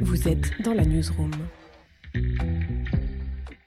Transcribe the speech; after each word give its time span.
Vous 0.00 0.28
êtes 0.28 0.52
dans 0.62 0.74
la 0.74 0.84
newsroom. 0.84 1.32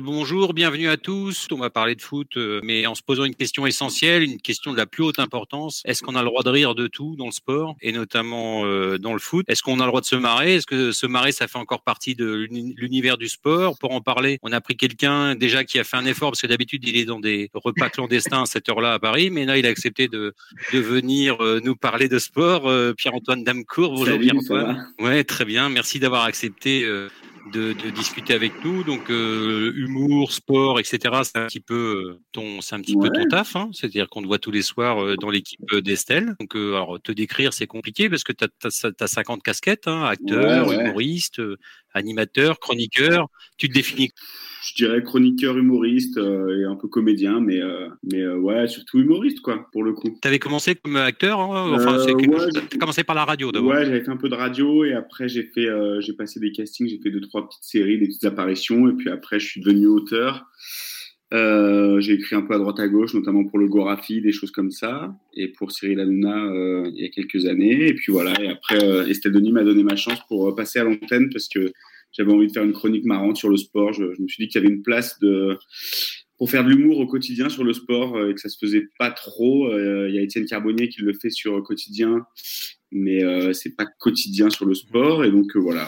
Bonjour, 0.03 0.55
bienvenue 0.55 0.89
à 0.89 0.97
tous. 0.97 1.47
On 1.51 1.57
va 1.57 1.69
parler 1.69 1.93
de 1.93 2.01
foot, 2.01 2.35
euh, 2.35 2.59
mais 2.63 2.87
en 2.87 2.95
se 2.95 3.03
posant 3.03 3.23
une 3.23 3.35
question 3.35 3.67
essentielle, 3.67 4.23
une 4.23 4.41
question 4.41 4.71
de 4.71 4.77
la 4.77 4.87
plus 4.87 5.03
haute 5.03 5.19
importance. 5.19 5.83
Est-ce 5.85 6.01
qu'on 6.01 6.15
a 6.15 6.23
le 6.23 6.25
droit 6.25 6.41
de 6.41 6.49
rire 6.49 6.73
de 6.73 6.87
tout 6.87 7.15
dans 7.15 7.27
le 7.27 7.31
sport 7.31 7.75
et 7.81 7.91
notamment 7.91 8.65
euh, 8.65 8.97
dans 8.97 9.13
le 9.13 9.19
foot? 9.19 9.45
Est-ce 9.47 9.61
qu'on 9.61 9.79
a 9.79 9.83
le 9.83 9.89
droit 9.89 10.01
de 10.01 10.07
se 10.07 10.15
marrer? 10.15 10.55
Est-ce 10.55 10.65
que 10.65 10.91
se 10.91 11.05
marrer, 11.05 11.31
ça 11.31 11.47
fait 11.47 11.59
encore 11.59 11.83
partie 11.83 12.15
de 12.15 12.47
l'univers 12.49 13.19
du 13.19 13.29
sport? 13.29 13.77
Pour 13.77 13.91
en 13.91 14.01
parler, 14.01 14.39
on 14.41 14.51
a 14.51 14.59
pris 14.59 14.75
quelqu'un 14.75 15.35
déjà 15.35 15.63
qui 15.63 15.77
a 15.77 15.83
fait 15.83 15.97
un 15.97 16.05
effort 16.05 16.31
parce 16.31 16.41
que 16.41 16.47
d'habitude 16.47 16.83
il 16.87 16.97
est 16.97 17.05
dans 17.05 17.19
des 17.19 17.51
repas 17.53 17.89
clandestins 17.89 18.41
à 18.41 18.45
cette 18.47 18.69
heure-là 18.69 18.93
à 18.93 18.99
Paris, 18.99 19.29
mais 19.29 19.45
là 19.45 19.59
il 19.59 19.67
a 19.67 19.69
accepté 19.69 20.07
de, 20.07 20.33
de 20.73 20.79
venir 20.79 21.43
euh, 21.45 21.61
nous 21.63 21.75
parler 21.75 22.07
de 22.07 22.17
sport. 22.17 22.63
Pierre-Antoine 22.97 23.43
Damcourt, 23.43 23.93
bonjour 23.93 24.17
Pierre-Antoine. 24.17 24.93
Ouais, 24.99 25.23
très 25.23 25.45
bien. 25.45 25.69
Merci 25.69 25.99
d'avoir 25.99 26.23
accepté 26.23 26.87
de, 27.51 27.73
de, 27.73 27.89
discuter 27.89 28.33
avec 28.33 28.63
nous. 28.63 28.83
Donc 28.83 29.09
euh, 29.09 29.73
humour, 29.75 30.31
sport, 30.31 30.79
etc. 30.79 30.99
C'est 31.23 31.37
un 31.37 31.47
petit 31.47 31.59
peu 31.59 32.15
euh, 32.15 32.19
ton, 32.31 32.61
c'est 32.61 32.75
un 32.75 32.81
petit 32.81 32.95
peu 32.95 33.09
ton 33.09 33.25
taf. 33.27 33.55
Hein 33.55 33.69
C'est-à-dire 33.73 34.09
qu'on 34.09 34.21
te 34.21 34.27
voit 34.27 34.39
tous 34.39 34.51
les 34.51 34.61
soirs 34.61 35.03
euh, 35.03 35.15
dans 35.15 35.29
l'équipe 35.29 35.75
d'Estelle. 35.75 36.35
Donc 36.39 36.55
alors 36.55 36.99
te 37.01 37.11
décrire 37.11 37.53
c'est 37.53 37.67
compliqué 37.67 38.09
parce 38.09 38.23
que 38.23 38.33
tu 38.33 38.45
as, 38.45 38.91
as, 38.99 39.07
50 39.07 39.43
casquettes, 39.43 39.87
hein, 39.87 40.03
acteur, 40.03 40.71
humoriste, 40.71 41.41
animateur, 41.93 42.59
chroniqueur. 42.59 43.27
Tu 43.57 43.67
te 43.69 43.73
définis 43.73 44.11
je 44.61 44.75
dirais 44.75 45.01
chroniqueur 45.01 45.57
humoriste 45.57 46.17
euh, 46.17 46.59
et 46.59 46.63
un 46.65 46.75
peu 46.75 46.87
comédien, 46.87 47.39
mais, 47.39 47.59
euh, 47.61 47.87
mais 48.03 48.21
euh, 48.21 48.37
ouais, 48.37 48.67
surtout 48.67 48.99
humoriste, 48.99 49.41
quoi, 49.41 49.67
pour 49.71 49.83
le 49.83 49.93
coup. 49.93 50.15
Tu 50.21 50.27
avais 50.27 50.37
commencé 50.37 50.75
comme 50.75 50.97
acteur 50.97 51.39
hein 51.39 51.71
Enfin, 51.73 51.97
ouais, 52.05 52.77
commencé 52.79 53.03
par 53.03 53.15
la 53.15 53.25
radio 53.25 53.51
d'abord 53.51 53.71
Ouais, 53.71 53.85
j'avais 53.85 54.01
fait 54.01 54.11
un 54.11 54.17
peu 54.17 54.29
de 54.29 54.35
radio 54.35 54.85
et 54.85 54.93
après, 54.93 55.27
j'ai 55.27 55.43
fait, 55.43 55.67
j'ai 55.99 56.13
passé 56.13 56.39
des 56.39 56.51
castings, 56.51 56.87
j'ai 56.87 56.99
fait 56.99 57.09
deux, 57.09 57.21
trois 57.21 57.47
petites 57.47 57.63
séries, 57.63 57.97
des 57.97 58.07
petites 58.07 58.25
apparitions 58.25 58.87
et 58.87 58.93
puis 58.93 59.09
après, 59.09 59.39
je 59.39 59.47
suis 59.47 59.61
devenu 59.61 59.87
auteur. 59.87 60.45
j'ai 61.31 62.13
écrit 62.13 62.35
un 62.35 62.43
peu 62.43 62.53
à 62.53 62.59
droite 62.59 62.79
à 62.79 62.87
gauche, 62.87 63.15
notamment 63.15 63.45
pour 63.45 63.57
le 63.57 63.67
Gorafi, 63.67 64.21
des 64.21 64.31
choses 64.31 64.51
comme 64.51 64.69
ça, 64.69 65.15
et 65.35 65.47
pour 65.47 65.71
Cyril 65.71 65.99
Hanouna 65.99 66.85
il 66.85 67.01
y 67.01 67.05
a 67.05 67.09
quelques 67.09 67.47
années. 67.47 67.87
Et 67.87 67.93
puis 67.95 68.11
voilà, 68.11 68.39
et 68.39 68.49
après, 68.49 69.09
Estelle 69.09 69.31
Denis 69.31 69.53
m'a 69.53 69.63
donné 69.63 69.83
ma 69.83 69.95
chance 69.95 70.19
pour 70.27 70.53
passer 70.55 70.77
à 70.77 70.83
l'antenne 70.83 71.29
parce 71.31 71.47
que 71.47 71.73
j'avais 72.11 72.31
envie 72.31 72.47
de 72.47 72.51
faire 72.51 72.63
une 72.63 72.73
chronique 72.73 73.05
marrante 73.05 73.37
sur 73.37 73.49
le 73.49 73.57
sport. 73.57 73.93
Je, 73.93 74.03
me 74.03 74.27
suis 74.27 74.43
dit 74.43 74.47
qu'il 74.47 74.61
y 74.61 74.65
avait 74.65 74.73
une 74.73 74.81
place 74.81 75.19
pour 76.37 76.49
faire 76.49 76.63
de 76.63 76.69
l'humour 76.69 76.99
au 76.99 77.07
quotidien 77.07 77.49
sur 77.49 77.63
le 77.63 77.73
sport 77.73 78.15
euh, 78.15 78.31
et 78.31 78.33
que 78.33 78.41
ça 78.41 78.49
se 78.49 78.57
faisait 78.57 78.87
pas 78.97 79.11
trop. 79.11 79.67
Euh, 79.67 80.09
il 80.09 80.15
y 80.15 80.17
a 80.17 80.21
Étienne 80.21 80.45
Carbonnier 80.45 80.89
qui 80.89 81.01
le 81.01 81.13
fait 81.13 81.29
sur 81.29 81.61
quotidien, 81.63 82.25
mais 82.91 83.23
euh, 83.23 83.53
c'est 83.53 83.75
pas 83.75 83.85
quotidien 83.85 84.49
sur 84.49 84.65
le 84.65 84.73
sport. 84.73 85.23
Et 85.23 85.31
donc 85.31 85.55
voilà, 85.55 85.87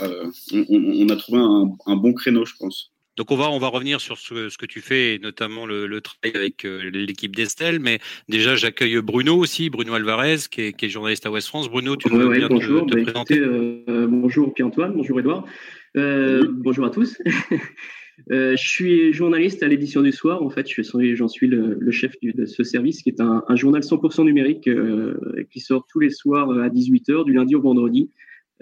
on, 0.69 1.09
a 1.09 1.15
trouvé 1.15 1.39
un, 1.39 1.95
bon 1.95 2.13
créneau, 2.13 2.45
je 2.45 2.53
pense. 2.57 2.93
Donc 3.17 3.31
on 3.31 3.35
va 3.35 3.49
on 3.49 3.59
va 3.59 3.67
revenir 3.67 4.01
sur 4.01 4.17
ce, 4.17 4.49
ce 4.49 4.57
que 4.57 4.65
tu 4.65 4.81
fais, 4.81 5.19
notamment 5.21 5.65
le, 5.65 5.87
le 5.87 6.01
travail 6.01 6.35
avec 6.35 6.63
l'équipe 6.63 7.35
d'Estelle. 7.35 7.79
Mais 7.79 7.99
déjà, 8.29 8.55
j'accueille 8.55 9.01
Bruno 9.01 9.35
aussi, 9.35 9.69
Bruno 9.69 9.93
Alvarez, 9.93 10.37
qui 10.49 10.61
est, 10.61 10.73
qui 10.73 10.85
est, 10.85 10.89
journaliste 10.89 11.25
à 11.25 11.31
Ouest 11.31 11.47
France. 11.47 11.69
Bruno, 11.69 11.95
tu 11.95 12.09
veux 12.09 12.29
bien 12.29 12.47
bonjour, 12.47 12.85
te, 12.85 12.91
te 12.91 12.95
bah, 12.97 13.03
présenter 13.03 13.41
Bonjour 14.07 14.53
Pierre-Antoine, 14.53 14.93
bonjour 14.95 15.19
Edouard. 15.19 15.45
Euh, 15.95 16.47
bonjour 16.51 16.85
à 16.85 16.89
tous. 16.89 17.17
Euh, 18.31 18.55
je 18.55 18.63
suis 18.63 19.11
journaliste 19.11 19.63
à 19.63 19.67
l'édition 19.67 20.03
du 20.03 20.11
soir. 20.11 20.43
En 20.43 20.49
fait, 20.51 20.67
j'en 20.67 21.27
suis 21.27 21.47
le, 21.47 21.77
le, 21.79 21.91
chef 21.91 22.13
de 22.21 22.45
ce 22.45 22.63
service 22.63 23.01
qui 23.01 23.09
est 23.09 23.19
un, 23.19 23.43
un 23.47 23.55
journal 23.55 23.81
100% 23.81 24.23
numérique 24.23 24.67
euh, 24.67 25.17
qui 25.49 25.59
sort 25.59 25.87
tous 25.91 25.99
les 25.99 26.11
soirs 26.11 26.51
à 26.51 26.69
18h 26.69 27.25
du 27.25 27.33
lundi 27.33 27.55
au 27.55 27.61
vendredi 27.61 28.11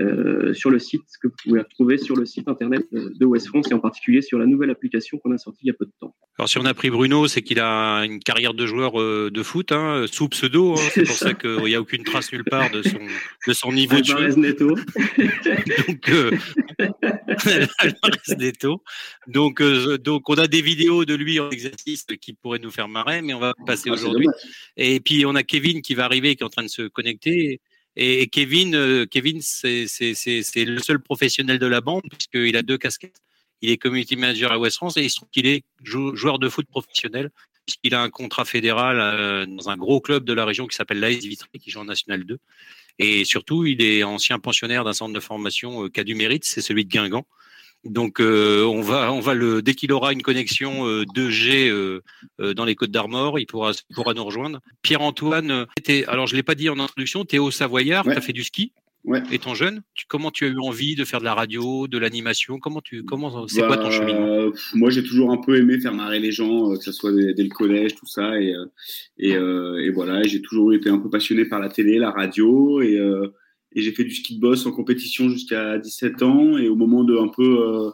euh, 0.02 0.53
sur 0.53 0.69
le 0.69 0.80
site 0.80 1.03
que 1.21 1.27
vous 1.27 1.35
pouvez 1.44 1.59
retrouver 1.61 1.97
sur 1.97 2.16
le 2.16 2.25
site 2.25 2.47
internet 2.47 2.85
de 2.91 3.25
West 3.25 3.47
France 3.47 3.69
et 3.69 3.73
en 3.73 3.80
particulier 3.80 4.21
sur 4.21 4.39
la 4.39 4.45
nouvelle 4.45 4.69
application 4.69 5.17
qu'on 5.17 5.31
a 5.31 5.38
sortie 5.38 5.61
il 5.63 5.67
y 5.67 5.71
a 5.71 5.73
peu 5.73 5.85
de 5.85 5.91
temps. 5.99 6.16
Alors 6.38 6.49
si 6.49 6.58
on 6.58 6.66
a 6.66 6.73
pris 6.73 6.89
Bruno, 6.89 7.27
c'est 7.27 7.41
qu'il 7.41 7.59
a 7.59 8.03
une 8.03 8.20
carrière 8.20 8.53
de 8.53 8.65
joueur 8.65 8.99
euh, 8.99 9.30
de 9.31 9.43
foot 9.43 9.71
hein, 9.71 10.05
sous 10.11 10.27
pseudo. 10.30 10.73
Hein, 10.73 10.81
c'est 10.92 11.03
pour 11.03 11.15
ça, 11.15 11.33
qu'il 11.33 11.64
n'y 11.65 11.76
a 11.76 11.81
aucune 11.81 12.03
trace 12.03 12.31
nulle 12.31 12.43
part 12.43 12.71
de 12.71 12.81
son, 12.81 12.99
de 13.48 13.53
son 13.53 13.71
niveau 13.71 13.99
de 13.99 14.05
jeu. 14.05 14.27
Neto. 14.37 14.76
donc, 14.76 16.09
euh, 16.09 16.37
Neto. 18.37 18.83
Donc, 19.27 19.61
euh, 19.61 19.97
donc 19.97 20.30
on 20.30 20.36
a 20.36 20.47
des 20.47 20.61
vidéos 20.61 21.05
de 21.05 21.14
lui 21.14 21.39
en 21.39 21.49
exercice 21.49 22.05
qui 22.20 22.33
pourraient 22.33 22.59
nous 22.59 22.71
faire 22.71 22.87
marrer, 22.87 23.21
mais 23.21 23.33
on 23.33 23.39
va 23.39 23.53
passer 23.65 23.89
ah, 23.89 23.93
aujourd'hui. 23.93 24.27
Et 24.77 24.99
puis 24.99 25.26
on 25.26 25.36
a 25.36 25.43
Kevin 25.43 25.81
qui 25.81 25.93
va 25.93 26.05
arriver, 26.05 26.36
qui 26.36 26.43
est 26.43 26.45
en 26.45 26.49
train 26.49 26.64
de 26.64 26.70
se 26.70 26.87
connecter. 26.87 27.61
Et 27.95 28.27
Kevin, 28.27 28.75
euh, 28.75 29.05
Kevin, 29.05 29.41
c'est 29.41 29.85
le 30.55 30.79
seul 30.79 30.99
professionnel 30.99 31.59
de 31.59 31.65
la 31.65 31.81
bande 31.81 32.03
puisqu'il 32.09 32.55
a 32.55 32.61
deux 32.61 32.77
casquettes. 32.77 33.21
Il 33.61 33.69
est 33.69 33.77
community 33.77 34.15
manager 34.15 34.52
à 34.52 34.57
West 34.57 34.77
France 34.77 34.97
et 34.97 35.03
il 35.03 35.09
se 35.09 35.17
trouve 35.17 35.29
qu'il 35.29 35.45
est 35.45 35.63
joueur 35.83 36.39
de 36.39 36.49
foot 36.49 36.65
professionnel 36.67 37.29
puisqu'il 37.65 37.93
a 37.93 38.02
un 38.02 38.09
contrat 38.09 38.45
fédéral 38.45 38.99
euh, 38.99 39.45
dans 39.45 39.69
un 39.69 39.77
gros 39.77 40.02
club 40.02 40.23
de 40.23 40.33
la 40.33 40.45
région 40.45 40.67
qui 40.67 40.75
s'appelle 40.75 40.99
l'AS 40.99 41.19
Vitré 41.19 41.49
qui 41.59 41.69
joue 41.69 41.79
en 41.79 41.85
National 41.85 42.23
2. 42.23 42.37
Et 42.99 43.23
surtout, 43.25 43.65
il 43.65 43.81
est 43.81 44.03
ancien 44.03 44.39
pensionnaire 44.39 44.83
d'un 44.83 44.93
centre 44.93 45.13
de 45.13 45.19
formation 45.19 45.85
euh, 45.85 45.89
qui 45.89 45.99
a 45.99 46.03
du 46.03 46.15
mérite, 46.15 46.45
c'est 46.45 46.61
celui 46.61 46.85
de 46.85 46.89
Guingamp. 46.89 47.25
Donc 47.83 48.19
euh, 48.19 48.64
on 48.64 48.81
va 48.81 49.11
on 49.11 49.21
va 49.21 49.33
le 49.33 49.61
dès 49.61 49.73
qu'il 49.73 49.92
aura 49.92 50.14
une 50.14 50.21
connexion 50.21 50.86
2G 51.03 51.69
euh, 51.69 52.02
euh, 52.39 52.53
dans 52.53 52.64
les 52.64 52.75
Côtes 52.75 52.92
d'Armor, 52.92 53.39
il 53.39 53.47
pourra 53.47 53.71
pourra 53.95 54.14
nous 54.14 54.23
rejoindre. 54.23 54.59
Pierre 54.83 55.02
Antoine, 55.02 55.65
alors 56.08 56.27
je 56.27 56.36
l'ai 56.36 56.43
pas 56.43 56.55
dit 56.55 56.70
en 56.70 56.80
introduction, 56.80 57.25
tu 57.25 57.37
es 57.37 57.39
au 57.39 57.49
Savoyard, 57.49 58.03
tu 58.03 58.11
as 58.11 58.21
fait 58.21 58.33
du 58.33 58.43
ski. 58.43 58.73
Ouais. 59.03 59.23
Étant 59.31 59.55
jeune, 59.55 59.81
tu, 59.95 60.05
comment 60.08 60.30
tu 60.30 60.45
as 60.45 60.49
eu 60.49 60.59
envie 60.59 60.93
de 60.93 61.05
faire 61.05 61.20
de 61.21 61.25
la 61.25 61.33
radio, 61.33 61.87
de 61.87 61.97
l'animation? 61.97 62.59
Comment 62.59 62.81
tu 62.81 63.03
comment 63.03 63.47
c'est 63.47 63.65
quoi 63.65 63.77
ton 63.77 63.86
bah, 63.86 63.89
cheminement? 63.89 64.52
Moi, 64.75 64.91
j'ai 64.91 65.02
toujours 65.02 65.31
un 65.31 65.37
peu 65.37 65.58
aimé 65.58 65.80
faire 65.80 65.95
marrer 65.95 66.20
les 66.20 66.31
gens, 66.31 66.75
que 66.75 66.83
ce 66.83 66.91
soit 66.91 67.11
dès, 67.11 67.41
le 67.41 67.49
collège, 67.49 67.95
tout 67.95 68.05
ça, 68.05 68.39
et 68.39 68.53
et, 69.17 69.31
et 69.31 69.89
voilà, 69.89 70.21
j'ai 70.21 70.43
toujours 70.43 70.71
été 70.71 70.87
un 70.91 70.99
peu 70.99 71.09
passionné 71.09 71.45
par 71.45 71.59
la 71.59 71.70
télé, 71.70 71.97
la 71.97 72.11
radio, 72.11 72.80
et 72.83 72.99
et 73.73 73.82
j'ai 73.82 73.92
fait 73.92 74.04
du 74.04 74.14
ski 74.14 74.36
de 74.36 74.42
boss 74.42 74.65
en 74.65 74.71
compétition 74.71 75.30
jusqu'à 75.30 75.77
17 75.77 76.23
ans. 76.23 76.58
Et 76.58 76.67
au 76.67 76.76
moment 76.76 77.04
de 77.04 77.17
un 77.17 77.30
peu 77.30 77.43
euh, 77.43 77.89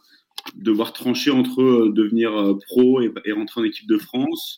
devoir 0.55 0.93
trancher 0.93 1.31
entre 1.31 1.61
euh, 1.61 1.91
devenir 1.91 2.35
euh, 2.35 2.57
pro 2.67 3.01
et, 3.01 3.31
rentrer 3.31 3.61
en 3.61 3.63
équipe 3.63 3.87
de 3.87 3.97
France, 3.97 4.57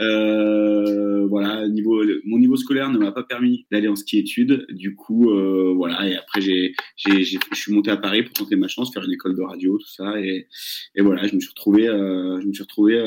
euh, 0.00 1.26
voilà, 1.26 1.68
niveau, 1.68 2.02
mon 2.24 2.38
niveau 2.38 2.56
scolaire 2.56 2.90
ne 2.90 2.98
m'a 2.98 3.12
pas 3.12 3.22
permis 3.22 3.66
d'aller 3.70 3.88
en 3.88 3.96
ski 3.96 4.18
études. 4.18 4.66
Du 4.70 4.94
coup, 4.94 5.30
voilà. 5.76 6.08
Et 6.08 6.16
après, 6.16 6.40
j'ai, 6.40 6.74
j'ai, 6.96 7.22
je 7.22 7.38
suis 7.54 7.72
monté 7.72 7.90
à 7.90 7.96
Paris 7.96 8.22
pour 8.22 8.32
tenter 8.32 8.56
ma 8.56 8.68
chance, 8.68 8.92
faire 8.92 9.04
une 9.04 9.12
école 9.12 9.36
de 9.36 9.42
radio, 9.42 9.78
tout 9.78 9.88
ça. 9.88 10.20
Et, 10.20 10.46
et 10.94 11.02
voilà, 11.02 11.26
je 11.26 11.34
me 11.34 11.40
suis 11.40 11.50
retrouvé, 11.50 11.84
je 11.86 12.46
me 12.46 12.52
suis 12.52 12.62
retrouvé 12.62 12.98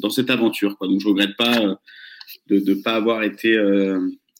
dans 0.00 0.10
cette 0.10 0.30
aventure. 0.30 0.76
Quoi. 0.76 0.88
Donc, 0.88 1.00
je 1.00 1.08
regrette 1.08 1.36
pas 1.36 1.78
de 2.48 2.58
ne 2.58 2.82
pas 2.82 2.94
avoir 2.94 3.22
été 3.22 3.56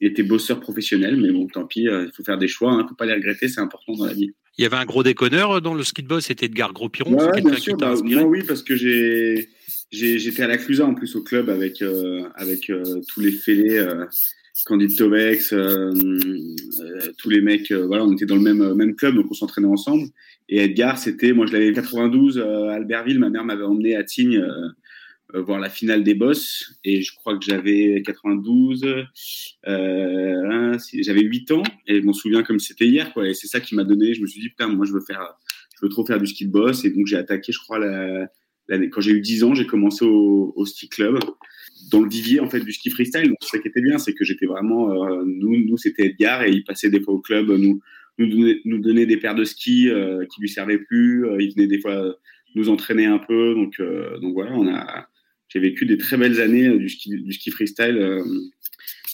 était 0.07 0.23
bosseur 0.23 0.61
professionnel, 0.61 1.17
mais 1.21 1.31
bon, 1.31 1.47
tant 1.47 1.67
pis, 1.67 1.89
euh, 1.89 2.07
il 2.07 2.13
faut 2.15 2.23
faire 2.23 2.39
des 2.39 2.49
choix, 2.49 2.73
il 2.73 2.75
hein, 2.75 2.83
ne 2.85 2.89
faut 2.89 2.95
pas 2.95 3.07
les 3.07 3.15
regretter, 3.15 3.49
c'est 3.49 3.61
important 3.61 3.95
dans 3.95 4.07
la 4.07 4.13
vie. 4.13 4.31
Il 4.57 4.63
y 4.63 4.67
avait 4.67 4.77
un 4.77 4.85
gros 4.85 5.03
déconneur 5.03 5.61
dans 5.61 5.75
le 5.75 5.83
ski 5.83 6.03
de 6.03 6.09
boss, 6.09 6.27
c'était 6.27 6.47
Edgar 6.47 6.73
Gros-Piron 6.73 7.15
ouais, 7.15 7.41
bien 7.41 7.57
sûr, 7.57 7.77
bah, 7.77 7.95
moi 8.03 8.23
oui, 8.23 8.43
parce 8.47 8.63
que 8.63 8.77
j'ai 8.77 9.49
j'étais 9.91 10.43
à 10.43 10.49
la 10.49 10.59
Clusa 10.59 10.87
en 10.87 10.95
plus 10.95 11.17
au 11.17 11.23
club 11.23 11.49
avec 11.49 11.81
euh, 11.81 12.23
avec 12.35 12.69
euh, 12.71 13.01
tous 13.09 13.21
les 13.21 13.33
fêlés, 13.33 13.79
euh, 13.79 14.05
Candide 14.67 14.97
Tovex, 14.97 15.55
tous 17.17 17.31
les 17.31 17.41
mecs, 17.41 17.71
voilà, 17.71 18.05
on 18.05 18.13
était 18.13 18.27
dans 18.27 18.35
le 18.35 18.43
même 18.43 18.75
même 18.75 18.97
club, 18.97 19.15
donc 19.15 19.27
on 19.31 19.35
s'entraînait 19.35 19.69
ensemble. 19.69 20.09
Et 20.49 20.63
Edgar, 20.65 20.99
c'était, 20.99 21.33
moi 21.33 21.47
je 21.47 21.53
l'avais 21.53 21.73
92 21.73 22.39
à 22.39 22.73
Albertville, 22.73 23.19
ma 23.19 23.29
mère 23.29 23.45
m'avait 23.45 23.65
emmené 23.65 23.97
à 23.97 24.05
Tignes 24.05 24.39
euh, 24.39 24.69
voir 25.35 25.61
la 25.61 25.69
finale 25.69 26.05
des 26.05 26.15
boss. 26.15 26.75
Et 26.85 27.03
je 27.03 27.15
crois 27.15 27.37
que 27.39 27.45
j'avais 27.45 28.03
92 28.05 28.85
euh, 29.67 30.79
j'avais 30.95 31.23
8 31.23 31.51
ans. 31.53 31.63
Et 31.87 32.01
je 32.01 32.05
m'en 32.05 32.13
souviens 32.13 32.43
comme 32.43 32.59
c'était 32.59 32.87
hier 32.87 33.13
quoi. 33.13 33.29
Et 33.29 33.35
c'est 33.35 33.47
ça 33.47 33.61
qui 33.61 33.75
m'a 33.75 33.85
donné. 33.85 34.15
Je 34.15 34.23
me 34.23 34.27
suis 34.27 34.41
dit 34.41 34.49
putain 34.49 34.69
moi 34.69 34.87
je 34.87 34.93
veux 34.93 35.03
faire 35.07 35.37
je 35.77 35.87
veux 35.87 35.91
trop 35.91 36.05
faire 36.05 36.19
du 36.19 36.27
ski 36.27 36.47
de 36.47 36.53
boss. 36.53 36.85
Et 36.85 36.91
donc 36.91 37.07
j'ai 37.07 37.17
attaqué 37.17 37.53
je 37.53 37.59
crois 37.59 37.79
la, 37.79 38.29
quand 38.89 39.01
j'ai 39.01 39.13
eu 39.13 39.21
10 39.21 39.45
ans 39.45 39.55
j'ai 39.55 39.67
commencé 39.67 40.05
au, 40.05 40.53
au, 40.57 40.67
ski 40.67 40.89
club. 40.89 41.19
Dans 41.91 42.01
le 42.01 42.09
vivier 42.09 42.41
en 42.41 42.49
fait 42.49 42.61
du 42.61 42.73
ski 42.73 42.91
freestyle. 42.91 43.29
Donc 43.29 43.39
ça 43.41 43.59
qui 43.59 43.69
était 43.69 43.83
bien 43.83 43.99
c'est 43.99 44.15
que 44.15 44.25
j'étais 44.25 44.47
vraiment 44.47 44.91
euh, 44.91 45.23
nous 45.27 45.57
nous 45.65 45.77
c'était 45.77 46.07
Edgar. 46.07 46.45
Et 46.45 46.51
il 46.51 46.65
passait 46.65 46.91
des 46.91 47.01
fois 47.01 47.15
au 47.15 47.21
club 47.21 47.51
nous 47.51 47.81
nous 48.19 48.27
donnait, 48.27 48.61
nous 48.65 48.79
donnait 48.81 49.07
des 49.07 49.17
paires 49.17 49.37
de 49.37 49.45
skis 49.45 49.89
euh, 49.89 50.25
qui 50.27 50.41
lui 50.41 50.49
servaient 50.49 50.79
plus. 50.79 51.27
Il 51.39 51.55
venait 51.55 51.69
des 51.69 51.81
fois 51.81 52.17
nous 52.55 52.69
entraîner 52.69 53.07
un 53.07 53.19
peu. 53.19 53.55
Donc 53.55 53.81
donc 54.21 54.33
voilà 54.33 54.53
on 54.55 54.67
a 54.69 55.07
j'ai 55.49 55.61
vécu 55.61 55.87
des 55.87 55.99
très 55.99 56.17
belles 56.17 56.41
années 56.41 56.67
euh, 56.67 56.79
du 56.79 56.89
ski, 56.89 57.11
du 57.11 57.33
ski 57.33 57.51
freestyle 57.51 57.97
euh, 57.97 58.23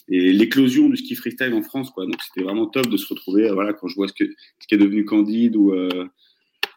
et 0.09 0.31
l'éclosion 0.33 0.89
du 0.89 0.97
ski 0.97 1.15
freestyle 1.15 1.53
en 1.53 1.61
France 1.61 1.89
quoi 1.91 2.05
donc 2.05 2.21
c'était 2.21 2.43
vraiment 2.43 2.67
top 2.67 2.87
de 2.87 2.97
se 2.97 3.07
retrouver 3.07 3.49
euh, 3.49 3.53
voilà 3.53 3.73
quand 3.73 3.87
je 3.87 3.95
vois 3.95 4.07
ce 4.07 4.13
que 4.13 4.25
ce 4.59 4.67
qui 4.67 4.75
est 4.75 4.77
devenu 4.77 5.05
Candide 5.05 5.55
ou 5.55 5.73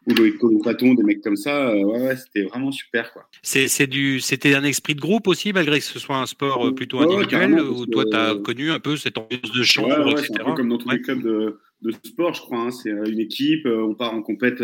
ou 0.06 0.14
Loïc 0.14 0.36
Paton, 0.64 0.94
des 0.94 1.02
mecs 1.02 1.20
comme 1.20 1.36
ça. 1.36 1.74
ouais, 1.74 1.84
ouais 1.84 2.16
c'était 2.16 2.44
vraiment 2.44 2.72
super. 2.72 3.12
quoi. 3.12 3.28
C'est 3.42 3.86
du, 3.86 4.20
c'était 4.20 4.54
un 4.54 4.64
esprit 4.64 4.94
de 4.94 5.00
groupe 5.00 5.26
aussi, 5.26 5.52
malgré 5.52 5.80
que 5.80 5.84
ce 5.84 5.98
soit 5.98 6.16
un 6.16 6.24
sport 6.24 6.74
plutôt 6.74 7.00
individuel, 7.00 7.60
ou 7.60 7.84
toi, 7.84 8.04
tu 8.10 8.16
as 8.16 8.34
connu 8.36 8.70
un 8.70 8.80
peu 8.80 8.96
cette 8.96 9.18
ambiance 9.18 9.52
de 9.52 9.62
chambre, 9.64 10.06
ouais, 10.06 10.12
etc. 10.12 10.28
C'est 10.28 10.40
un 10.40 10.44
peu 10.44 10.54
comme 10.54 10.70
dans 10.70 10.78
tous 10.78 10.88
les 10.88 11.02
clubs 11.02 11.22
de, 11.22 11.58
de 11.82 11.90
sport, 12.04 12.32
je 12.32 12.40
crois. 12.40 12.58
Hein. 12.58 12.70
C'est 12.70 12.88
une 12.88 13.20
équipe, 13.20 13.66
on 13.66 13.94
part 13.94 14.14
en 14.14 14.22
compète 14.22 14.62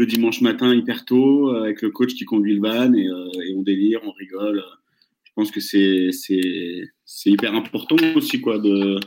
le 0.00 0.06
dimanche 0.06 0.40
matin 0.40 0.74
hyper 0.74 1.04
tôt 1.04 1.50
avec 1.50 1.82
le 1.82 1.90
coach 1.90 2.14
qui 2.14 2.24
conduit 2.24 2.54
le 2.54 2.62
van 2.62 2.92
et, 2.94 3.04
et 3.04 3.54
on 3.54 3.62
délire, 3.62 4.00
on 4.04 4.12
rigole. 4.12 4.64
Je 5.24 5.30
pense 5.34 5.50
que 5.50 5.60
c'est 5.60 6.08
c'est 6.12 7.30
hyper 7.30 7.54
important 7.54 7.96
aussi 8.16 8.40
quoi 8.40 8.58
de 8.58 8.98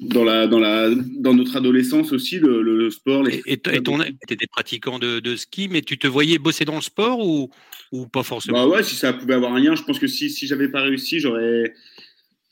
dans 0.00 0.24
la 0.24 0.46
dans 0.48 0.58
la 0.58 0.90
dans 0.94 1.32
notre 1.32 1.56
adolescence 1.56 2.12
aussi 2.12 2.38
le, 2.38 2.60
le 2.60 2.90
sport 2.90 3.22
les... 3.22 3.40
et 3.46 3.56
tu 3.56 3.70
étais 3.70 4.46
pratiquant 4.48 4.98
de, 4.98 5.20
de, 5.20 5.36
ski 5.36 5.68
mais 5.68 5.80
tu 5.80 5.96
te 5.96 6.06
voyais 6.06 6.38
bosser 6.38 6.64
dans 6.64 6.74
le 6.74 6.80
sport 6.82 7.20
ou 7.26 7.50
ou 7.92 8.06
pas 8.06 8.22
forcément? 8.22 8.58
Bah 8.58 8.68
ouais 8.68 8.82
si 8.82 8.96
ça 8.96 9.12
pouvait 9.12 9.34
avoir 9.34 9.54
un 9.54 9.60
lien 9.60 9.76
je 9.76 9.82
pense 9.82 9.98
que 9.98 10.08
si 10.08 10.28
si 10.28 10.46
j'avais 10.46 10.68
pas 10.68 10.82
réussi 10.82 11.20
j'aurais 11.20 11.72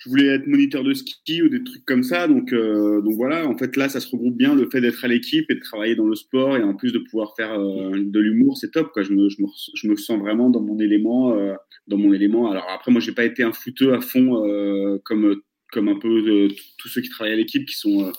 je 0.05 0.11
voulais 0.11 0.27
être 0.27 0.47
moniteur 0.47 0.85
de 0.85 0.93
ski 0.93 1.43
ou 1.43 1.49
des 1.49 1.65
trucs 1.65 1.85
comme 1.87 2.03
ça. 2.03 2.29
Donc, 2.29 2.53
euh, 2.53 3.01
donc 3.01 3.15
voilà, 3.15 3.49
en 3.49 3.57
fait, 3.57 3.75
là, 3.77 3.89
ça 3.89 4.01
se 4.01 4.09
regroupe 4.11 4.37
bien 4.37 4.55
le 4.55 4.69
fait 4.69 4.83
d'être 4.83 5.03
à 5.03 5.09
l'équipe 5.09 5.51
et 5.51 5.55
de 5.55 5.61
travailler 5.61 5.97
dans 5.97 6.07
le 6.07 6.15
sport 6.15 6.59
et 6.59 6.63
en 6.63 6.75
plus 6.75 6.93
de 6.93 6.99
pouvoir 6.99 7.35
faire 7.37 7.59
euh, 7.59 7.93
de 7.97 8.21
l'humour, 8.21 8.59
c'est 8.59 8.71
top. 8.71 8.93
Quoi. 8.93 9.03
Je, 9.03 9.13
me, 9.13 9.31
je, 9.31 9.41
me, 9.41 9.47
je 9.75 9.89
me 9.89 9.97
sens 9.97 10.21
vraiment 10.21 10.51
dans 10.51 10.61
mon 10.61 10.79
élément. 10.79 11.35
Euh, 11.39 11.55
dans 11.87 11.99
mon 11.99 12.13
élément. 12.13 12.51
Alors 12.51 12.67
après, 12.71 12.91
moi, 12.91 13.01
j'ai 13.01 13.13
pas 13.13 13.25
été 13.25 13.43
un 13.43 13.53
footeux 13.53 13.93
à 13.93 14.01
fond 14.01 14.43
comme, 15.05 15.37
comme 15.71 15.89
un 15.89 15.99
peu 15.99 16.49
tous 16.79 16.89
ceux 16.89 17.03
qui 17.03 17.11
travaillent 17.11 17.35
à 17.35 17.37
l'équipe 17.37 17.67
qui 17.67 17.75
sont 17.75 18.11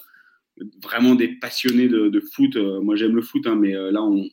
vraiment 0.84 1.16
des 1.16 1.30
passionnés 1.30 1.88
de, 1.88 2.20
foot. 2.32 2.58
moi, 2.84 2.96
j'aime 2.96 3.16
le 3.16 3.24
foot, 3.24 3.48
hein, 3.48 3.56
mais 3.60 3.72
là, 3.72 4.04
on, 4.04 4.24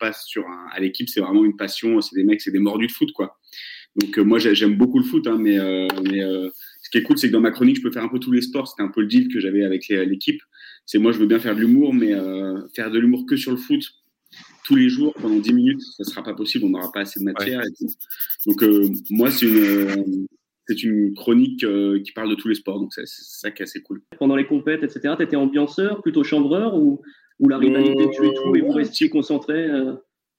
passe 0.00 0.24
sur 0.24 0.46
un, 0.46 0.68
à 0.72 0.80
l'équipe, 0.80 1.06
c'est 1.10 1.20
vraiment 1.20 1.44
une 1.44 1.58
passion. 1.58 2.00
C'est 2.00 2.16
des 2.16 2.24
mecs, 2.24 2.40
c'est 2.40 2.50
des 2.50 2.60
mordus 2.60 2.86
de 2.86 2.92
foot, 2.92 3.12
quoi. 3.12 3.38
Donc 3.96 4.16
moi, 4.16 4.38
j'aime 4.38 4.78
beaucoup 4.78 4.98
le 4.98 5.04
foot, 5.04 5.26
hein, 5.26 5.36
mais 5.38 5.58
ce 6.88 6.90
qui 6.90 6.96
est 6.96 7.02
cool, 7.02 7.18
c'est 7.18 7.28
que 7.28 7.34
dans 7.34 7.42
ma 7.42 7.50
chronique, 7.50 7.76
je 7.76 7.82
peux 7.82 7.90
faire 7.90 8.02
un 8.02 8.08
peu 8.08 8.18
tous 8.18 8.32
les 8.32 8.40
sports. 8.40 8.66
C'était 8.66 8.82
un 8.82 8.88
peu 8.88 9.02
le 9.02 9.08
deal 9.08 9.28
que 9.28 9.40
j'avais 9.40 9.62
avec 9.62 9.88
l'équipe. 9.88 10.40
C'est 10.86 10.96
moi, 10.96 11.12
je 11.12 11.18
veux 11.18 11.26
bien 11.26 11.38
faire 11.38 11.54
de 11.54 11.60
l'humour, 11.60 11.92
mais 11.92 12.14
euh, 12.14 12.66
faire 12.74 12.90
de 12.90 12.98
l'humour 12.98 13.26
que 13.26 13.36
sur 13.36 13.50
le 13.50 13.58
foot 13.58 13.82
tous 14.64 14.74
les 14.74 14.88
jours 14.88 15.12
pendant 15.20 15.38
10 15.38 15.52
minutes, 15.52 15.82
ça 15.98 16.04
sera 16.04 16.22
pas 16.22 16.32
possible. 16.32 16.64
On 16.64 16.70
n'aura 16.70 16.90
pas 16.90 17.00
assez 17.00 17.20
de 17.20 17.26
matière. 17.26 17.60
Donc 18.46 18.62
euh, 18.62 18.88
moi, 19.10 19.30
c'est 19.30 19.44
une 19.44 19.56
euh, 19.58 20.04
c'est 20.66 20.82
une 20.82 21.12
chronique 21.14 21.66
qui 22.04 22.12
parle 22.12 22.30
de 22.30 22.34
tous 22.34 22.48
les 22.48 22.54
sports, 22.54 22.78
donc 22.78 22.92
c'est 22.94 23.06
ça 23.06 23.50
qui 23.50 23.62
est 23.62 23.64
assez 23.64 23.82
cool. 23.82 24.02
Pendant 24.18 24.36
les 24.36 24.46
compètes, 24.46 24.82
etc., 24.82 25.14
tu 25.16 25.24
étais 25.24 25.36
ambianceur, 25.36 26.00
plutôt 26.02 26.24
chambreur 26.24 26.74
ou, 26.74 27.02
ou 27.38 27.48
la 27.48 27.56
rivalité 27.56 28.08
tu 28.14 28.26
es 28.26 28.34
tout 28.34 28.54
et 28.54 28.60
vous 28.60 28.72
restiez 28.72 29.08
concentré 29.08 29.66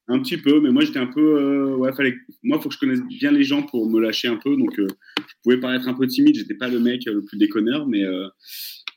un 0.10 0.20
petit 0.20 0.38
peu, 0.38 0.60
mais 0.60 0.72
moi 0.72 0.84
j'étais 0.84 1.00
un 1.00 1.08
peu. 1.08 1.22
Euh, 1.22 1.76
ouais, 1.76 1.94
fallait. 1.94 2.16
Moi, 2.44 2.60
faut 2.60 2.70
que 2.70 2.76
je 2.76 2.80
connaisse 2.80 3.02
bien 3.04 3.32
les 3.32 3.44
gens 3.44 3.62
pour 3.62 3.90
me 3.90 4.02
lâcher 4.02 4.28
un 4.28 4.38
peu. 4.38 4.56
Donc, 4.58 4.80
euh, 4.80 4.88
je 5.20 5.34
pouvais 5.44 5.60
paraître 5.60 5.88
un 5.88 5.94
peu 5.94 6.08
timide. 6.08 6.36
J'étais 6.36 6.56
pas 6.56 6.68
le 6.68 6.80
mec 6.80 7.06
le 7.06 7.22
plus 7.24 7.38
déconneur, 7.38 7.88
mais. 7.88 8.04
Euh, 8.04 8.28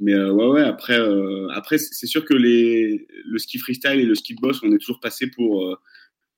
mais 0.00 0.16
ouais, 0.16 0.46
ouais. 0.46 0.62
Après, 0.62 0.98
après, 1.52 1.78
c'est 1.78 2.06
sûr 2.06 2.24
que 2.24 2.34
les, 2.34 3.06
le 3.24 3.38
ski 3.38 3.58
freestyle 3.58 4.00
et 4.00 4.04
le 4.04 4.14
ski 4.14 4.34
boss, 4.34 4.60
on 4.62 4.72
est 4.72 4.78
toujours 4.78 4.98
passé 5.00 5.28
pour 5.30 5.78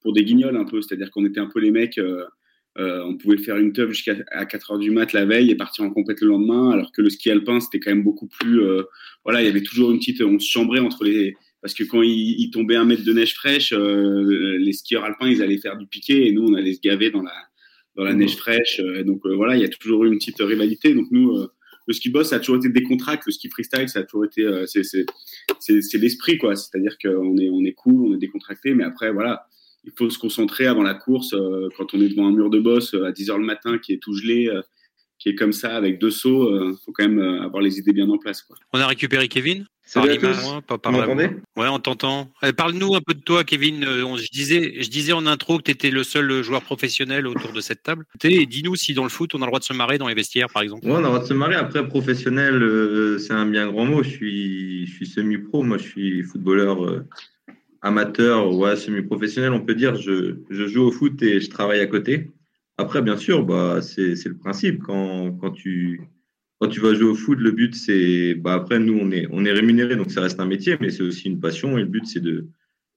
pour 0.02 0.12
des 0.12 0.24
guignols 0.24 0.56
un 0.56 0.64
peu. 0.64 0.82
C'est-à-dire 0.82 1.10
qu'on 1.10 1.24
était 1.24 1.40
un 1.40 1.46
peu 1.46 1.60
les 1.60 1.70
mecs. 1.70 1.98
on 2.76 3.16
pouvait 3.16 3.38
faire 3.38 3.56
une 3.56 3.72
teuf 3.72 3.90
jusqu'à 3.90 4.16
4 4.44 4.72
heures 4.72 4.78
du 4.78 4.90
mat 4.90 5.12
la 5.12 5.24
veille 5.24 5.50
et 5.50 5.54
partir 5.54 5.84
en 5.84 5.90
compète 5.90 6.20
le 6.20 6.28
lendemain, 6.28 6.70
alors 6.70 6.92
que 6.92 7.00
le 7.00 7.08
ski 7.08 7.30
alpin, 7.30 7.60
c'était 7.60 7.78
quand 7.78 7.90
même 7.90 8.02
beaucoup 8.02 8.26
plus. 8.26 8.60
voilà, 9.24 9.40
il 9.40 9.46
y 9.46 9.48
avait 9.48 9.62
toujours 9.62 9.92
une 9.92 9.98
petite. 9.98 10.20
On 10.20 10.38
se 10.38 10.50
chambrait 10.50 10.80
entre 10.80 11.04
les, 11.04 11.34
parce 11.64 11.72
que 11.72 11.84
quand 11.84 12.02
il, 12.02 12.50
tombait 12.50 12.76
un 12.76 12.84
mètre 12.84 13.04
de 13.04 13.12
neige 13.14 13.34
fraîche, 13.34 13.72
euh, 13.72 14.58
les 14.58 14.74
skieurs 14.74 15.02
alpins, 15.02 15.30
ils 15.30 15.40
allaient 15.40 15.56
faire 15.56 15.78
du 15.78 15.86
piqué 15.86 16.28
et 16.28 16.30
nous, 16.30 16.42
on 16.42 16.52
allait 16.52 16.74
se 16.74 16.80
gaver 16.82 17.10
dans 17.10 17.22
la, 17.22 17.32
dans 17.96 18.04
la 18.04 18.12
mmh. 18.12 18.18
neige 18.18 18.36
fraîche. 18.36 18.80
Euh, 18.80 19.02
donc 19.02 19.24
euh, 19.24 19.34
voilà, 19.34 19.56
il 19.56 19.62
y 19.62 19.64
a 19.64 19.68
toujours 19.68 20.04
eu 20.04 20.08
une 20.08 20.18
petite 20.18 20.40
rivalité. 20.40 20.92
Donc 20.92 21.06
nous, 21.10 21.42
le 21.86 21.94
ski 21.94 22.10
boss, 22.10 22.28
ça 22.28 22.36
a 22.36 22.38
toujours 22.40 22.56
été 22.56 22.68
décontracté. 22.68 23.22
Le 23.28 23.32
ski 23.32 23.48
freestyle, 23.48 23.88
ça 23.88 24.00
a 24.00 24.02
toujours 24.02 24.26
été, 24.26 24.46
c'est 24.66 25.98
l'esprit, 25.98 26.36
quoi. 26.36 26.54
C'est-à-dire 26.54 26.98
qu'on 26.98 27.38
est, 27.38 27.48
on 27.48 27.64
est 27.64 27.72
cool, 27.72 28.10
on 28.10 28.14
est 28.14 28.18
décontracté, 28.18 28.74
mais 28.74 28.84
après, 28.84 29.10
voilà, 29.10 29.46
il 29.84 29.92
faut 29.96 30.10
se 30.10 30.18
concentrer 30.18 30.66
avant 30.66 30.82
la 30.82 30.92
course. 30.92 31.34
quand 31.78 31.94
on 31.94 32.00
est 32.02 32.10
devant 32.10 32.26
un 32.26 32.32
mur 32.32 32.50
de 32.50 32.60
boss 32.60 32.92
à 32.92 33.10
10 33.10 33.30
heures 33.30 33.38
le 33.38 33.46
matin 33.46 33.78
qui 33.78 33.94
est 33.94 34.02
tout 34.02 34.12
gelé, 34.12 34.50
qui 35.24 35.30
est 35.30 35.34
comme 35.34 35.54
ça 35.54 35.74
avec 35.74 35.98
deux 35.98 36.10
sauts, 36.10 36.54
il 36.54 36.76
faut 36.84 36.92
quand 36.92 37.08
même 37.08 37.18
avoir 37.18 37.62
les 37.62 37.78
idées 37.78 37.94
bien 37.94 38.08
en 38.10 38.18
place. 38.18 38.42
Quoi. 38.42 38.56
On 38.74 38.78
a 38.78 38.86
récupéré 38.86 39.26
Kevin 39.26 39.66
Salut 39.86 40.12
à 40.12 40.60
pas 40.62 40.78
par 40.78 40.94
Ouais, 40.94 41.68
on 41.68 41.78
t'entend. 41.78 42.30
Euh, 42.42 42.52
parle-nous 42.52 42.94
un 42.94 43.00
peu 43.02 43.12
de 43.12 43.20
toi, 43.20 43.44
Kevin. 43.44 43.84
Euh, 43.84 44.16
je, 44.16 44.30
disais, 44.30 44.82
je 44.82 44.88
disais 44.88 45.12
en 45.12 45.26
intro 45.26 45.58
que 45.58 45.64
tu 45.64 45.70
étais 45.72 45.90
le 45.90 46.02
seul 46.02 46.42
joueur 46.42 46.62
professionnel 46.62 47.26
autour 47.26 47.52
de 47.52 47.60
cette 47.60 47.82
table. 47.82 48.06
Et 48.22 48.46
dis-nous 48.46 48.76
si 48.76 48.94
dans 48.94 49.02
le 49.02 49.10
foot, 49.10 49.34
on 49.34 49.42
a 49.42 49.44
le 49.44 49.48
droit 49.48 49.58
de 49.58 49.64
se 49.64 49.74
marrer 49.74 49.98
dans 49.98 50.08
les 50.08 50.14
vestiaires, 50.14 50.48
par 50.48 50.62
exemple. 50.62 50.86
Ouais, 50.86 50.92
on 50.92 50.96
a 50.96 51.00
le 51.00 51.06
droit 51.06 51.18
de 51.20 51.26
se 51.26 51.34
marrer. 51.34 51.54
Après, 51.54 51.86
professionnel, 51.86 52.62
euh, 52.62 53.18
c'est 53.18 53.34
un 53.34 53.44
bien 53.44 53.70
grand 53.70 53.84
mot. 53.84 54.02
Je 54.02 54.08
suis, 54.08 54.86
je 54.86 54.92
suis 54.94 55.06
semi-pro. 55.06 55.62
Moi, 55.62 55.76
je 55.76 55.84
suis 55.84 56.22
footballeur 56.22 57.04
amateur, 57.82 58.54
ouais, 58.54 58.76
semi-professionnel, 58.76 59.52
on 59.52 59.60
peut 59.60 59.74
dire. 59.74 59.96
Je, 59.96 60.36
je, 60.48 60.66
joue 60.66 60.84
au 60.84 60.92
foot 60.92 61.22
et 61.22 61.40
je 61.40 61.50
travaille 61.50 61.80
à 61.80 61.86
côté. 61.86 62.30
Après, 62.76 63.02
bien 63.02 63.16
sûr, 63.16 63.44
bah, 63.44 63.80
c'est 63.82 64.24
le 64.24 64.36
principe. 64.36 64.82
Quand, 64.82 65.50
tu 65.52 66.00
vas 66.60 66.94
jouer 66.94 67.08
au 67.08 67.14
foot, 67.14 67.38
le 67.38 67.52
but, 67.52 67.74
c'est. 67.74 68.34
Bah 68.34 68.54
après, 68.54 68.78
nous, 68.78 68.98
on 69.00 69.10
est, 69.10 69.26
on 69.30 69.44
rémunéré, 69.44 69.96
donc 69.96 70.10
ça 70.10 70.22
reste 70.22 70.40
un 70.40 70.46
métier, 70.46 70.76
mais 70.80 70.90
c'est 70.90 71.02
aussi 71.02 71.28
une 71.28 71.40
passion. 71.40 71.78
Et 71.78 71.82
le 71.82 71.86
but, 71.86 72.04
c'est 72.06 72.20
de, 72.20 72.48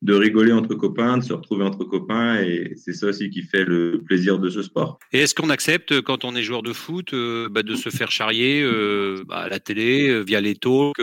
rigoler 0.08 0.52
entre 0.52 0.74
copains, 0.74 1.20
de 1.20 1.24
se 1.24 1.34
retrouver 1.34 1.64
entre 1.64 1.84
copains. 1.84 2.42
Et 2.42 2.74
c'est 2.76 2.94
ça 2.94 3.08
aussi 3.08 3.30
qui 3.30 3.44
fait 3.44 3.66
le 3.66 4.02
plaisir 4.04 4.40
de 4.40 4.50
ce 4.50 4.64
sport. 4.64 4.98
Et 5.14 5.20
est-ce 5.20 5.36
qu'on 5.36 5.52
accepte, 5.52 6.02
quand 6.02 6.26
on 6.26 6.36
est 6.36 6.44
joueur 6.44 6.64
de 6.64 6.74
foot, 6.74 7.14
euh, 7.14 7.48
bah, 7.48 7.62
de 7.62 7.76
se 7.76 7.90
faire 7.90 8.10
charrier 8.10 8.64
euh, 8.64 9.26
à 9.30 9.48
la 9.48 9.60
télé, 9.60 10.10
euh, 10.10 10.22
via 10.22 10.42
les 10.42 10.56
talks, 10.56 10.98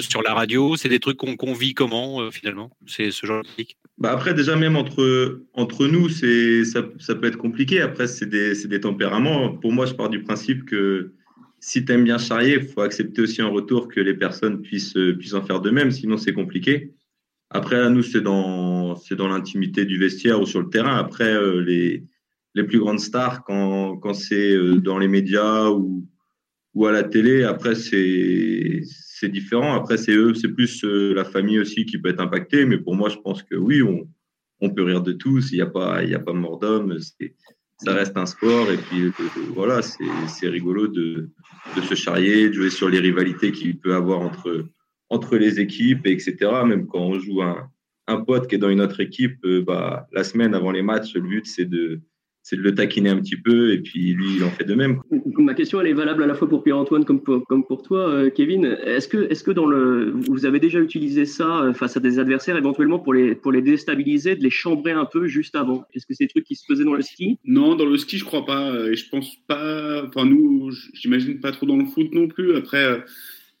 sur 0.00 0.22
la 0.22 0.32
radio? 0.32 0.76
C'est 0.76 0.88
des 0.88 1.00
trucs 1.00 1.18
qu'on 1.18 1.52
vit 1.52 1.74
comment, 1.74 2.30
finalement? 2.30 2.70
C'est 2.86 3.10
ce 3.10 3.26
genre 3.26 3.42
de 3.42 3.48
truc 3.48 3.76
bah 4.00 4.12
après, 4.12 4.32
déjà, 4.32 4.56
même 4.56 4.76
entre, 4.76 5.42
entre 5.52 5.86
nous, 5.86 6.08
c'est 6.08 6.64
ça, 6.64 6.88
ça 6.98 7.14
peut 7.14 7.26
être 7.26 7.36
compliqué. 7.36 7.82
Après, 7.82 8.06
c'est 8.06 8.26
des, 8.26 8.66
des 8.66 8.80
tempéraments. 8.80 9.54
Pour 9.54 9.72
moi, 9.72 9.84
je 9.84 9.92
pars 9.92 10.08
du 10.08 10.22
principe 10.22 10.64
que 10.64 11.12
si 11.60 11.84
tu 11.84 11.92
aimes 11.92 12.04
bien 12.04 12.16
charrier, 12.16 12.54
il 12.54 12.66
faut 12.66 12.80
accepter 12.80 13.20
aussi 13.20 13.42
en 13.42 13.52
retour 13.52 13.88
que 13.88 14.00
les 14.00 14.14
personnes 14.14 14.62
puissent, 14.62 14.96
puissent 15.18 15.34
en 15.34 15.42
faire 15.42 15.60
de 15.60 15.70
même, 15.70 15.90
sinon 15.90 16.16
c'est 16.16 16.32
compliqué. 16.32 16.94
Après, 17.50 17.76
à 17.76 17.90
nous, 17.90 18.02
c'est 18.02 18.22
dans, 18.22 18.96
c'est 18.96 19.16
dans 19.16 19.28
l'intimité 19.28 19.84
du 19.84 19.98
vestiaire 19.98 20.40
ou 20.40 20.46
sur 20.46 20.60
le 20.60 20.70
terrain. 20.70 20.96
Après, 20.96 21.30
euh, 21.34 21.60
les, 21.60 22.04
les 22.54 22.64
plus 22.64 22.78
grandes 22.78 23.00
stars, 23.00 23.44
quand, 23.44 23.98
quand 23.98 24.14
c'est 24.14 24.54
euh, 24.54 24.76
dans 24.76 24.98
les 24.98 25.08
médias 25.08 25.68
ou, 25.68 26.06
ou 26.72 26.86
à 26.86 26.92
la 26.92 27.02
télé, 27.02 27.42
après, 27.42 27.74
c'est, 27.74 28.80
c'est 29.20 29.28
différent. 29.28 29.74
Après, 29.74 29.98
c'est 29.98 30.14
eux, 30.14 30.34
c'est 30.34 30.48
plus 30.48 30.82
la 30.82 31.24
famille 31.24 31.60
aussi 31.60 31.84
qui 31.84 31.98
peut 31.98 32.08
être 32.08 32.20
impactée. 32.20 32.64
Mais 32.64 32.78
pour 32.78 32.94
moi, 32.96 33.10
je 33.10 33.18
pense 33.18 33.42
que 33.42 33.54
oui, 33.54 33.82
on, 33.82 34.08
on 34.60 34.70
peut 34.70 34.82
rire 34.82 35.02
de 35.02 35.12
tous. 35.12 35.52
Il 35.52 35.56
n'y 35.56 35.60
a 35.60 35.66
pas, 35.66 36.02
il 36.02 36.08
y 36.10 36.14
a 36.14 36.18
pas 36.18 36.32
mort 36.32 36.58
d'homme. 36.58 36.98
Ça 37.78 37.94
reste 37.94 38.16
un 38.16 38.26
sport 38.26 38.70
et 38.70 38.76
puis 38.76 39.04
euh, 39.04 39.12
voilà, 39.54 39.80
c'est 39.82 40.48
rigolo 40.48 40.86
de, 40.86 41.30
de, 41.76 41.80
se 41.82 41.94
charrier, 41.94 42.48
de 42.48 42.54
jouer 42.54 42.70
sur 42.70 42.88
les 42.88 42.98
rivalités 42.98 43.52
qu'il 43.52 43.78
peut 43.78 43.94
avoir 43.94 44.20
entre, 44.20 44.66
entre 45.08 45.36
les 45.36 45.60
équipes, 45.60 46.06
etc. 46.06 46.36
Même 46.66 46.86
quand 46.86 47.00
on 47.00 47.18
joue 47.18 47.42
un, 47.42 47.70
un 48.06 48.20
pote 48.20 48.48
qui 48.48 48.56
est 48.56 48.58
dans 48.58 48.68
une 48.68 48.82
autre 48.82 49.00
équipe, 49.00 49.38
euh, 49.44 49.62
bah, 49.62 50.06
la 50.12 50.24
semaine 50.24 50.54
avant 50.54 50.72
les 50.72 50.82
matchs, 50.82 51.14
le 51.14 51.22
but 51.22 51.46
c'est 51.46 51.64
de, 51.64 52.00
c'est 52.42 52.56
de 52.56 52.62
le 52.62 52.74
taquiner 52.74 53.10
un 53.10 53.18
petit 53.18 53.36
peu 53.36 53.72
et 53.72 53.78
puis 53.78 54.12
lui 54.14 54.36
il 54.36 54.44
en 54.44 54.50
fait 54.50 54.64
de 54.64 54.74
même. 54.74 55.00
Ma 55.38 55.54
question 55.54 55.80
elle 55.80 55.88
est 55.88 55.92
valable 55.94 56.22
à 56.22 56.26
la 56.26 56.34
fois 56.34 56.48
pour 56.48 56.62
Pierre-Antoine 56.62 57.04
comme 57.04 57.22
pour, 57.22 57.46
comme 57.46 57.64
pour 57.64 57.82
toi 57.82 58.08
euh, 58.08 58.30
Kevin. 58.30 58.78
Est-ce 58.84 59.08
que 59.08 59.30
est-ce 59.30 59.44
que 59.44 59.50
dans 59.50 59.66
le 59.66 60.12
vous 60.28 60.46
avez 60.46 60.58
déjà 60.58 60.80
utilisé 60.80 61.26
ça 61.26 61.62
euh, 61.62 61.74
face 61.74 61.96
à 61.96 62.00
des 62.00 62.18
adversaires 62.18 62.56
éventuellement 62.56 62.98
pour 62.98 63.14
les 63.14 63.34
pour 63.34 63.52
les 63.52 63.62
déstabiliser, 63.62 64.36
de 64.36 64.42
les 64.42 64.50
chambrer 64.50 64.92
un 64.92 65.04
peu 65.04 65.26
juste 65.26 65.54
avant? 65.54 65.84
Est-ce 65.94 66.06
que 66.06 66.14
c'est 66.14 66.24
des 66.24 66.28
trucs 66.28 66.44
qui 66.44 66.56
se 66.56 66.64
faisaient 66.66 66.84
dans 66.84 66.94
le 66.94 67.02
ski? 67.02 67.38
Non, 67.44 67.74
dans 67.74 67.86
le 67.86 67.98
ski 67.98 68.18
je 68.18 68.24
crois 68.24 68.46
pas 68.46 68.74
et 68.88 68.94
je 68.94 69.08
pense 69.10 69.36
pas 69.46 70.04
enfin 70.06 70.24
nous 70.24 70.70
j'imagine 70.94 71.40
pas 71.40 71.52
trop 71.52 71.66
dans 71.66 71.76
le 71.76 71.86
foot 71.86 72.08
non 72.12 72.28
plus. 72.28 72.56
Après 72.56 72.84
euh, 72.84 72.98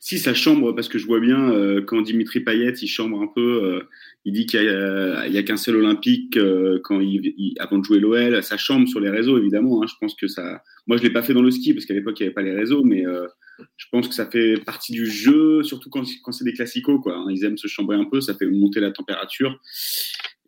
si 0.00 0.18
ça 0.18 0.34
chambre 0.34 0.72
parce 0.72 0.88
que 0.88 0.98
je 0.98 1.06
vois 1.06 1.20
bien 1.20 1.52
quand 1.86 2.00
Dimitri 2.00 2.40
Payet 2.40 2.72
il 2.72 2.88
chambre 2.88 3.20
un 3.20 3.26
peu 3.26 3.82
il 4.26 4.34
dit 4.34 4.46
qu'il 4.46 4.60
n'y 4.60 5.38
a, 5.38 5.42
qu'un 5.42 5.56
seul 5.56 5.76
Olympique 5.76 6.36
euh, 6.36 6.78
quand 6.84 7.00
il, 7.00 7.54
avant 7.58 7.78
de 7.78 7.84
jouer 7.84 8.00
l'OL. 8.00 8.42
Ça 8.42 8.58
chambre 8.58 8.86
sur 8.86 9.00
les 9.00 9.08
réseaux, 9.08 9.38
évidemment. 9.38 9.82
Hein. 9.82 9.86
Je 9.88 9.94
pense 9.98 10.14
que 10.14 10.28
ça. 10.28 10.62
Moi, 10.86 10.98
je 10.98 11.02
l'ai 11.02 11.10
pas 11.10 11.22
fait 11.22 11.32
dans 11.32 11.42
le 11.42 11.50
ski 11.50 11.72
parce 11.72 11.86
qu'à 11.86 11.94
l'époque, 11.94 12.20
il 12.20 12.24
n'y 12.24 12.26
avait 12.26 12.34
pas 12.34 12.42
les 12.42 12.54
réseaux, 12.54 12.84
mais 12.84 13.06
euh, 13.06 13.26
je 13.78 13.86
pense 13.90 14.08
que 14.08 14.14
ça 14.14 14.26
fait 14.26 14.62
partie 14.64 14.92
du 14.92 15.06
jeu, 15.06 15.62
surtout 15.62 15.88
quand, 15.88 16.04
quand 16.22 16.32
c'est 16.32 16.44
des 16.44 16.52
classicos. 16.52 17.00
Quoi. 17.02 17.16
Hein. 17.16 17.26
Ils 17.30 17.44
aiment 17.44 17.56
se 17.56 17.66
chambrer 17.66 17.96
un 17.96 18.04
peu, 18.04 18.20
ça 18.20 18.34
fait 18.34 18.46
monter 18.46 18.80
la 18.80 18.90
température. 18.90 19.58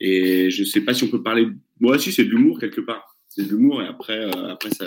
Et 0.00 0.50
je 0.50 0.64
sais 0.64 0.82
pas 0.82 0.92
si 0.92 1.04
on 1.04 1.08
peut 1.08 1.22
parler. 1.22 1.48
Moi, 1.80 1.98
si, 1.98 2.12
c'est 2.12 2.24
de 2.24 2.30
l'humour 2.30 2.60
quelque 2.60 2.80
part. 2.82 3.16
C'est 3.30 3.44
de 3.44 3.48
l'humour 3.48 3.80
et 3.82 3.86
après, 3.86 4.26
euh, 4.26 4.50
après 4.50 4.70
ça 4.70 4.86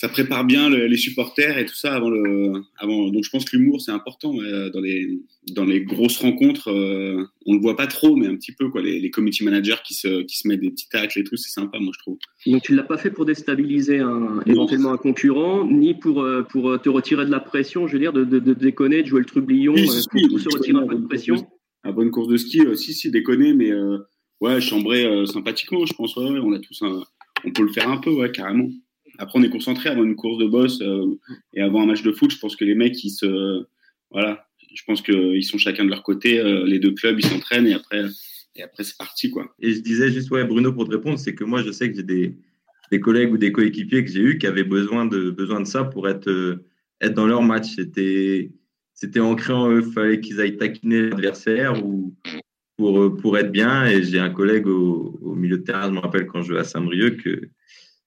ça 0.00 0.08
prépare 0.08 0.46
bien 0.46 0.70
les 0.70 0.96
supporters 0.96 1.58
et 1.58 1.66
tout 1.66 1.74
ça 1.74 1.92
avant 1.92 2.08
le 2.08 2.62
avant 2.78 3.10
donc 3.10 3.22
je 3.22 3.28
pense 3.28 3.44
que 3.44 3.54
l'humour 3.54 3.82
c'est 3.82 3.90
important 3.90 4.32
dans 4.32 4.80
les 4.80 5.20
dans 5.52 5.66
les 5.66 5.82
grosses 5.82 6.16
rencontres 6.16 6.70
euh, 6.70 7.22
on 7.44 7.52
le 7.52 7.60
voit 7.60 7.76
pas 7.76 7.86
trop 7.86 8.16
mais 8.16 8.26
un 8.26 8.34
petit 8.34 8.52
peu 8.52 8.70
quoi 8.70 8.80
les, 8.80 8.98
les 8.98 9.10
committee 9.10 9.44
managers 9.44 9.76
qui 9.84 9.92
se 9.92 10.22
qui 10.22 10.38
se 10.38 10.48
mettent 10.48 10.62
des 10.62 10.70
petits 10.70 10.88
tacles 10.88 11.18
et 11.18 11.24
tout 11.24 11.36
c'est 11.36 11.50
sympa 11.50 11.78
moi 11.80 11.92
je 11.94 11.98
trouve. 11.98 12.16
Donc 12.46 12.62
tu 12.62 12.74
l'as 12.74 12.82
pas 12.82 12.96
fait 12.96 13.10
pour 13.10 13.26
déstabiliser 13.26 13.98
un, 13.98 14.40
éventuellement 14.46 14.94
un 14.94 14.96
concurrent 14.96 15.66
ni 15.66 15.92
pour 15.92 16.22
euh, 16.22 16.44
pour 16.44 16.80
te 16.80 16.88
retirer 16.88 17.26
de 17.26 17.30
la 17.30 17.40
pression 17.40 17.86
je 17.86 17.92
veux 17.92 17.98
dire 17.98 18.14
de, 18.14 18.24
de, 18.24 18.38
de 18.38 18.54
déconner 18.54 19.02
de 19.02 19.06
jouer 19.06 19.20
le 19.20 19.26
trublion 19.26 19.74
oui, 19.74 19.86
euh, 19.86 20.28
pour, 20.30 20.40
se 20.40 20.48
retirer 20.48 20.78
un 20.78 20.86
peu 20.86 20.96
de 20.96 21.06
pression. 21.06 21.46
à 21.82 21.92
bonne 21.92 22.10
course 22.10 22.28
de 22.28 22.38
ski 22.38 22.62
si 22.74 22.94
si 22.94 23.10
déconner 23.10 23.52
mais 23.52 23.70
ouais 24.40 24.62
chambrer 24.62 25.26
sympathiquement 25.26 25.84
je 25.84 25.92
pense 25.92 26.16
ouais, 26.16 26.40
on 26.42 26.54
a 26.54 26.58
tous 26.58 26.80
un, 26.80 27.02
on 27.44 27.52
peut 27.52 27.64
le 27.64 27.72
faire 27.72 27.90
un 27.90 27.98
peu 27.98 28.08
ouais 28.12 28.32
carrément 28.32 28.70
après, 29.20 29.38
on 29.38 29.42
est 29.42 29.50
concentré 29.50 29.90
avant 29.90 30.02
une 30.02 30.16
course 30.16 30.38
de 30.38 30.46
boss 30.46 30.80
euh, 30.80 31.18
et 31.52 31.60
avant 31.60 31.82
un 31.82 31.86
match 31.86 32.02
de 32.02 32.10
foot. 32.10 32.30
Je 32.32 32.38
pense 32.38 32.56
que 32.56 32.64
les 32.64 32.74
mecs, 32.74 33.04
ils 33.04 33.10
se, 33.10 33.66
voilà, 34.10 34.48
je 34.74 34.82
pense 34.86 35.02
qu'ils 35.02 35.44
sont 35.44 35.58
chacun 35.58 35.84
de 35.84 35.90
leur 35.90 36.02
côté. 36.02 36.40
Euh, 36.40 36.64
les 36.64 36.78
deux 36.78 36.92
clubs, 36.92 37.18
ils 37.18 37.26
s'entraînent 37.26 37.66
et 37.66 37.74
après, 37.74 38.02
et 38.56 38.62
après 38.62 38.82
c'est 38.82 38.96
parti 38.96 39.30
quoi. 39.30 39.54
Et 39.60 39.72
je 39.72 39.80
disais 39.80 40.10
juste 40.10 40.30
ouais, 40.30 40.44
Bruno, 40.44 40.72
pour 40.72 40.86
te 40.86 40.92
répondre, 40.92 41.18
c'est 41.18 41.34
que 41.34 41.44
moi, 41.44 41.62
je 41.62 41.70
sais 41.70 41.90
que 41.90 41.96
j'ai 41.96 42.02
des, 42.02 43.00
collègues 43.00 43.32
ou 43.32 43.36
des 43.36 43.52
coéquipiers 43.52 44.04
que 44.06 44.10
j'ai 44.10 44.20
eu 44.20 44.38
qui 44.38 44.46
avaient 44.46 44.64
besoin 44.64 45.04
de 45.04 45.30
besoin 45.30 45.60
de 45.60 45.66
ça 45.66 45.84
pour 45.84 46.08
être 46.08 46.28
euh, 46.30 46.64
être 47.02 47.14
dans 47.14 47.26
leur 47.26 47.42
match. 47.42 47.74
C'était 47.76 48.50
c'était 48.94 49.20
ancré 49.20 49.52
en 49.52 49.70
eux. 49.70 49.82
Fallait 49.82 50.20
qu'ils 50.20 50.40
aillent 50.40 50.56
taquiner 50.56 51.10
l'adversaire 51.10 51.84
ou 51.84 52.14
pour 52.78 53.18
pour 53.18 53.36
être 53.36 53.52
bien. 53.52 53.84
Et 53.84 54.02
j'ai 54.02 54.18
un 54.18 54.30
collègue 54.30 54.66
au, 54.66 55.18
au, 55.20 55.34
milieu 55.34 55.58
de 55.58 55.62
terrain, 55.62 55.88
je 55.88 55.92
me 55.92 56.00
rappelle 56.00 56.26
quand 56.26 56.40
je 56.40 56.48
jouais 56.52 56.60
à 56.60 56.64
Saint-Brieuc 56.64 57.18
que 57.22 57.50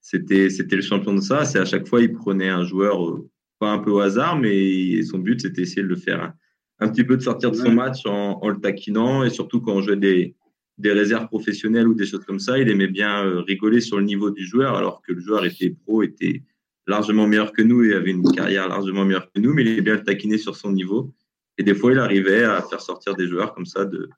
c'était 0.04 0.50
c'était 0.50 0.76
le 0.76 0.82
champion 0.84 1.16
de 1.16 1.22
ça. 1.22 1.46
C'est 1.46 1.58
à 1.58 1.66
chaque 1.66 1.88
fois 1.88 2.02
il 2.02 2.12
prenait 2.12 2.50
un 2.50 2.64
joueur 2.64 3.10
euh, 3.10 3.28
pas 3.58 3.72
un 3.72 3.80
peu 3.80 3.90
au 3.90 4.00
hasard, 4.00 4.38
mais 4.38 5.02
son 5.02 5.18
but 5.18 5.42
c'était 5.42 5.64
essayer 5.64 5.82
de 5.82 5.88
le 5.88 5.96
faire 5.96 6.34
un, 6.80 6.90
petit 6.90 7.06
peu 7.06 7.18
de 7.18 7.22
sortir 7.24 7.50
de 7.50 7.56
son 7.56 7.72
match 7.72 8.06
en, 8.06 8.48
le 8.48 8.60
taquinant 8.60 9.24
et 9.24 9.30
surtout 9.30 9.62
quand 9.62 9.74
on 9.74 9.82
jouait 9.82 9.96
des 9.96 10.36
des 10.78 10.92
réserves 10.92 11.28
professionnelles 11.28 11.88
ou 11.88 11.94
des 11.94 12.06
choses 12.06 12.26
comme 12.26 12.40
ça, 12.40 12.58
il 12.58 12.68
aimait 12.68 12.88
bien 12.88 13.24
euh, 13.26 13.42
rigoler 13.42 13.80
sur 13.80 13.98
le 13.98 14.04
niveau 14.04 14.32
du 14.32 14.46
joueur 14.46 14.76
alors 14.76 15.02
que 15.02 15.14
le 15.14 15.22
joueur 15.22 15.46
était 15.46 15.70
pro, 15.70 16.04
était 16.04 16.42
largement 16.88 17.28
meilleur 17.28 17.54
que 17.54 17.62
nous 17.62 17.84
et 17.84 17.94
avait 17.94 18.12
une 18.12 18.30
carrière 18.32 18.68
largement 18.68 19.06
meilleure 19.06 19.32
que 19.32 19.40
nous, 19.40 19.54
mais 19.54 19.62
il 19.62 19.68
aimait 19.70 19.82
bien 19.82 19.94
le 19.94 20.04
taquiner 20.04 20.38
sur 20.38 20.56
son 20.56 20.72
niveau. 20.72 21.14
Et 21.60 21.64
des 21.64 21.76
fois, 21.76 21.92
il 21.92 22.00
arrivait 22.00 22.44
à 22.44 22.64
faire 22.64 22.82
sortir 22.82 23.16
des 23.16 23.28
joueurs 23.28 23.54
comme 23.54 23.68
ça 23.68 23.86
de 23.86 24.10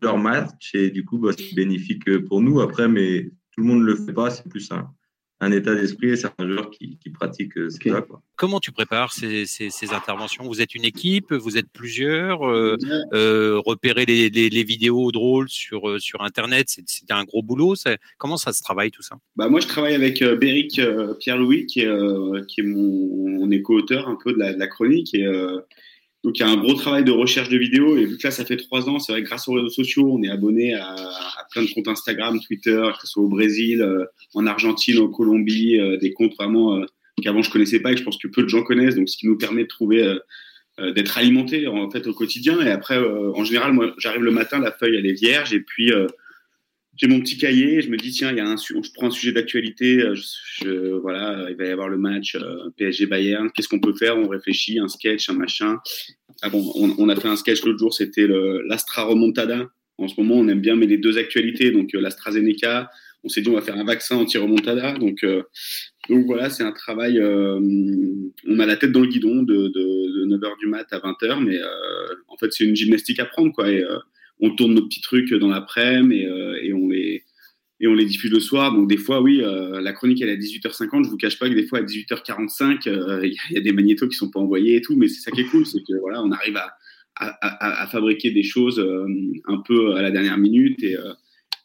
leur 0.00 0.16
match 0.16 0.74
et 0.74 0.90
du 0.90 1.04
coup, 1.04 1.18
bah, 1.18 1.32
c'est 1.36 1.54
bénéfique 1.56 2.18
pour 2.26 2.40
nous. 2.40 2.60
Après, 2.60 2.86
mais 2.86 3.32
tout 3.54 3.60
le 3.60 3.66
monde 3.66 3.80
ne 3.80 3.86
le 3.86 3.96
fait 3.96 4.12
pas, 4.12 4.30
c'est 4.30 4.48
plus 4.48 4.70
un, 4.72 4.90
un 5.40 5.52
état 5.52 5.74
d'esprit 5.74 6.10
et 6.10 6.16
certains 6.16 6.48
joueurs 6.48 6.70
qui, 6.70 6.98
qui 6.98 7.10
pratiquent 7.10 7.56
euh, 7.58 7.68
okay. 7.74 7.90
ça. 7.90 8.02
Quoi. 8.02 8.22
Comment 8.36 8.60
tu 8.60 8.72
prépares 8.72 9.12
ces, 9.12 9.46
ces, 9.46 9.70
ces, 9.70 9.92
interventions? 9.92 10.44
Vous 10.44 10.60
êtes 10.60 10.74
une 10.74 10.84
équipe, 10.84 11.32
vous 11.32 11.56
êtes 11.56 11.68
plusieurs, 11.72 12.48
euh, 12.48 12.76
euh, 13.12 13.60
repérer 13.64 14.06
les, 14.06 14.30
les, 14.30 14.48
les, 14.48 14.64
vidéos 14.64 15.12
drôles 15.12 15.48
sur, 15.48 15.88
euh, 15.88 15.98
sur 15.98 16.22
Internet, 16.22 16.66
c'est 16.68 17.10
un 17.10 17.24
gros 17.24 17.42
boulot. 17.42 17.74
Comment 18.18 18.36
ça 18.36 18.52
se 18.52 18.62
travaille 18.62 18.90
tout 18.90 19.02
ça? 19.02 19.16
Bah 19.36 19.48
Moi, 19.48 19.60
je 19.60 19.68
travaille 19.68 19.94
avec 19.94 20.22
euh, 20.22 20.36
Béric 20.36 20.78
euh, 20.78 21.14
Pierre-Louis, 21.14 21.66
qui 21.66 21.80
est, 21.80 22.46
qui 22.48 22.60
est 22.60 22.64
mon, 22.64 23.28
mon 23.28 23.50
éco-auteur 23.50 24.08
un 24.08 24.16
peu 24.22 24.32
de 24.32 24.38
la, 24.38 24.52
de 24.52 24.58
la 24.58 24.66
chronique. 24.66 25.14
Et, 25.14 25.26
donc 26.24 26.38
il 26.38 26.40
y 26.40 26.42
a 26.42 26.48
un 26.48 26.56
gros 26.56 26.72
travail 26.72 27.04
de 27.04 27.12
recherche 27.12 27.50
de 27.50 27.58
vidéos. 27.58 27.98
Et 27.98 28.06
vu 28.06 28.16
que 28.16 28.26
là 28.26 28.30
ça 28.30 28.46
fait 28.46 28.56
trois 28.56 28.88
ans, 28.88 28.98
c'est 28.98 29.12
vrai 29.12 29.22
que 29.22 29.28
grâce 29.28 29.46
aux 29.46 29.52
réseaux 29.52 29.68
sociaux, 29.68 30.08
on 30.10 30.22
est 30.22 30.30
abonné 30.30 30.74
à, 30.74 30.96
plein 31.52 31.62
de 31.62 31.70
comptes 31.70 31.86
Instagram, 31.86 32.40
Twitter, 32.40 32.82
que 32.94 33.06
ce 33.06 33.12
soit 33.12 33.22
au 33.22 33.28
Brésil, 33.28 33.82
euh, 33.82 34.06
en 34.32 34.46
Argentine, 34.46 34.98
en 34.98 35.08
Colombie, 35.08 35.78
euh, 35.78 35.98
des 35.98 36.12
comptes 36.12 36.34
vraiment 36.36 36.76
euh, 36.76 36.86
qu'avant 37.22 37.42
je 37.42 37.50
connaissais 37.50 37.78
pas 37.78 37.92
et 37.92 37.94
que 37.94 38.00
je 38.00 38.04
pense 38.04 38.18
que 38.18 38.26
peu 38.26 38.42
de 38.42 38.48
gens 38.48 38.62
connaissent, 38.62 38.96
donc 38.96 39.08
ce 39.08 39.18
qui 39.18 39.26
nous 39.26 39.36
permet 39.36 39.64
de 39.64 39.68
trouver 39.68 40.02
euh, 40.02 40.18
euh, 40.80 40.92
d'être 40.92 41.18
alimenté 41.18 41.68
en 41.68 41.90
fait 41.90 42.06
au 42.06 42.14
quotidien. 42.14 42.58
Et 42.62 42.70
après, 42.70 42.98
en 42.98 43.44
général, 43.44 43.74
moi 43.74 43.94
j'arrive 43.98 44.22
le 44.22 44.32
matin, 44.32 44.58
la 44.58 44.72
feuille 44.72 44.96
elle 44.96 45.06
est 45.06 45.12
vierge. 45.12 45.52
Et 45.52 45.60
puis 45.60 45.92
j'ai 46.96 47.06
mon 47.06 47.20
petit 47.20 47.36
cahier, 47.36 47.80
je 47.80 47.90
me 47.90 47.96
dis 47.96 48.10
tiens, 48.12 48.30
il 48.30 48.36
y 48.36 48.40
a 48.40 48.46
un, 48.46 48.56
je 48.56 48.92
prends 48.94 49.08
un 49.08 49.10
sujet 49.10 49.32
d'actualité, 49.32 50.00
je, 50.14 50.22
je, 50.62 50.92
voilà, 51.00 51.48
il 51.50 51.56
va 51.56 51.64
y 51.64 51.70
avoir 51.70 51.88
le 51.88 51.98
match 51.98 52.36
euh, 52.36 52.70
PSG 52.76 53.06
Bayern, 53.06 53.50
qu'est-ce 53.50 53.68
qu'on 53.68 53.80
peut 53.80 53.94
faire? 53.94 54.16
On 54.16 54.28
réfléchit, 54.28 54.78
un 54.78 54.88
sketch, 54.88 55.28
un 55.28 55.34
machin. 55.34 55.78
Ah 56.42 56.50
bon, 56.50 56.72
on, 56.76 56.94
on 56.98 57.08
a 57.08 57.16
fait 57.16 57.28
un 57.28 57.36
sketch 57.36 57.64
l'autre 57.64 57.78
jour, 57.78 57.92
c'était 57.92 58.26
l'Astra 58.66 59.04
Remontada. 59.04 59.68
En 59.98 60.08
ce 60.08 60.20
moment, 60.20 60.34
on 60.36 60.48
aime 60.48 60.60
bien 60.60 60.74
mais 60.76 60.86
les 60.86 60.98
deux 60.98 61.18
actualités, 61.18 61.70
donc 61.70 61.94
euh, 61.94 62.00
l'AstraZeneca. 62.00 62.90
On 63.22 63.28
s'est 63.28 63.40
dit 63.40 63.48
on 63.48 63.54
va 63.54 63.62
faire 63.62 63.78
un 63.78 63.84
vaccin 63.84 64.16
anti-remontada, 64.16 64.92
donc 64.98 65.24
euh, 65.24 65.42
donc 66.10 66.26
voilà, 66.26 66.50
c'est 66.50 66.62
un 66.62 66.72
travail. 66.72 67.18
Euh, 67.18 67.58
on 68.46 68.58
a 68.58 68.66
la 68.66 68.76
tête 68.76 68.92
dans 68.92 69.00
le 69.00 69.06
guidon 69.06 69.42
de, 69.42 69.68
de, 69.68 69.70
de 69.70 70.36
9h 70.36 70.58
du 70.58 70.66
mat 70.66 70.86
à 70.92 70.98
20h, 70.98 71.42
mais 71.42 71.58
en 72.28 72.36
fait 72.36 72.52
c'est 72.52 72.64
une 72.64 72.76
gymnastique 72.76 73.20
à 73.20 73.24
prendre 73.24 73.52
quoi. 73.52 73.70
Et, 73.70 73.82
on 74.40 74.50
tourne 74.54 74.74
nos 74.74 74.82
petits 74.82 75.00
trucs 75.00 75.32
dans 75.32 75.48
l'après-midi 75.48 76.24
euh, 76.24 76.58
et, 76.62 76.72
on 76.72 76.88
les 76.88 77.24
et 77.80 77.88
on 77.88 77.94
les 77.94 78.04
diffuse 78.04 78.30
le 78.30 78.40
soir. 78.40 78.72
Donc 78.72 78.88
des 78.88 78.96
fois, 78.96 79.20
oui, 79.20 79.42
euh, 79.42 79.80
la 79.80 79.92
chronique 79.92 80.22
elle 80.22 80.28
est 80.28 80.32
à 80.32 80.36
18h50. 80.36 81.04
Je 81.04 81.10
vous 81.10 81.16
cache 81.16 81.38
pas 81.38 81.48
que 81.48 81.54
des 81.54 81.66
fois 81.66 81.80
à 81.80 81.82
18h45, 81.82 82.88
euh, 82.88 83.26
il 83.26 83.36
y, 83.50 83.58
a 83.58 83.60
des 83.60 83.72
magnétos 83.72 84.08
qui 84.08 84.16
sont 84.16 84.30
pas 84.30 84.40
envoyés 84.40 84.76
et 84.76 84.80
tout. 84.80 84.96
Mais 84.96 85.08
c'est 85.08 85.20
ça 85.20 85.30
qui 85.30 85.40
est 85.40 85.46
cool, 85.46 85.66
c'est 85.66 85.80
que 85.80 85.98
voilà, 86.00 86.22
on 86.22 86.30
arrive 86.30 86.56
à, 86.56 86.72
à, 87.16 87.86
fabriquer 87.88 88.30
des 88.30 88.42
choses 88.42 88.84
un 89.46 89.58
peu 89.58 89.94
à 89.94 90.02
la 90.02 90.10
dernière 90.10 90.38
minute. 90.38 90.82
Et 90.82 90.96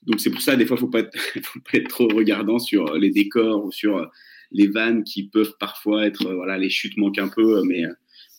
donc 0.05 0.19
c'est 0.19 0.29
pour 0.29 0.41
ça, 0.41 0.55
des 0.55 0.65
fois, 0.65 0.77
pas 0.91 0.99
être, 0.99 1.17
faut 1.43 1.59
pas 1.59 1.77
être 1.77 1.89
trop 1.89 2.07
regardant 2.07 2.59
sur 2.59 2.95
les 2.95 3.09
décors 3.09 3.65
ou 3.65 3.71
sur 3.71 4.09
les 4.51 4.67
vannes 4.67 5.03
qui 5.03 5.27
peuvent 5.27 5.55
parfois 5.59 6.05
être, 6.05 6.33
voilà, 6.33 6.57
les 6.57 6.69
chutes 6.69 6.97
manquent 6.97 7.19
un 7.19 7.29
peu, 7.29 7.63
mais 7.63 7.83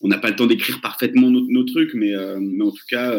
on 0.01 0.07
n'a 0.07 0.17
pas 0.17 0.29
le 0.29 0.35
temps 0.35 0.47
d'écrire 0.47 0.81
parfaitement 0.81 1.29
nos, 1.29 1.63
trucs. 1.63 1.93
Mais 1.93 2.15
en 2.15 2.71
tout 2.71 2.85
cas 2.89 3.13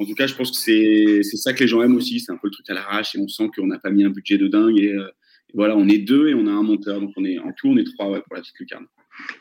en 0.00 0.06
tout 0.06 0.14
cas, 0.14 0.26
je 0.26 0.34
pense 0.34 0.50
que 0.50 0.56
c'est 0.56 1.36
ça 1.36 1.52
que 1.52 1.60
les 1.60 1.68
gens 1.68 1.82
aiment 1.82 1.96
aussi. 1.96 2.20
C'est 2.20 2.32
un 2.32 2.36
peu 2.36 2.48
le 2.48 2.52
truc 2.52 2.68
à 2.70 2.74
l'arrache 2.74 3.14
et 3.14 3.18
on 3.18 3.28
sent 3.28 3.50
qu'on 3.54 3.66
n'a 3.66 3.78
pas 3.78 3.90
mis 3.90 4.02
un 4.02 4.08
budget 4.08 4.38
de 4.38 4.48
dingue. 4.48 4.78
Et, 4.78 4.92
euh, 4.92 5.08
et, 5.50 5.52
voilà, 5.54 5.76
on 5.76 5.86
est 5.88 5.98
deux 5.98 6.28
et 6.28 6.34
on 6.34 6.46
a 6.46 6.50
un 6.50 6.62
monteur. 6.62 7.00
Donc 7.00 7.12
on 7.16 7.24
est, 7.24 7.38
en 7.38 7.52
tout, 7.52 7.68
on 7.68 7.76
est 7.76 7.84
trois 7.84 8.10
ouais, 8.10 8.22
pour 8.22 8.34
la 8.34 8.40
petite 8.40 8.58
lucarne. 8.58 8.86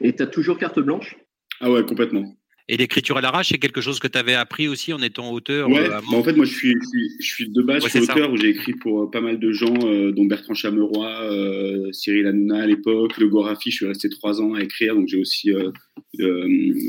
Et 0.01 0.13
tu 0.13 0.21
as 0.21 0.27
toujours 0.27 0.57
carte 0.57 0.79
blanche? 0.79 1.15
Ah 1.61 1.71
ouais, 1.71 1.85
complètement. 1.85 2.35
Et 2.71 2.77
l'écriture 2.77 3.17
à 3.17 3.21
l'arrache, 3.21 3.49
c'est 3.49 3.57
quelque 3.57 3.81
chose 3.81 3.99
que 3.99 4.07
tu 4.07 4.15
avais 4.15 4.35
appris 4.35 4.67
aussi 4.67 4.93
en 4.93 5.01
étant 5.01 5.31
auteur 5.31 5.67
ouais, 5.67 5.79
euh, 5.79 5.89
bah 5.89 6.17
en 6.17 6.23
fait, 6.23 6.33
moi, 6.33 6.45
je 6.45 6.53
suis, 6.53 6.75
je 6.79 6.87
suis, 6.87 7.11
je 7.19 7.25
suis 7.25 7.49
de 7.49 7.61
base, 7.63 7.83
ouais, 7.83 7.89
je 7.89 7.97
suis 7.97 8.03
auteur 8.03 8.27
ça. 8.27 8.29
où 8.29 8.37
j'ai 8.37 8.49
écrit 8.49 8.73
pour 8.73 9.01
euh, 9.01 9.09
pas 9.09 9.21
mal 9.21 9.39
de 9.39 9.51
gens, 9.51 9.73
euh, 9.85 10.11
dont 10.11 10.25
Bertrand 10.25 10.53
Chameroy, 10.53 11.09
euh, 11.23 11.91
Cyril 11.91 12.27
Hanouna 12.27 12.61
à 12.61 12.67
l'époque, 12.67 13.17
le 13.17 13.27
Gorafi. 13.27 13.71
Je 13.71 13.75
suis 13.75 13.85
resté 13.87 14.07
trois 14.09 14.39
ans 14.39 14.53
à 14.53 14.61
écrire, 14.61 14.93
donc 14.93 15.07
j'ai 15.07 15.17
aussi, 15.17 15.51
euh, 15.51 15.71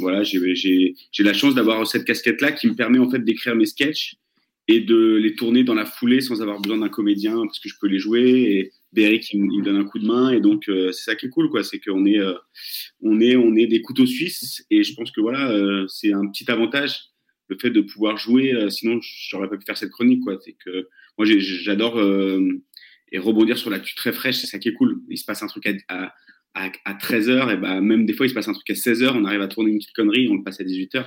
voilà, 0.01 0.23
j'ai 0.23 0.95
la 1.21 1.33
chance 1.33 1.55
d'avoir 1.55 1.87
cette 1.87 2.05
casquette-là 2.05 2.53
qui 2.53 2.67
me 2.67 2.75
permet 2.75 2.99
en 2.99 3.09
fait 3.09 3.25
d'écrire 3.25 3.57
mes 3.57 3.67
sketchs 3.67 4.17
et 4.69 4.81
de 4.81 5.15
les 5.17 5.35
tourner 5.35 5.65
dans 5.65 5.75
la 5.75 5.87
foulée 5.87 6.21
sans 6.21 6.43
avoir 6.43 6.61
besoin 6.61 6.77
d'un 6.77 6.91
comédien 6.91 7.41
parce 7.47 7.59
que 7.59 7.71
je 7.71 7.75
peux 7.81 7.89
les 7.89 7.99
jouer 7.99 8.21
et 8.23 8.73
Beric 8.93 9.33
il, 9.33 9.43
me 9.43 9.63
donne 9.63 9.77
un 9.77 9.85
coup 9.85 9.99
de 9.99 10.07
main 10.07 10.31
et 10.31 10.41
donc 10.41 10.69
euh, 10.69 10.93
c'est 10.93 11.11
ça 11.11 11.17
qui 11.17 11.27
est 11.27 11.29
cool 11.31 11.49
quoi. 11.51 11.63
C'est 11.63 11.79
qu'on 11.79 12.05
est 12.07 12.19
euh, 12.19 12.35
on 13.01 13.21
est 13.21 13.37
on 13.37 13.55
est 13.57 13.67
des 13.67 13.81
couteaux 13.83 14.07
suisses 14.07 14.65
et 14.71 14.83
je 14.83 14.95
pense 14.95 15.11
que 15.11 15.21
voilà 15.21 15.51
euh, 15.51 15.87
c'est 15.89 16.13
un 16.13 16.27
petit 16.29 16.51
avantage 16.51 16.99
le 17.49 17.57
fait 17.59 17.71
de 17.71 17.81
pouvoir 17.81 18.17
jouer 18.17 18.55
sinon 18.71 19.01
j'aurais 19.03 19.49
pas 19.49 19.57
pu 19.57 19.65
faire 19.65 19.79
cette 19.79 19.91
chronique 19.91 20.23
quoi. 20.23 20.39
C'est 20.45 20.57
que 20.65 20.89
moi 21.19 21.27
j'adore 21.27 22.01
et 23.13 23.19
rebondir 23.19 23.59
sur 23.59 23.71
l'actu 23.71 23.95
très 23.95 24.13
fraîche 24.13 24.37
c'est 24.37 24.47
ça 24.47 24.59
qui 24.59 24.69
est 24.69 24.75
cool. 24.75 25.01
Il 25.09 25.19
se 25.19 25.25
passe 25.25 25.43
un 25.43 25.49
truc 25.49 25.67
à, 25.67 25.73
à 25.89 26.15
à, 26.53 26.69
à 26.85 26.95
13h, 26.95 27.53
et 27.53 27.57
bah, 27.57 27.81
même 27.81 28.07
des 28.07 28.13
fois, 28.13 28.27
il 28.27 28.31
se 28.31 28.35
passe 28.35 28.49
un 28.49 28.53
truc 28.53 28.69
à 28.71 28.73
16h, 28.73 29.13
on 29.15 29.25
arrive 29.25 29.41
à 29.41 29.47
tourner 29.47 29.71
une 29.71 29.79
petite 29.79 29.95
connerie, 29.95 30.29
on 30.29 30.35
le 30.35 30.43
passe 30.43 30.61
à 30.61 30.65
18h 30.65 31.07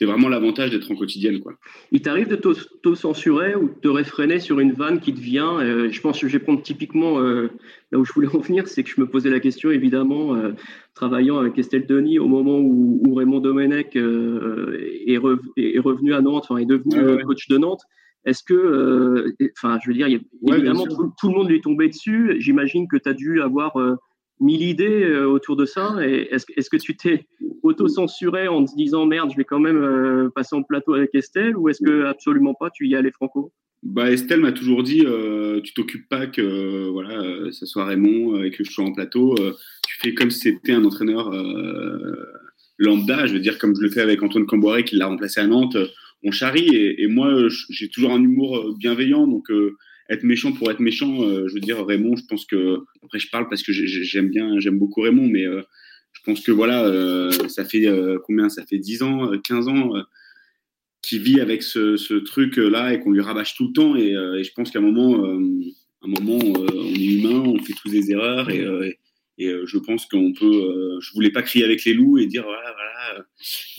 c'est 0.00 0.06
vraiment 0.06 0.30
l'avantage 0.30 0.70
d'être 0.70 0.90
en 0.90 0.94
quotidienne. 0.94 1.40
Quoi. 1.40 1.52
Il 1.92 2.00
t'arrive 2.00 2.26
de 2.26 2.36
t'auto-censurer 2.36 3.54
ou 3.54 3.68
de 3.68 3.74
te 3.74 3.88
réfréner 3.88 4.40
sur 4.40 4.58
une 4.58 4.72
vanne 4.72 4.98
qui 4.98 5.12
te 5.12 5.20
vient 5.20 5.60
euh, 5.60 5.90
Je 5.90 6.00
pense 6.00 6.18
que 6.18 6.26
je 6.26 6.32
vais 6.32 6.42
prendre 6.42 6.62
typiquement 6.62 7.20
euh, 7.20 7.50
là 7.92 7.98
où 7.98 8.06
je 8.06 8.12
voulais 8.14 8.34
en 8.34 8.38
venir, 8.38 8.66
c'est 8.66 8.82
que 8.82 8.88
je 8.88 8.98
me 8.98 9.06
posais 9.06 9.28
la 9.28 9.40
question, 9.40 9.70
évidemment, 9.70 10.34
euh, 10.34 10.52
travaillant 10.94 11.36
avec 11.36 11.58
Estelle 11.58 11.86
Denis 11.86 12.18
au 12.18 12.28
moment 12.28 12.58
où, 12.60 13.02
où 13.06 13.14
Raymond 13.14 13.40
Domenech 13.40 13.94
est, 13.94 15.18
rev 15.18 15.40
est, 15.58 15.78
revenu 15.78 16.14
à 16.14 16.22
Nantes, 16.22 16.46
enfin, 16.48 16.56
est 16.56 16.64
devenu 16.64 16.98
ouais, 16.98 17.16
ouais. 17.16 17.22
coach 17.24 17.48
de 17.48 17.58
Nantes. 17.58 17.82
Est-ce 18.24 18.42
que, 18.42 19.34
enfin, 19.58 19.78
je 19.84 19.90
veux 19.90 19.94
dire, 19.94 20.08
y 20.08 20.14
a, 20.14 20.18
ouais, 20.40 20.56
évidemment, 20.56 20.86
tout, 20.86 21.12
tout, 21.20 21.28
le 21.28 21.34
monde 21.34 21.50
lui 21.50 21.56
est 21.56 21.62
tombé 21.62 21.88
dessus. 21.88 22.36
J'imagine 22.38 22.88
que 22.88 22.96
tu 22.96 23.06
as 23.06 23.14
dû 23.14 23.42
avoir 23.42 23.76
mille 24.40 24.62
idées 24.62 25.04
euh, 25.04 25.26
autour 25.26 25.56
de 25.56 25.66
ça. 25.66 25.96
Est-ce 26.00 26.46
est 26.56 26.68
que 26.68 26.76
tu 26.78 26.96
t'es 26.96 27.26
auto-censuré 27.62 28.48
en 28.48 28.64
te 28.64 28.74
disant 28.74 29.06
merde, 29.06 29.30
je 29.30 29.36
vais 29.36 29.44
quand 29.44 29.60
même 29.60 29.82
euh, 29.82 30.30
passer 30.34 30.56
en 30.56 30.62
plateau 30.62 30.94
avec 30.94 31.14
Estelle 31.14 31.56
ou 31.56 31.68
est-ce 31.68 31.84
que 31.84 32.04
absolument 32.04 32.54
pas 32.54 32.70
tu 32.70 32.88
y 32.88 32.96
allais 32.96 33.10
franco? 33.10 33.52
Bah, 33.82 34.10
Estelle 34.10 34.40
m'a 34.40 34.52
toujours 34.52 34.82
dit 34.82 35.04
euh, 35.06 35.60
tu 35.62 35.72
t'occupes 35.72 36.08
pas 36.08 36.26
que 36.26 36.40
euh, 36.42 36.90
voilà, 36.90 37.50
ce 37.50 37.66
soit 37.66 37.84
Raymond 37.84 38.42
et 38.42 38.50
que 38.50 38.64
je 38.64 38.70
sois 38.70 38.84
en 38.84 38.92
plateau. 38.92 39.34
tu 39.86 40.00
fais 40.00 40.14
comme 40.14 40.30
si 40.30 40.40
c'était 40.40 40.72
un 40.72 40.84
entraîneur 40.84 41.30
lambda, 42.78 43.26
je 43.26 43.34
veux 43.34 43.40
dire, 43.40 43.58
comme 43.58 43.74
je 43.76 43.82
le 43.82 43.90
fais 43.90 44.00
avec 44.00 44.22
Antoine 44.22 44.46
Camboiré 44.46 44.84
qui 44.84 44.96
l'a 44.96 45.06
remplacé 45.06 45.40
à 45.40 45.46
Nantes. 45.46 45.76
On 46.22 46.30
charrie 46.30 46.68
et, 46.74 47.02
et 47.02 47.06
moi, 47.06 47.30
j'ai 47.70 47.88
toujours 47.88 48.12
un 48.12 48.22
humour 48.22 48.74
bienveillant. 48.78 49.26
Donc, 49.26 49.50
être 50.10 50.24
méchant 50.24 50.52
pour 50.52 50.70
être 50.70 50.80
méchant. 50.80 51.22
je 51.22 51.54
veux 51.54 51.60
dire, 51.60 51.84
Raymond, 51.84 52.16
je 52.16 52.24
pense 52.28 52.44
que 52.44 52.80
après 53.02 53.18
je 53.18 53.30
parle 53.30 53.48
parce 53.48 53.62
que 53.62 53.72
j'aime 53.72 54.28
bien, 54.28 54.58
j'aime 54.58 54.78
beaucoup 54.78 55.00
Raymond, 55.00 55.28
mais 55.28 55.44
je 55.44 56.20
pense 56.24 56.40
que 56.40 56.52
voilà, 56.52 57.30
ça 57.48 57.64
fait 57.64 57.86
combien 58.24 58.48
Ça 58.48 58.66
fait 58.66 58.78
10 58.78 59.02
ans, 59.02 59.30
15 59.38 59.68
ans 59.68 59.92
qui 61.00 61.18
vit 61.18 61.40
avec 61.40 61.62
ce, 61.62 61.96
ce 61.96 62.14
truc-là 62.14 62.92
et 62.92 63.00
qu'on 63.00 63.12
lui 63.12 63.20
rabâche 63.20 63.54
tout 63.54 63.68
le 63.68 63.72
temps. 63.72 63.96
Et, 63.96 64.10
et 64.10 64.44
je 64.44 64.52
pense 64.52 64.70
qu'à 64.70 64.80
un 64.80 64.82
moment, 64.82 65.24
un 66.02 66.08
moment, 66.08 66.38
on 66.42 66.94
est 66.94 67.04
humain, 67.04 67.42
on 67.46 67.58
fait 67.58 67.74
tous 67.74 67.90
des 67.90 68.10
erreurs 68.10 68.50
et, 68.50 68.98
et 69.40 69.46
euh, 69.46 69.64
je 69.64 69.78
pense 69.78 70.04
qu'on 70.04 70.32
peut. 70.34 70.44
Euh, 70.44 71.00
je 71.00 71.12
voulais 71.14 71.30
pas 71.30 71.40
crier 71.40 71.64
avec 71.64 71.82
les 71.86 71.94
loups 71.94 72.18
et 72.18 72.26
dire 72.26 72.44
voilà, 72.44 72.74
voilà. 72.74 73.24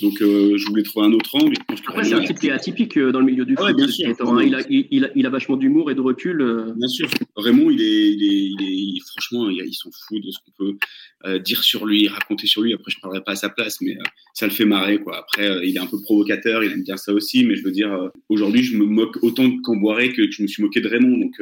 Donc 0.02 0.20
euh, 0.22 0.58
je 0.58 0.66
voulais 0.66 0.82
trouver 0.82 1.06
un 1.06 1.14
autre 1.14 1.36
angle. 1.36 1.54
Après, 1.88 2.04
c'est 2.04 2.16
un 2.16 2.24
type 2.24 2.40
qui 2.40 2.48
est 2.48 2.52
atypique 2.52 2.98
dans 2.98 3.20
le 3.20 3.26
milieu 3.26 3.46
du 3.46 3.54
ah 3.60 3.68
foot. 3.68 3.76
bien 3.76 3.88
sûr. 3.88 4.08
il, 4.44 4.56
a, 4.56 4.62
il, 4.70 5.06
a, 5.06 5.10
il, 5.16 5.26
a, 5.28 5.30
vachement 5.30 5.58
d'humour 5.58 5.92
et 5.92 5.96
de 5.96 6.02
recul. 6.02 6.74
Bien 6.76 6.88
sûr. 6.88 7.08
Raymond, 7.36 7.70
il 7.70 7.80
est, 7.80 8.12
il 8.12 8.98
est, 8.98 9.00
franchement, 9.12 9.50
il, 9.52 9.74
s'en 9.74 9.92
fout 9.92 10.20
de 10.24 10.32
ce 10.32 10.40
qu'on 10.40 10.52
peut 10.58 11.40
dire 11.40 11.64
sur 11.64 11.86
lui, 11.86 12.08
raconter 12.08 12.48
sur 12.48 12.64
lui. 12.64 12.74
Après, 12.74 12.90
je 12.90 13.00
parlerai 13.00 13.24
pas 13.24 13.34
à 13.34 13.36
sa 13.36 13.50
place, 13.50 13.78
mais 13.82 13.96
ça 14.34 14.48
le 14.48 14.52
fait 14.52 14.66
marrer, 14.66 14.98
quoi. 14.98 15.20
Après, 15.20 15.60
il 15.64 15.76
est 15.76 15.80
un 15.80 15.86
peu 15.86 16.02
provocateur, 16.02 16.64
il 16.64 16.72
aime 16.72 16.84
bien 16.84 16.98
ça 16.98 17.14
aussi, 17.14 17.46
mais 17.46 17.56
je 17.56 17.64
veux 17.64 17.72
dire, 17.72 18.10
aujourd'hui, 18.30 18.64
je 18.64 18.76
me 18.78 18.86
moque 18.86 19.18
autant 19.22 19.48
de 19.48 19.62
Camboiré 19.62 20.12
que 20.12 20.30
je 20.32 20.42
me 20.42 20.48
suis 20.48 20.64
moqué 20.64 20.82
de 20.82 20.88
Raymond. 20.88 21.20
Donc, 21.20 21.40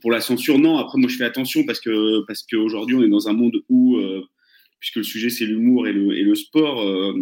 pour 0.00 0.10
la 0.10 0.20
censure, 0.20 0.58
non. 0.58 0.78
Après, 0.78 0.98
moi, 0.98 1.08
je 1.08 1.16
fais 1.16 1.24
attention 1.24 1.64
parce 1.64 1.78
que 1.78 2.24
parce 2.26 2.42
qu'aujourd'hui, 2.42 2.96
on 2.96 3.04
est 3.04 3.08
dans 3.08 3.28
un 3.28 3.32
monde 3.32 3.51
où, 3.68 3.96
euh, 3.96 4.22
puisque 4.80 4.96
le 4.96 5.02
sujet 5.02 5.30
c'est 5.30 5.46
l'humour 5.46 5.86
et 5.86 5.92
le, 5.92 6.34
sport, 6.34 6.82
euh, 6.82 7.12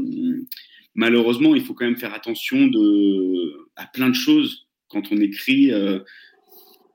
malheureusement, 0.94 1.54
il 1.54 1.62
faut 1.62 1.74
quand 1.74 1.84
même 1.84 1.96
faire 1.96 2.14
attention 2.14 2.66
de, 2.66 3.66
à 3.76 3.86
plein 3.86 4.08
de 4.08 4.14
choses 4.14 4.66
quand 4.88 5.12
on 5.12 5.16
écrit 5.18 5.72
euh, 5.72 6.00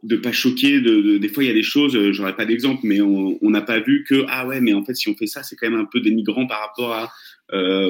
de 0.03 0.15
pas 0.15 0.31
choquer. 0.31 0.81
De, 0.81 1.17
des 1.17 1.29
fois, 1.29 1.43
il 1.43 1.47
y 1.47 1.51
a 1.51 1.53
des 1.53 1.63
choses, 1.63 2.11
j'aurais 2.11 2.35
pas 2.35 2.45
d'exemple, 2.45 2.81
mais 2.83 3.01
on 3.01 3.49
n'a 3.49 3.61
pas 3.61 3.79
vu 3.79 4.03
que 4.07 4.25
ah 4.27 4.47
ouais, 4.47 4.61
mais 4.61 4.73
en 4.73 4.83
fait, 4.83 4.95
si 4.95 5.09
on 5.09 5.15
fait 5.15 5.27
ça, 5.27 5.43
c'est 5.43 5.55
quand 5.55 5.69
même 5.69 5.79
un 5.79 5.85
peu 5.85 6.01
dénigrant 6.01 6.47
par 6.47 6.61
rapport 6.61 6.93
à 6.93 7.11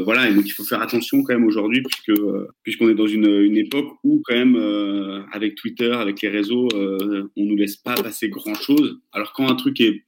voilà. 0.04 0.30
Et 0.30 0.34
donc, 0.34 0.46
il 0.46 0.52
faut 0.52 0.64
faire 0.64 0.82
attention 0.82 1.24
quand 1.24 1.34
même 1.34 1.46
aujourd'hui, 1.46 1.82
puisque 1.82 2.22
puisqu'on 2.64 2.90
est 2.90 2.96
dans 2.96 3.08
une, 3.08 3.28
une, 3.28 3.58
époque 3.58 3.88
où 4.04 4.22
quand 4.26 4.36
même 4.36 4.56
avec 5.32 5.56
Twitter, 5.56 5.92
avec 5.92 6.22
les 6.22 6.30
réseaux, 6.30 6.70
on 6.74 7.46
nous 7.46 7.56
laisse 7.56 7.78
pas 7.78 7.96
passer 7.96 8.30
grand 8.30 8.56
chose. 8.56 9.00
Alors 9.12 9.34
quand 9.34 9.50
un 9.50 9.56
truc 9.56 9.82
est 9.82 10.04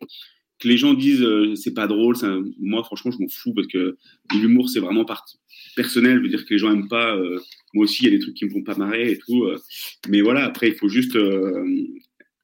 que 0.59 0.67
les 0.67 0.77
gens 0.77 0.93
disent 0.93 1.23
euh, 1.23 1.55
c'est 1.55 1.73
pas 1.73 1.87
drôle, 1.87 2.15
moi 2.59 2.83
franchement 2.83 3.11
je 3.11 3.19
m'en 3.19 3.27
fous 3.29 3.53
parce 3.53 3.67
que 3.67 3.97
l'humour 4.33 4.69
c'est 4.69 4.79
vraiment 4.79 5.05
partie 5.05 5.37
personnel, 5.75 6.21
veut 6.21 6.29
dire 6.29 6.45
que 6.45 6.53
les 6.53 6.57
gens 6.57 6.71
aiment 6.71 6.87
pas. 6.87 7.15
Euh, 7.15 7.39
moi 7.73 7.83
aussi 7.83 8.03
il 8.03 8.05
y 8.05 8.13
a 8.13 8.17
des 8.17 8.19
trucs 8.19 8.35
qui 8.35 8.45
me 8.45 8.49
font 8.49 8.63
pas 8.63 8.75
marrer 8.75 9.11
et 9.11 9.17
tout, 9.17 9.43
euh. 9.43 9.59
mais 10.09 10.21
voilà 10.21 10.45
après 10.45 10.69
il 10.69 10.75
faut 10.75 10.89
juste 10.89 11.17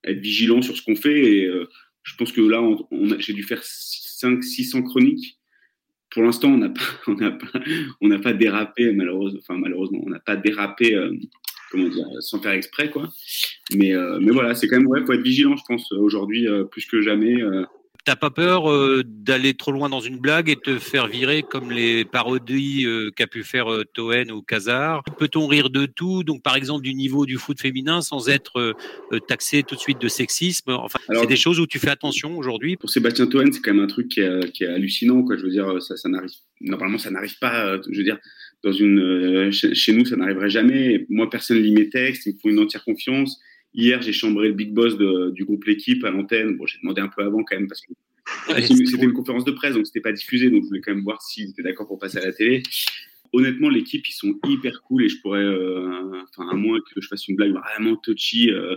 être 0.04 0.20
vigilant 0.20 0.62
sur 0.62 0.78
ce 0.78 0.84
qu'on 0.84 0.96
fait 0.96 1.20
et 1.20 1.52
je 2.04 2.16
pense 2.16 2.32
que 2.32 2.42
là 2.42 2.62
on, 2.62 2.88
j'ai 3.20 3.34
dû 3.34 3.44
faire 3.44 3.64
5 3.64 4.44
600 4.44 4.84
chroniques. 4.84 5.40
Pour 6.12 6.22
l'instant 6.22 6.50
on 6.50 6.58
n'a 6.58 6.70
pas 6.70 6.82
on 7.08 7.16
n'a 7.16 7.32
pas 7.32 7.64
on 8.02 8.08
n'a 8.08 8.20
pas 8.20 8.34
dérapé 8.34 8.92
malheureusement, 8.92 9.40
enfin 9.42 9.58
malheureusement 9.58 10.02
on 10.06 10.10
n'a 10.10 10.20
pas 10.20 10.36
dérapé 10.36 10.96
comment 11.72 11.90
dire 11.90 12.06
sans 12.20 12.40
faire 12.40 12.52
exprès 12.52 12.92
quoi. 12.92 13.10
Mais 13.76 13.94
mais 14.22 14.32
voilà 14.32 14.54
c'est 14.54 14.68
quand 14.68 14.78
même 14.78 14.88
ouais 14.88 15.04
faut 15.04 15.14
être 15.14 15.24
vigilant 15.24 15.56
je 15.56 15.64
pense 15.68 15.92
aujourd'hui 15.94 16.46
plus 16.70 16.86
que 16.86 17.02
jamais 17.02 17.42
T'as 18.06 18.18
pas 18.18 18.32
peur 18.32 18.70
euh, 18.70 19.02
d'aller 19.06 19.54
trop 19.54 19.72
loin 19.72 19.88
dans 19.88 20.02
une 20.02 20.18
blague 20.18 20.50
et 20.50 20.58
te 20.58 20.78
faire 20.78 21.08
virer 21.08 21.42
comme 21.42 21.72
les 21.72 22.04
parodies 22.04 22.86
euh, 22.86 23.12
qu'a 23.16 23.28
pu 23.28 23.44
faire 23.44 23.72
euh, 23.72 23.86
Toen 23.94 24.30
ou 24.30 24.42
Kazar 24.42 25.06
Peut-on 25.18 25.48
rire 25.48 25.70
de 25.70 25.86
tout 25.86 26.26
Donc, 26.26 26.44
par 26.44 26.58
exemple, 26.58 26.84
du 26.84 26.94
niveau 26.96 27.26
du 27.26 27.38
foot 27.38 27.62
féminin 27.62 28.02
sans 28.02 28.28
être 28.28 28.76
taxé 29.30 29.64
tout 29.64 29.76
de 29.76 29.80
suite 29.80 30.02
de 30.02 30.10
sexisme. 30.10 30.72
Enfin, 30.72 31.00
c'est 31.14 31.28
des 31.28 31.38
choses 31.38 31.62
où 31.62 31.68
tu 31.68 31.80
fais 31.80 31.92
attention 31.92 32.38
aujourd'hui? 32.38 32.76
Pour 32.76 32.90
Sébastien 32.90 33.26
Toen, 33.28 33.54
c'est 33.54 33.62
quand 33.62 33.74
même 33.74 33.84
un 33.84 33.88
truc 33.88 34.10
qui 34.10 34.20
est, 34.20 34.52
qui 34.52 34.66
est, 34.66 34.68
hallucinant. 34.68 35.24
Quoi. 35.24 35.38
Je 35.38 35.44
veux 35.44 35.52
dire, 35.52 35.82
ça, 35.82 35.96
ça 35.96 36.10
n'arrive 36.10 36.32
normalement, 36.60 36.98
ça 36.98 37.10
n'arrive 37.10 37.38
pas. 37.40 37.80
je 37.90 37.98
veux 37.98 38.04
dire, 38.04 38.18
dans 38.64 38.74
une 38.74 39.50
chez, 39.52 39.94
nous, 39.94 40.06
ça 40.06 40.18
n'arriverait 40.18 40.50
jamais. 40.50 41.06
Moi, 41.10 41.30
personne 41.30 41.62
lit 41.62 41.72
mes 41.72 41.90
textes. 41.90 42.26
Ils 42.26 42.34
me 42.34 42.40
font 42.40 42.50
une 42.50 42.60
entière 42.60 42.84
confiance. 42.84 43.40
Hier, 43.74 44.02
j'ai 44.02 44.14
chambré 44.14 44.50
le 44.50 44.54
big 44.54 44.74
boss 44.74 44.98
de, 44.98 45.32
du 45.32 45.46
groupe 45.46 45.64
L'équipe 45.66 46.04
à 46.04 46.12
l'antenne. 46.12 46.58
Bon, 46.58 46.66
j'ai 46.66 46.78
demandé 46.82 47.02
un 47.02 47.08
peu 47.08 47.24
avant 47.24 47.44
quand 47.44 47.56
même 47.56 47.68
parce 47.68 47.82
que 47.82 47.94
c'était 48.86 49.04
une 49.04 49.14
conférence 49.14 49.46
de 49.46 49.52
presse, 49.52 49.74
donc 49.74 49.86
c'était 49.86 50.02
pas 50.02 50.12
diffusé, 50.12 50.50
donc 50.50 50.64
je 50.64 50.68
voulais 50.68 50.82
quand 50.82 50.94
même 50.94 51.04
voir 51.04 51.22
s'ils 51.22 51.50
étaient 51.50 51.64
d'accord 51.64 51.88
pour 51.88 52.00
passer 52.00 52.20
à 52.20 52.26
la 52.26 52.34
télé. 52.34 52.64
Honnêtement, 53.32 53.70
l'équipe, 53.70 54.08
ils 54.08 54.14
sont 54.14 54.36
hyper 54.46 54.82
cool 54.84 55.06
et 55.06 55.10
je 55.10 55.20
pourrais, 55.20 55.44
euh, 55.44 56.22
enfin, 56.30 56.48
à 56.50 56.56
moins 56.56 56.80
que 56.80 57.02
je 57.02 57.08
fasse 57.08 57.28
une 57.28 57.36
blague 57.36 57.54
vraiment 57.54 57.96
touchy, 57.96 58.52
euh, 58.52 58.76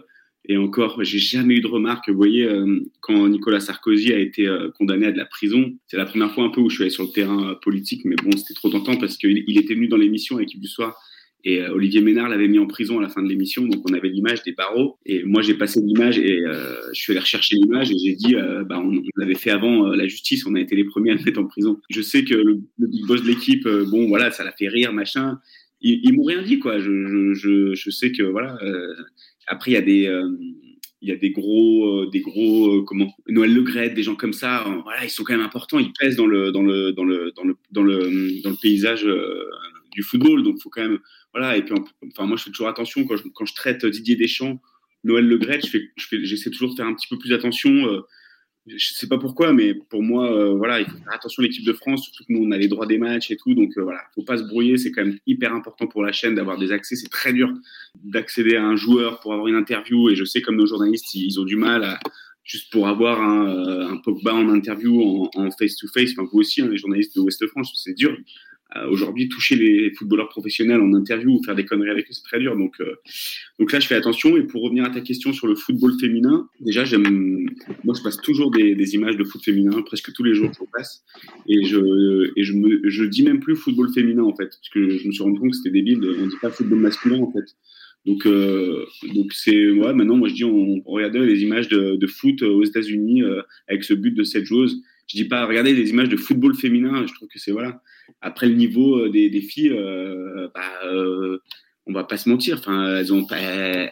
et 0.48 0.56
encore, 0.56 1.02
j'ai 1.02 1.18
jamais 1.18 1.56
eu 1.56 1.60
de 1.60 1.66
remarque. 1.66 2.08
Vous 2.08 2.16
voyez, 2.16 2.44
euh, 2.44 2.80
quand 3.00 3.28
Nicolas 3.28 3.58
Sarkozy 3.58 4.12
a 4.12 4.18
été 4.18 4.48
condamné 4.78 5.06
à 5.06 5.12
de 5.12 5.18
la 5.18 5.26
prison, 5.26 5.74
c'est 5.88 5.96
la 5.96 6.06
première 6.06 6.32
fois 6.32 6.44
un 6.44 6.50
peu 6.50 6.60
où 6.60 6.70
je 6.70 6.76
suis 6.76 6.84
allé 6.84 6.90
sur 6.90 7.02
le 7.02 7.10
terrain 7.10 7.58
politique, 7.62 8.04
mais 8.04 8.14
bon, 8.14 8.30
c'était 8.36 8.54
trop 8.54 8.70
tentant 8.70 8.96
parce 8.96 9.16
qu'il 9.16 9.44
il 9.46 9.58
était 9.58 9.74
venu 9.74 9.88
dans 9.88 9.96
l'émission 9.96 10.36
à 10.36 10.40
l'équipe 10.40 10.60
du 10.60 10.68
soir 10.68 10.96
et 11.44 11.62
euh, 11.62 11.72
Olivier 11.72 12.00
Ménard 12.00 12.28
l'avait 12.28 12.48
mis 12.48 12.58
en 12.58 12.66
prison 12.66 12.98
à 12.98 13.02
la 13.02 13.08
fin 13.08 13.22
de 13.22 13.28
l'émission, 13.28 13.64
donc 13.64 13.88
on 13.88 13.94
avait 13.94 14.08
l'image 14.08 14.42
des 14.42 14.50
barreaux. 14.50 14.98
Et 15.06 15.22
moi, 15.22 15.42
j'ai 15.42 15.54
passé 15.54 15.80
l'image 15.80 16.18
et 16.18 16.40
euh, 16.40 16.74
je 16.92 17.00
suis 17.00 17.12
allé 17.12 17.20
rechercher 17.20 17.54
l'image 17.54 17.90
et 17.92 17.98
j'ai 17.98 18.14
dit, 18.14 18.34
euh, 18.34 18.64
bah, 18.64 18.82
on, 18.84 19.00
l'avait 19.16 19.36
fait 19.36 19.50
avant 19.50 19.86
la 19.86 20.08
justice, 20.08 20.44
on 20.46 20.56
a 20.56 20.60
été 20.60 20.74
les 20.74 20.84
premiers 20.84 21.12
à 21.12 21.14
le 21.14 21.22
mettre 21.22 21.40
en 21.40 21.46
prison. 21.46 21.78
Je 21.88 22.00
sais 22.00 22.24
que 22.24 22.34
le, 22.34 22.60
big 22.78 23.06
boss 23.06 23.22
de 23.22 23.28
l'équipe, 23.28 23.68
bon, 23.68 24.08
voilà, 24.08 24.32
ça 24.32 24.42
l'a 24.42 24.52
fait 24.52 24.68
rire, 24.68 24.92
machin. 24.92 25.38
Ils, 25.80 26.00
ils 26.02 26.14
m'ont 26.14 26.24
rien 26.24 26.42
dit, 26.42 26.58
quoi. 26.58 26.80
Je, 26.80 27.90
sais 27.90 28.10
que, 28.10 28.24
voilà. 28.24 28.58
après, 29.46 29.70
il 29.70 29.74
y 29.74 29.78
a 29.78 29.82
des 29.82 30.22
il 31.02 31.10
y 31.10 31.12
a 31.12 31.16
des 31.16 31.30
gros, 31.30 32.06
des 32.06 32.20
gros, 32.20 32.82
comment 32.82 33.12
Noël 33.28 33.54
Le 33.54 33.94
des 33.94 34.02
gens 34.02 34.16
comme 34.16 34.32
ça. 34.32 34.64
voilà, 34.82 35.04
ils 35.04 35.10
sont 35.10 35.22
quand 35.22 35.36
même 35.36 35.46
importants. 35.46 35.78
Ils 35.78 35.92
pèsent 35.92 36.16
dans 36.16 36.26
le, 36.26 36.50
dans 36.50 36.62
le, 36.62 36.90
dans 36.92 37.04
le, 37.04 37.30
dans 37.36 37.44
le, 37.44 37.56
dans 37.70 37.82
le, 37.82 38.42
dans 38.42 38.50
le 38.50 38.56
paysage 38.60 39.06
du 39.92 40.02
football. 40.02 40.42
Donc, 40.42 40.60
faut 40.60 40.70
quand 40.70 40.82
même, 40.82 40.98
Et 41.56 41.62
puis, 41.62 41.74
enfin, 42.12 42.26
moi, 42.26 42.36
je 42.36 42.44
fais 42.44 42.50
toujours 42.50 42.68
attention 42.68 43.04
quand 43.06 43.46
je, 43.46 43.54
traite 43.54 43.84
Didier 43.84 44.16
Deschamps, 44.16 44.60
Noël 45.04 45.26
Le 45.26 45.38
Gret, 45.38 45.60
je 45.60 45.68
fais, 45.68 46.24
j'essaie 46.24 46.50
toujours 46.50 46.70
de 46.70 46.76
faire 46.76 46.86
un 46.86 46.94
petit 46.94 47.06
peu 47.08 47.18
plus 47.18 47.32
attention. 47.32 47.70
Euh, 47.70 48.00
je 48.66 48.92
sais 48.94 49.06
pas 49.06 49.18
pourquoi, 49.18 49.52
mais 49.52 49.74
pour 49.74 50.02
moi, 50.02 50.32
euh, 50.32 50.54
voilà, 50.54 50.80
il 50.80 50.86
faut 50.86 50.96
faire 50.98 51.14
attention 51.14 51.42
à 51.42 51.46
l'équipe 51.46 51.64
de 51.64 51.72
France, 51.72 52.02
surtout 52.02 52.24
que 52.24 52.32
nous, 52.32 52.44
on 52.44 52.50
a 52.50 52.58
les 52.58 52.66
droits 52.66 52.86
des 52.86 52.98
matchs 52.98 53.30
et 53.30 53.36
tout. 53.36 53.54
Donc, 53.54 53.70
euh, 53.76 53.82
voilà, 53.82 54.00
faut 54.14 54.24
pas 54.24 54.38
se 54.38 54.42
brouiller. 54.42 54.76
C'est 54.76 54.90
quand 54.90 55.04
même 55.04 55.18
hyper 55.26 55.54
important 55.54 55.86
pour 55.86 56.02
la 56.02 56.10
chaîne 56.10 56.34
d'avoir 56.34 56.58
des 56.58 56.72
accès. 56.72 56.96
C'est 56.96 57.10
très 57.10 57.32
dur 57.32 57.52
d'accéder 58.02 58.56
à 58.56 58.64
un 58.64 58.74
joueur 58.74 59.20
pour 59.20 59.32
avoir 59.32 59.46
une 59.46 59.54
interview. 59.54 60.10
Et 60.10 60.16
je 60.16 60.24
sais, 60.24 60.42
comme 60.42 60.56
nos 60.56 60.66
journalistes, 60.66 61.14
ils, 61.14 61.38
ont 61.38 61.44
du 61.44 61.56
mal 61.56 62.00
juste 62.42 62.72
pour 62.72 62.88
avoir 62.88 63.20
un, 63.22 63.92
un 63.92 63.96
Pogba 63.98 64.34
en 64.34 64.48
interview 64.48 65.28
en 65.34 65.50
face-to-face. 65.52 66.14
Vous 66.16 66.38
aussi, 66.38 66.62
hein, 66.62 66.68
les 66.68 66.78
journalistes 66.78 67.14
de 67.14 67.20
Ouest 67.20 67.46
France, 67.46 67.72
c'est 67.76 67.94
dur. 67.94 68.16
Aujourd'hui, 68.90 69.28
toucher 69.28 69.54
les 69.54 69.92
footballeurs 69.92 70.28
professionnels 70.28 70.80
en 70.80 70.92
interview 70.92 71.36
ou 71.36 71.42
faire 71.42 71.54
des 71.54 71.64
conneries 71.64 71.90
avec 71.90 72.06
eux, 72.10 72.12
c'est 72.12 72.24
très 72.24 72.40
dur. 72.40 72.56
Donc, 72.56 72.74
euh, 72.80 72.96
donc 73.60 73.72
là, 73.72 73.78
je 73.78 73.86
fais 73.86 73.94
attention. 73.94 74.36
Et 74.36 74.42
pour 74.42 74.62
revenir 74.62 74.84
à 74.84 74.90
ta 74.90 75.00
question 75.00 75.32
sur 75.32 75.46
le 75.46 75.54
football 75.54 75.92
féminin, 76.00 76.48
déjà, 76.60 76.84
j'aime, 76.84 77.48
moi, 77.84 77.94
je 77.96 78.02
passe 78.02 78.16
toujours 78.16 78.50
des, 78.50 78.74
des, 78.74 78.94
images 78.94 79.16
de 79.16 79.24
foot 79.24 79.42
féminin, 79.42 79.82
presque 79.82 80.12
tous 80.12 80.24
les 80.24 80.34
jours, 80.34 80.50
je 80.52 80.64
passe. 80.72 81.04
Et 81.48 81.64
je, 81.64 82.32
et 82.36 82.42
je 82.42 82.52
me, 82.54 82.80
je 82.88 83.04
dis 83.04 83.22
même 83.22 83.38
plus 83.38 83.54
football 83.54 83.92
féminin, 83.94 84.24
en 84.24 84.34
fait, 84.34 84.48
parce 84.48 84.68
que 84.72 84.90
je 84.90 85.06
me 85.06 85.12
suis 85.12 85.22
rendu 85.22 85.38
compte 85.38 85.52
que 85.52 85.56
c'était 85.56 85.70
débile. 85.70 86.00
On 86.18 86.26
dit 86.26 86.36
pas 86.42 86.50
football 86.50 86.80
masculin, 86.80 87.20
en 87.20 87.32
fait. 87.32 87.44
Donc, 88.04 88.26
euh, 88.26 88.84
donc 89.14 89.32
c'est 89.32 89.70
ouais. 89.70 89.92
Maintenant, 89.94 90.16
moi, 90.16 90.28
je 90.28 90.34
dis, 90.34 90.44
on, 90.44 90.82
on 90.84 90.90
regardait 90.92 91.24
les 91.24 91.42
images 91.42 91.68
de, 91.68 91.96
de 91.96 92.06
foot 92.06 92.42
aux 92.42 92.64
États-Unis 92.64 93.22
euh, 93.22 93.42
avec 93.68 93.84
ce 93.84 93.94
but 93.94 94.12
de 94.12 94.24
cette 94.24 94.44
joueuse. 94.44 94.82
Je 95.08 95.16
dis 95.16 95.24
pas 95.24 95.46
regarder 95.46 95.72
les 95.72 95.90
images 95.90 96.08
de 96.08 96.16
football 96.16 96.54
féminin. 96.54 97.06
Je 97.06 97.14
trouve 97.14 97.28
que 97.28 97.38
c'est 97.38 97.52
voilà. 97.52 97.80
Après 98.20 98.48
le 98.48 98.54
niveau 98.54 98.98
euh, 98.98 99.10
des, 99.10 99.30
des 99.30 99.40
filles, 99.40 99.70
euh, 99.70 100.48
bah, 100.54 100.72
euh, 100.84 101.38
on 101.86 101.92
va 101.92 102.04
pas 102.04 102.16
se 102.16 102.28
mentir. 102.28 102.58
Enfin, 102.58 102.96
elles 102.96 103.12
ont 103.12 103.24
pas 103.24 103.90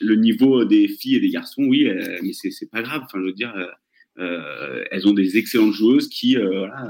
le 0.00 0.14
niveau 0.14 0.64
des 0.64 0.88
filles 0.88 1.16
et 1.16 1.20
des 1.20 1.30
garçons, 1.30 1.64
oui, 1.64 1.88
mais 2.22 2.32
c'est 2.32 2.50
c'est 2.50 2.70
pas 2.70 2.82
grave. 2.82 3.02
Enfin, 3.04 3.18
je 3.18 3.26
veux 3.26 3.32
dire, 3.32 3.52
elles 4.16 5.08
ont 5.08 5.14
des 5.14 5.36
excellentes 5.36 5.72
joueuses 5.72 6.08
qui 6.08 6.36
voilà. 6.36 6.88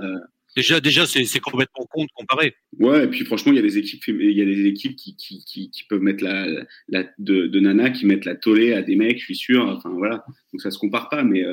Déjà, 0.55 0.81
déjà, 0.81 1.07
c'est 1.07 1.41
complètement 1.41 1.87
compte 1.89 2.11
comparé. 2.15 2.55
Ouais, 2.79 3.05
et 3.05 3.07
puis 3.07 3.25
franchement, 3.25 3.53
il 3.53 3.57
y 3.57 3.61
a 3.61 3.63
des 3.63 3.79
équipes, 3.79 4.03
il 4.09 4.33
y 4.33 4.43
a 4.43 4.45
des 4.45 4.67
équipes 4.67 4.97
qui, 4.97 5.15
qui, 5.15 5.45
qui, 5.45 5.71
qui 5.71 5.85
peuvent 5.85 6.03
mettre 6.03 6.25
la, 6.25 6.47
la 6.89 7.05
de, 7.19 7.47
de, 7.47 7.61
Nana, 7.61 7.91
qui 7.91 8.07
mettent 8.07 8.25
la 8.25 8.35
tollée 8.35 8.73
à 8.73 8.83
des 8.83 8.97
mecs, 8.97 9.21
je 9.21 9.25
suis 9.25 9.37
sûr. 9.37 9.67
Enfin 9.67 9.91
voilà, 9.91 10.25
donc 10.53 10.61
ça 10.61 10.71
se 10.71 10.79
compare 10.79 11.09
pas, 11.11 11.23
mais 11.23 11.45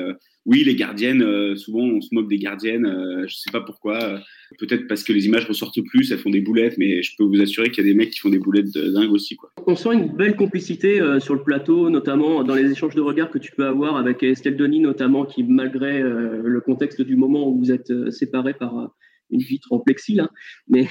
oui, 0.46 0.62
les 0.62 0.76
gardiennes, 0.76 1.22
euh, 1.22 1.56
souvent 1.56 1.80
on 1.80 2.00
se 2.00 2.14
moque 2.14 2.28
des 2.28 2.38
gardiennes, 2.38 2.86
euh, 2.86 3.24
je 3.26 3.34
sais 3.34 3.50
pas 3.50 3.60
pourquoi. 3.60 4.20
Peut-être 4.58 4.86
parce 4.86 5.02
que 5.02 5.12
les 5.12 5.26
images 5.26 5.44
ressortent 5.44 5.82
plus, 5.82 6.12
elles 6.12 6.18
font 6.18 6.30
des 6.30 6.40
boulettes, 6.40 6.78
mais 6.78 7.02
je 7.02 7.12
peux 7.18 7.24
vous 7.24 7.40
assurer 7.40 7.70
qu'il 7.70 7.84
y 7.84 7.90
a 7.90 7.92
des 7.92 7.98
mecs 7.98 8.10
qui 8.10 8.20
font 8.20 8.28
des 8.28 8.38
boulettes 8.38 8.72
de 8.72 9.06
aussi. 9.08 9.36
On 9.66 9.74
sent 9.74 9.92
une 9.94 10.16
belle 10.16 10.36
complicité 10.36 11.00
euh, 11.00 11.18
sur 11.18 11.34
le 11.34 11.42
plateau, 11.42 11.90
notamment 11.90 12.44
dans 12.44 12.54
les 12.54 12.70
échanges 12.70 12.94
de 12.94 13.00
regards 13.00 13.30
que 13.30 13.38
tu 13.38 13.52
peux 13.52 13.66
avoir 13.66 13.96
avec 13.96 14.22
Estelle 14.22 14.56
Denis, 14.56 14.80
notamment, 14.80 15.24
qui 15.24 15.42
malgré 15.42 16.00
le 16.00 16.60
contexte 16.60 17.02
du 17.02 17.16
moment 17.16 17.48
où 17.48 17.58
vous 17.58 17.72
êtes 17.72 18.10
séparés 18.10 18.54
par 18.54 18.92
une 19.30 19.40
vitre 19.40 19.72
en 19.72 19.78
plexi 19.78 20.14
là. 20.14 20.30
Mais 20.68 20.88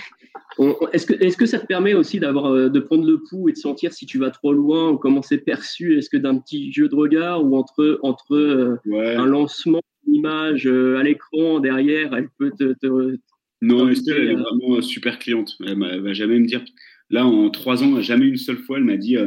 est-ce 0.93 1.05
que, 1.05 1.13
est 1.13 1.35
que 1.37 1.45
ça 1.45 1.59
te 1.59 1.65
permet 1.65 1.93
aussi 1.93 2.19
d'avoir, 2.19 2.47
euh, 2.47 2.69
de 2.69 2.79
prendre 2.79 3.05
le 3.05 3.21
pouls 3.29 3.49
et 3.49 3.53
de 3.53 3.57
sentir 3.57 3.93
si 3.93 4.05
tu 4.05 4.17
vas 4.17 4.31
trop 4.31 4.53
loin 4.53 4.91
ou 4.91 4.97
comment 4.97 5.21
c'est 5.21 5.37
perçu? 5.37 5.97
Est-ce 5.97 6.09
que 6.09 6.17
d'un 6.17 6.37
petit 6.37 6.71
jeu 6.71 6.87
de 6.87 6.95
regard 6.95 7.43
ou 7.43 7.55
entre, 7.55 7.99
entre 8.03 8.35
euh, 8.35 8.77
un 8.93 9.25
lancement, 9.25 9.81
une 10.07 10.15
image 10.15 10.67
à 10.67 11.03
l'écran 11.03 11.59
derrière, 11.59 12.13
elle 12.15 12.29
peut 12.37 12.51
te. 12.57 12.73
te 12.73 13.17
non, 13.61 13.89
Estelle, 13.89 14.17
elle 14.17 14.31
est 14.31 14.35
vraiment 14.35 14.81
super 14.81 15.17
cliente. 15.17 15.55
Elle, 15.65 15.77
ne 15.77 15.99
va 15.99 16.13
jamais 16.13 16.39
me 16.39 16.45
dire. 16.45 16.63
Là, 17.09 17.25
en 17.25 17.49
trois 17.49 17.83
ans, 17.83 18.01
jamais 18.01 18.25
une 18.25 18.37
seule 18.37 18.57
fois, 18.57 18.77
elle 18.77 18.83
m'a 18.83 18.97
dit 18.97 19.17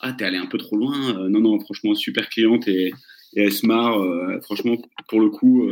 Ah, 0.00 0.12
t'es 0.12 0.24
allé 0.24 0.38
un 0.38 0.46
peu 0.46 0.58
trop 0.58 0.76
loin. 0.76 1.28
non, 1.28 1.40
non, 1.40 1.60
franchement, 1.60 1.94
super 1.94 2.28
cliente 2.28 2.66
et, 2.66 2.92
et 3.34 3.42
elle 3.42 3.52
se 3.52 3.66
marre. 3.66 4.02
franchement, 4.42 4.76
pour 5.08 5.20
le 5.20 5.28
coup, 5.28 5.68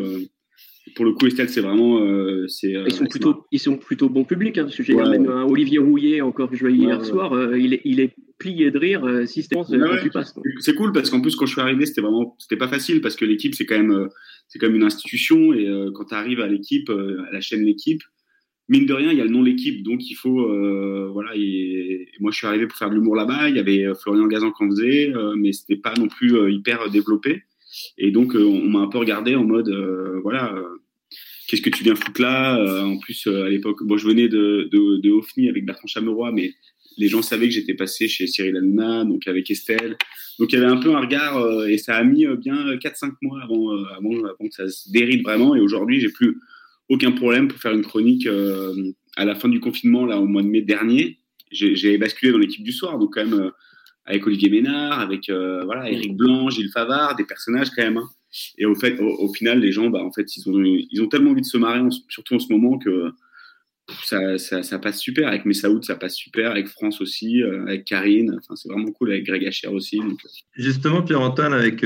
pour 0.94 1.05
le 1.05 1.12
coup, 1.12 1.27
Estelle, 1.27 1.49
c'est 1.49 1.61
vraiment. 1.61 2.01
Euh, 2.01 2.46
c'est, 2.49 2.77
euh, 2.77 2.85
ils, 2.87 2.92
sont 2.92 3.07
plutôt, 3.07 3.44
ils 3.51 3.59
sont 3.59 3.77
plutôt 3.77 4.09
bon 4.09 4.25
public. 4.25 4.59
Hein, 4.59 4.66
j'ai 4.68 4.94
même 4.94 5.29
un 5.29 5.44
Olivier 5.44 5.79
Rouillet, 5.79 6.20
encore 6.20 6.51
que 6.51 6.57
je 6.57 6.68
hier 6.68 7.05
soir, 7.05 7.33
euh, 7.33 7.59
il, 7.59 7.75
est, 7.75 7.81
il 7.85 8.01
est 8.01 8.14
plié 8.38 8.70
de 8.70 8.79
rire 8.79 9.27
systématiquement 9.27 9.88
quand 9.88 10.03
tu 10.03 10.11
passes. 10.11 10.35
C'est 10.61 10.75
cool 10.75 10.92
parce 10.92 11.11
qu'en 11.11 11.20
plus, 11.20 11.35
quand 11.35 11.46
je 11.46 11.53
suis 11.53 11.61
arrivé, 11.61 11.87
c'était 11.87 12.03
vraiment. 12.03 12.37
C'était 12.38 12.57
pas 12.57 12.68
facile 12.68 13.01
parce 13.01 13.16
que 13.16 13.25
l'équipe, 13.25 13.55
c'est 13.55 13.66
quand 13.66 13.77
même, 13.77 14.09
c'est 14.49 14.59
comme 14.59 14.75
une 14.75 14.85
institution. 14.85 15.53
Et 15.53 15.68
quand 15.94 16.05
tu 16.05 16.14
arrives 16.14 16.40
à 16.40 16.46
l'équipe, 16.46 16.90
à 16.90 17.33
la 17.33 17.40
chaîne 17.40 17.64
L'équipe, 17.64 18.03
mine 18.68 18.87
de 18.87 18.94
rien, 18.94 19.11
il 19.11 19.18
y 19.18 19.20
a 19.20 19.25
le 19.25 19.31
nom 19.31 19.42
L'équipe. 19.42 19.83
Donc 19.83 20.09
il 20.09 20.14
faut. 20.14 20.46
voilà. 21.12 21.33
Et, 21.35 22.09
moi, 22.20 22.31
je 22.31 22.37
suis 22.37 22.46
arrivé 22.46 22.66
pour 22.66 22.79
faire 22.79 22.90
de 22.90 22.94
l'humour 22.94 23.16
là-bas. 23.16 23.49
Il 23.49 23.57
y 23.57 23.59
avait 23.59 23.87
Florian 24.01 24.27
Gazan 24.29 24.53
qui 24.53 24.64
en 24.64 24.70
faisait, 24.70 25.12
mais 25.37 25.53
c'était 25.53 25.77
pas 25.77 25.94
non 25.99 26.07
plus 26.07 26.53
hyper 26.53 26.90
développé. 26.90 27.42
Et 27.98 28.10
donc, 28.10 28.34
euh, 28.34 28.44
on 28.44 28.68
m'a 28.68 28.80
un 28.80 28.88
peu 28.88 28.98
regardé 28.98 29.34
en 29.34 29.44
mode, 29.44 29.68
euh, 29.68 30.20
voilà, 30.22 30.54
euh, 30.54 30.62
qu'est-ce 31.48 31.62
que 31.62 31.70
tu 31.70 31.84
viens 31.84 31.94
foutre 31.94 32.20
là 32.20 32.84
En 32.84 32.98
plus, 32.98 33.26
à 33.26 33.48
l'époque, 33.48 33.82
bon, 33.84 33.96
je 33.96 34.06
venais 34.06 34.28
de, 34.28 34.68
de, 34.70 35.00
de 35.00 35.50
avec 35.50 35.64
Bertrand 35.64 35.86
Chameroy, 35.86 36.32
mais 36.32 36.52
les 36.98 37.08
gens 37.08 37.22
savaient 37.22 37.48
que 37.48 37.54
j'étais 37.54 37.74
passé 37.74 38.08
chez 38.08 38.26
Cyril 38.26 38.56
Hanouna, 38.56 39.04
donc 39.04 39.28
avec 39.28 39.50
Estelle. 39.50 39.96
Donc 40.38 40.52
il 40.52 40.58
y 40.58 40.62
avait 40.62 40.70
un 40.70 40.78
peu 40.78 40.94
un 40.94 41.00
regard, 41.00 41.66
et 41.66 41.78
ça 41.78 41.96
a 41.96 42.04
mis 42.04 42.26
bien 42.38 42.76
4-5 42.76 43.12
mois 43.22 43.40
avant, 43.42 43.70
avant, 43.96 44.24
avant, 44.24 44.48
que 44.48 44.54
ça 44.54 44.68
se 44.68 44.90
dérive 44.90 45.22
vraiment. 45.22 45.54
Et 45.54 45.60
aujourd'hui, 45.60 46.00
j'ai 46.00 46.08
plus 46.08 46.38
aucun 46.88 47.12
problème 47.12 47.48
pour 47.48 47.58
faire 47.58 47.72
une 47.72 47.82
chronique 47.82 48.26
à 49.16 49.24
la 49.24 49.34
fin 49.34 49.48
du 49.48 49.60
confinement, 49.60 50.06
là, 50.06 50.18
au 50.18 50.26
mois 50.26 50.42
de 50.42 50.48
mai 50.48 50.62
dernier. 50.62 51.18
J'ai 51.50 51.98
basculé 51.98 52.32
dans 52.32 52.38
l'équipe 52.38 52.64
du 52.64 52.72
soir, 52.72 52.98
donc 52.98 53.14
quand 53.14 53.26
même 53.26 53.52
avec 54.06 54.26
Olivier 54.26 54.50
Ménard, 54.50 55.00
avec 55.00 55.28
euh, 55.28 55.64
voilà 55.64 55.90
Eric 55.90 56.16
Blanc, 56.16 56.48
Gilles 56.48 56.70
Favard, 56.70 57.16
des 57.16 57.24
personnages 57.24 57.70
quand 57.70 57.82
même. 57.82 57.98
Hein. 57.98 58.08
Et 58.58 58.66
au 58.66 58.74
fait, 58.74 58.98
au, 59.00 59.32
final, 59.32 59.60
les 59.60 59.72
gens, 59.72 59.88
bah, 59.88 60.04
en 60.04 60.12
fait, 60.12 60.36
ils 60.36 60.48
ont, 60.48 60.62
ils 60.62 61.02
ont 61.02 61.08
tellement 61.08 61.30
envie 61.30 61.40
de 61.40 61.46
se 61.46 61.56
marrer, 61.56 61.80
surtout 62.08 62.34
en 62.34 62.38
ce 62.38 62.52
moment, 62.52 62.78
que 62.78 63.10
ça, 64.04 64.36
ça, 64.36 64.62
ça, 64.62 64.78
passe 64.78 65.00
super. 65.00 65.28
Avec 65.28 65.46
Messaoud, 65.46 65.82
ça 65.84 65.96
passe 65.96 66.16
super. 66.16 66.50
Avec 66.50 66.66
France 66.66 67.00
aussi, 67.00 67.42
euh, 67.42 67.64
avec 67.66 67.84
Karine. 67.84 68.36
Enfin, 68.38 68.54
c'est 68.54 68.68
vraiment 68.68 68.90
cool. 68.92 69.12
Avec 69.12 69.24
Greg 69.24 69.46
Hacher 69.46 69.68
aussi. 69.68 69.98
Donc... 69.98 70.18
Euh. 70.24 70.28
Justement, 70.54 71.02
Pierre-Antoine, 71.02 71.54
avec, 71.54 71.84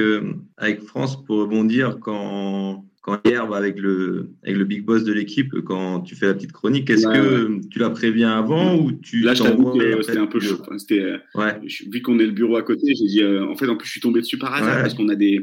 avec 0.57 0.83
France, 0.83 1.25
pour 1.25 1.39
rebondir, 1.39 1.99
quand 2.01 2.85
quand 3.03 3.19
hier, 3.25 3.49
bah, 3.49 3.57
avec, 3.57 3.79
le, 3.79 4.31
avec 4.43 4.59
le 4.59 4.65
big 4.65 4.85
boss 4.85 5.05
de 5.05 5.13
l'équipe, 5.13 5.55
quand 5.65 6.01
tu 6.01 6.15
fais 6.15 6.27
la 6.27 6.35
petite 6.35 6.53
chronique, 6.53 6.91
est-ce 6.91 7.07
que 7.07 7.67
tu 7.69 7.79
la 7.79 7.89
préviens 7.89 8.37
avant 8.37 8.77
ou 8.77 8.93
tu 8.93 9.21
Là, 9.21 9.33
je 9.33 9.43
t'avoue 9.43 9.73
que 9.73 10.03
c'était 10.03 10.19
un 10.19 10.27
peu 10.27 10.39
chaud. 10.39 10.61
c'était, 10.77 11.01
euh, 11.01 11.17
ouais. 11.35 11.59
vu 11.91 12.03
qu'on 12.03 12.19
est 12.19 12.27
le 12.27 12.33
bureau 12.33 12.57
à 12.57 12.63
côté, 12.63 12.95
j'ai 12.95 13.07
dit, 13.07 13.23
euh, 13.23 13.47
en 13.47 13.57
fait, 13.57 13.69
en 13.69 13.77
plus, 13.77 13.87
je 13.87 13.93
suis 13.93 14.01
tombé 14.03 14.21
dessus 14.21 14.37
par 14.37 14.53
hasard 14.55 14.83
parce 14.83 14.93
qu'on 14.95 15.09
a 15.09 15.15
des, 15.15 15.41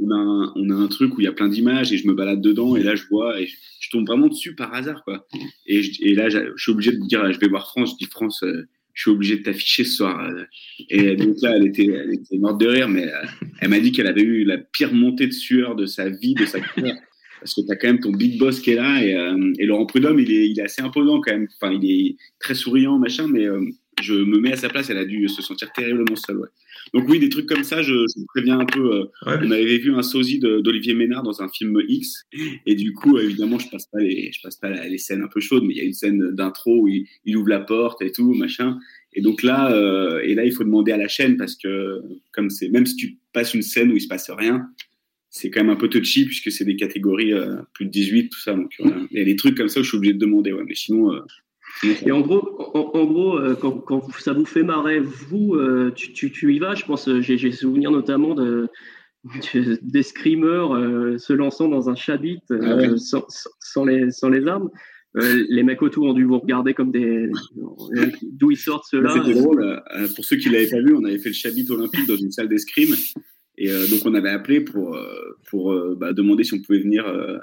on 0.00 0.10
a, 0.10 0.16
un, 0.16 0.52
on 0.56 0.70
a 0.70 0.74
un 0.74 0.88
truc 0.88 1.16
où 1.16 1.20
il 1.20 1.24
y 1.24 1.28
a 1.28 1.32
plein 1.32 1.48
d'images 1.48 1.92
et 1.92 1.96
je 1.96 2.08
me 2.08 2.14
balade 2.14 2.40
dedans 2.40 2.74
et 2.74 2.82
là, 2.82 2.96
je 2.96 3.04
vois 3.08 3.40
et 3.40 3.46
je, 3.46 3.90
tombe 3.92 4.04
vraiment 4.04 4.26
dessus 4.26 4.56
par 4.56 4.74
hasard, 4.74 5.04
quoi. 5.04 5.28
Et, 5.66 5.80
et 6.00 6.14
là, 6.14 6.28
je 6.28 6.40
suis 6.56 6.72
obligé 6.72 6.90
de 6.90 6.98
dire, 7.06 7.32
je 7.32 7.38
vais 7.38 7.46
voir 7.46 7.68
France. 7.68 7.92
Je 7.92 8.04
dis 8.04 8.10
France. 8.10 8.42
Euh, 8.42 8.66
je 8.96 9.02
suis 9.02 9.10
obligé 9.10 9.36
de 9.36 9.42
t'afficher 9.42 9.84
ce 9.84 9.96
soir. 9.96 10.26
Et 10.88 11.16
donc 11.16 11.36
là, 11.42 11.54
elle 11.54 11.66
était, 11.66 11.84
elle 11.84 12.14
était 12.14 12.38
morte 12.38 12.58
de 12.58 12.66
rire, 12.66 12.88
mais 12.88 13.04
euh, 13.04 13.26
elle 13.60 13.68
m'a 13.68 13.78
dit 13.78 13.92
qu'elle 13.92 14.06
avait 14.06 14.22
eu 14.22 14.44
la 14.44 14.56
pire 14.56 14.92
montée 14.92 15.26
de 15.26 15.32
sueur 15.32 15.76
de 15.76 15.84
sa 15.84 16.08
vie, 16.08 16.34
de 16.34 16.46
sa 16.46 16.60
carrière. 16.60 16.96
Parce 17.38 17.54
que 17.54 17.60
tu 17.60 17.70
as 17.70 17.76
quand 17.76 17.88
même 17.88 18.00
ton 18.00 18.12
big 18.12 18.38
boss 18.38 18.58
qui 18.58 18.70
est 18.70 18.76
là. 18.76 19.04
Et, 19.04 19.14
euh, 19.14 19.52
et 19.58 19.66
Laurent 19.66 19.84
Prudhomme, 19.84 20.18
il 20.18 20.32
est, 20.32 20.48
il 20.48 20.58
est 20.58 20.62
assez 20.62 20.80
imposant 20.80 21.20
quand 21.20 21.32
même. 21.32 21.46
Enfin, 21.60 21.78
il 21.78 21.90
est 21.90 22.16
très 22.40 22.54
souriant, 22.54 22.98
machin, 22.98 23.28
mais 23.28 23.44
euh, 23.44 23.60
je 24.02 24.14
me 24.14 24.38
mets 24.38 24.52
à 24.52 24.56
sa 24.56 24.68
place. 24.68 24.90
Elle 24.90 24.98
a 24.98 25.04
dû 25.04 25.28
se 25.28 25.42
sentir 25.42 25.72
terriblement 25.72 26.16
seule. 26.16 26.38
Ouais. 26.38 26.48
Donc 26.94 27.08
oui, 27.08 27.18
des 27.18 27.28
trucs 27.28 27.46
comme 27.46 27.64
ça, 27.64 27.82
je, 27.82 27.92
je 27.92 28.24
préviens 28.28 28.58
un 28.58 28.64
peu. 28.64 28.94
Euh, 28.94 29.04
on 29.26 29.50
avait 29.50 29.78
vu 29.78 29.94
un 29.94 30.02
sosie 30.02 30.38
d'Olivier 30.38 30.94
Ménard 30.94 31.22
dans 31.22 31.42
un 31.42 31.48
film 31.48 31.80
X, 31.88 32.24
et 32.64 32.74
du 32.74 32.92
coup, 32.92 33.18
évidemment, 33.18 33.58
je 33.58 33.68
passe 33.68 33.86
pas 33.86 34.00
les, 34.00 34.30
je 34.32 34.40
passe 34.42 34.56
pas 34.56 34.70
les 34.70 34.98
scènes 34.98 35.22
un 35.22 35.28
peu 35.28 35.40
chaudes, 35.40 35.64
mais 35.64 35.74
il 35.74 35.78
y 35.78 35.80
a 35.80 35.84
une 35.84 35.94
scène 35.94 36.30
d'intro 36.32 36.82
où 36.82 36.88
il, 36.88 37.36
ouvre 37.36 37.48
la 37.48 37.60
porte 37.60 38.02
et 38.02 38.12
tout, 38.12 38.32
machin. 38.34 38.78
Et 39.12 39.22
donc 39.22 39.42
là, 39.42 39.72
euh, 39.72 40.20
et 40.20 40.34
là, 40.34 40.44
il 40.44 40.52
faut 40.52 40.64
demander 40.64 40.92
à 40.92 40.96
la 40.96 41.08
chaîne 41.08 41.36
parce 41.36 41.56
que 41.56 42.02
comme 42.32 42.50
c'est, 42.50 42.68
même 42.68 42.86
si 42.86 42.96
tu 42.96 43.16
passes 43.32 43.54
une 43.54 43.62
scène 43.62 43.90
où 43.90 43.96
il 43.96 44.00
se 44.00 44.08
passe 44.08 44.30
rien, 44.30 44.68
c'est 45.30 45.50
quand 45.50 45.60
même 45.60 45.70
un 45.70 45.76
peu 45.76 45.88
touchy 45.88 46.24
puisque 46.24 46.50
c'est 46.50 46.64
des 46.64 46.76
catégories 46.76 47.32
euh, 47.32 47.56
plus 47.72 47.86
de 47.86 47.90
18, 47.90 48.28
tout 48.28 48.40
ça. 48.40 48.54
Donc 48.54 48.74
il 48.78 49.18
y 49.18 49.20
a 49.20 49.24
des 49.24 49.36
trucs 49.36 49.56
comme 49.56 49.68
ça 49.68 49.80
où 49.80 49.82
je 49.82 49.88
suis 49.88 49.96
obligé 49.96 50.14
de 50.14 50.18
demander. 50.18 50.52
Ouais, 50.52 50.64
mais 50.66 50.74
sinon, 50.74 51.12
et 51.82 52.10
en 52.10 52.20
gros, 52.20 52.40
en, 52.74 53.04
gros 53.04 53.38
euh, 53.38 53.54
quand, 53.54 53.78
quand, 53.78 54.10
ça 54.18 54.32
vous 54.32 54.46
fait 54.46 54.62
marrer, 54.62 54.98
vous, 54.98 55.54
euh, 55.54 55.92
tu, 55.94 56.12
tu, 56.12 56.30
tu, 56.30 56.54
y 56.54 56.58
vas. 56.58 56.74
Je 56.74 56.84
pense, 56.84 57.08
euh, 57.08 57.20
j'ai 57.20 57.52
souvenir 57.52 57.90
notamment 57.90 58.34
de, 58.34 58.68
des 59.82 60.02
screamers 60.02 61.18
se 61.18 61.32
lançant 61.32 61.68
dans 61.68 61.90
un 61.90 61.94
chabit 61.94 62.40
ah 62.50 62.96
sans, 62.96 63.24
sans, 63.60 63.84
les, 63.84 64.10
sans 64.10 64.30
les 64.30 64.46
armes. 64.46 64.70
les 65.14 65.62
mecs 65.62 65.82
autour 65.82 66.06
ont 66.06 66.14
dû 66.14 66.24
vous 66.24 66.38
regarder 66.38 66.72
comme 66.72 66.92
des. 66.92 67.30
D'où 68.22 68.50
ils 68.50 68.56
sortent 68.56 68.86
ceux-là 68.90 69.10
C'était 69.10 69.38
drôle. 69.38 69.82
pour 70.14 70.24
ceux 70.24 70.36
qui 70.36 70.48
l'avaient 70.48 70.70
pas 70.70 70.80
vu, 70.80 70.94
on 70.94 71.04
avait 71.04 71.18
fait 71.18 71.30
le 71.30 71.34
chabit 71.34 71.66
olympique 71.70 72.06
dans 72.08 72.16
une 72.16 72.30
salle 72.30 72.48
d'escrime. 72.48 72.94
Et 73.58 73.68
donc, 73.68 74.00
on 74.04 74.14
avait 74.14 74.30
appelé 74.30 74.60
pour, 74.60 74.98
pour 75.48 75.74
bah, 75.96 76.12
demander 76.12 76.44
si 76.44 76.54
on 76.54 76.60
pouvait 76.60 76.80
venir 76.80 77.06
euh, 77.06 77.38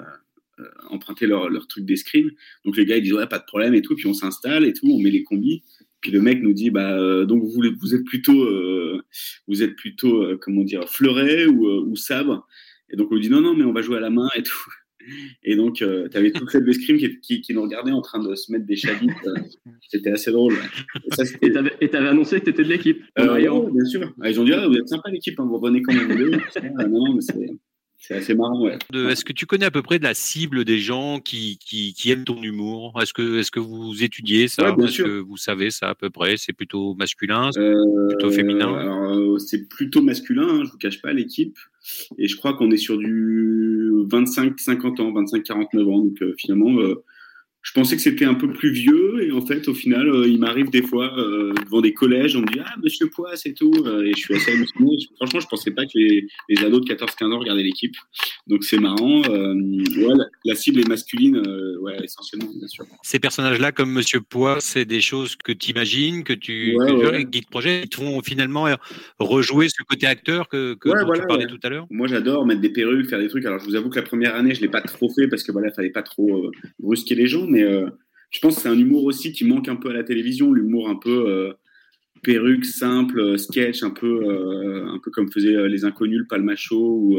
emprunter 0.90 1.26
leur, 1.26 1.48
leur 1.48 1.66
truc 1.66 1.84
d'escrime. 1.84 2.30
Donc 2.64 2.76
les 2.76 2.84
gars 2.84 2.96
ils 2.96 3.02
disent 3.02 3.14
ouais 3.14 3.26
pas 3.26 3.38
de 3.38 3.44
problème 3.44 3.74
et 3.74 3.82
tout, 3.82 3.94
puis 3.94 4.06
on 4.06 4.14
s'installe 4.14 4.64
et 4.64 4.72
tout, 4.72 4.88
on 4.88 4.98
met 4.98 5.10
les 5.10 5.22
combis. 5.22 5.62
Puis 6.00 6.10
le 6.10 6.20
mec 6.20 6.42
nous 6.42 6.52
dit 6.52 6.70
bah 6.70 6.98
euh, 6.98 7.24
donc 7.24 7.42
vous, 7.42 7.62
vous 7.80 7.94
êtes 7.94 8.04
plutôt 8.04 8.42
euh, 8.42 9.02
vous 9.48 9.62
êtes 9.62 9.76
plutôt 9.76 10.36
comment 10.40 10.62
dire 10.62 10.88
fleuret 10.88 11.46
ou, 11.46 11.66
ou, 11.66 11.96
sabre. 11.96 12.46
Et 12.90 12.96
donc 12.96 13.10
on 13.10 13.14
lui 13.14 13.22
dit 13.22 13.30
non 13.30 13.40
non 13.40 13.54
mais 13.54 13.64
on 13.64 13.72
va 13.72 13.82
jouer 13.82 13.96
à 13.96 14.00
la 14.00 14.10
main 14.10 14.28
et 14.36 14.42
tout. 14.42 14.64
Et 15.42 15.54
donc 15.54 15.74
tu 15.74 15.84
avais 15.84 16.32
toute 16.32 16.48
cette 16.48 16.66
escrime 16.66 16.96
qui, 16.96 17.20
qui, 17.20 17.42
qui, 17.42 17.52
nous 17.52 17.60
regardait 17.60 17.90
en 17.90 18.00
train 18.00 18.26
de 18.26 18.34
se 18.34 18.50
mettre 18.50 18.64
des 18.64 18.76
chavites. 18.76 19.10
C'était 19.86 20.12
assez 20.12 20.32
drôle. 20.32 20.54
Et 21.42 21.50
tu 21.50 21.58
avais 21.96 22.08
annoncé 22.08 22.40
que 22.40 22.44
tu 22.44 22.50
étais 22.50 22.64
de 22.64 22.70
l'équipe. 22.70 23.02
bien 23.70 23.84
sûr. 23.84 24.14
Ah, 24.22 24.30
ils 24.30 24.40
ont 24.40 24.44
dit 24.44 24.54
ah, 24.54 24.66
vous 24.66 24.76
êtes 24.76 24.88
sympa 24.88 25.10
l'équipe, 25.10 25.38
hein, 25.38 25.44
vous 25.44 25.58
revenez 25.58 25.82
quand 25.82 25.92
voulez. 25.92 26.38
non, 26.88 26.88
non 26.88 27.14
mais 27.16 27.20
c'est 27.20 27.34
c'est 28.06 28.16
assez 28.16 28.34
marrant, 28.34 28.60
ouais. 28.60 28.76
Est-ce 28.92 29.24
que 29.24 29.32
tu 29.32 29.46
connais 29.46 29.64
à 29.64 29.70
peu 29.70 29.80
près 29.80 29.98
de 29.98 30.04
la 30.04 30.12
cible 30.12 30.66
des 30.66 30.78
gens 30.78 31.20
qui, 31.20 31.58
qui, 31.58 31.94
qui 31.94 32.10
aiment 32.10 32.24
ton 32.24 32.42
humour? 32.42 33.00
Est-ce 33.00 33.14
que, 33.14 33.38
est 33.40 33.50
que 33.50 33.60
vous 33.60 34.04
étudiez 34.04 34.46
ça? 34.46 34.76
Est-ce 34.78 35.02
que 35.02 35.18
vous 35.20 35.38
savez 35.38 35.70
ça 35.70 35.88
à 35.88 35.94
peu 35.94 36.10
près? 36.10 36.36
C'est 36.36 36.52
plutôt 36.52 36.94
masculin 36.94 37.48
euh, 37.56 38.08
Plutôt 38.08 38.30
féminin? 38.30 39.14
euh, 39.16 39.38
C'est 39.38 39.70
plutôt 39.70 40.02
masculin, 40.02 40.46
hein, 40.46 40.62
je 40.66 40.70
vous 40.70 40.76
cache 40.76 41.00
pas, 41.00 41.14
l'équipe. 41.14 41.56
Et 42.18 42.28
je 42.28 42.36
crois 42.36 42.52
qu'on 42.52 42.70
est 42.70 42.76
sur 42.76 42.98
du 42.98 43.90
25-50 44.10 45.00
ans, 45.00 45.10
25-49 45.12 45.90
ans. 45.90 45.98
Donc 46.00 46.20
euh, 46.20 46.34
finalement, 46.36 46.76
je 47.64 47.72
pensais 47.72 47.96
que 47.96 48.02
c'était 48.02 48.26
un 48.26 48.34
peu 48.34 48.50
plus 48.50 48.70
vieux 48.70 49.26
et 49.26 49.32
en 49.32 49.44
fait 49.44 49.68
au 49.68 49.74
final 49.74 50.06
euh, 50.06 50.28
il 50.28 50.38
m'arrive 50.38 50.68
des 50.68 50.82
fois 50.82 51.18
euh, 51.18 51.54
devant 51.64 51.80
des 51.80 51.94
collèges 51.94 52.36
on 52.36 52.42
me 52.42 52.46
dit 52.46 52.60
ah 52.62 52.74
monsieur 52.82 53.08
Poix 53.08 53.36
c'est 53.36 53.54
tout 53.54 53.72
euh, 53.86 54.04
et 54.04 54.12
je 54.12 54.18
suis 54.18 54.34
assez 54.34 54.52
émotionné 54.52 54.98
franchement 55.16 55.40
je 55.40 55.46
pensais 55.46 55.70
pas 55.70 55.84
que 55.86 55.92
les, 55.94 56.26
les 56.50 56.62
ados 56.62 56.84
de 56.84 56.94
14-15 56.94 57.32
ans 57.32 57.38
regardaient 57.38 57.62
l'équipe. 57.62 57.96
Donc 58.46 58.64
c'est 58.64 58.78
marrant. 58.78 59.22
Ouais, 59.22 60.14
la, 60.44 60.54
cible 60.54 60.80
est 60.80 60.88
masculine 60.88 61.38
ouais 61.80 61.96
essentiellement 62.04 62.50
bien 62.54 62.68
sûr. 62.68 62.84
Ces 63.02 63.18
personnages 63.18 63.58
là 63.58 63.72
comme 63.72 63.90
monsieur 63.90 64.20
Poix 64.20 64.58
c'est 64.60 64.84
des 64.84 65.00
choses 65.00 65.34
que 65.36 65.52
tu 65.52 65.70
imagines 65.70 66.22
que 66.22 66.34
tu 66.34 66.76
ouais, 66.76 67.24
guide 67.24 67.48
projet 67.48 67.82
ils 67.84 67.88
te 67.88 67.96
font 67.96 68.20
finalement 68.20 68.66
rejouer 69.18 69.68
ce 69.70 69.82
côté 69.82 70.06
acteur 70.06 70.48
que, 70.48 70.74
que 70.74 70.90
dont 70.90 71.12
tu 71.14 71.26
parlais 71.26 71.46
tout 71.46 71.60
à 71.62 71.70
l'heure. 71.70 71.86
Moi 71.88 72.08
j'adore 72.08 72.44
mettre 72.44 72.60
des 72.60 72.68
perruques 72.68 73.08
faire 73.08 73.20
des 73.20 73.28
trucs. 73.28 73.46
Alors 73.46 73.58
je 73.58 73.64
vous 73.64 73.74
avoue 73.74 73.88
que 73.88 73.96
la 73.96 74.02
première 74.02 74.34
année 74.34 74.54
je 74.54 74.60
l'ai 74.60 74.68
pas 74.68 74.82
trop 74.82 75.08
fait 75.08 75.28
parce 75.28 75.42
que 75.42 75.50
voilà 75.50 75.72
fallait 75.72 75.88
pas 75.88 76.02
trop 76.02 76.50
brusquer 76.78 77.14
les 77.14 77.26
gens 77.26 77.46
mais 77.54 77.62
euh, 77.62 77.88
je 78.30 78.40
pense 78.40 78.56
que 78.56 78.62
c'est 78.62 78.68
un 78.68 78.78
humour 78.78 79.04
aussi 79.04 79.32
qui 79.32 79.44
manque 79.44 79.68
un 79.68 79.76
peu 79.76 79.90
à 79.90 79.92
la 79.92 80.02
télévision, 80.02 80.52
l'humour 80.52 80.88
un 80.88 80.96
peu 80.96 81.28
euh, 81.28 81.52
perruque, 82.22 82.64
simple, 82.64 83.20
euh, 83.20 83.36
sketch, 83.36 83.82
un 83.82 83.90
peu, 83.90 84.24
un 84.88 84.98
peu 85.02 85.10
comme 85.10 85.30
faisaient 85.30 85.68
les 85.68 85.84
inconnus, 85.84 86.18
le 86.18 86.26
Palmacho 86.26 86.76
ou, 86.76 87.18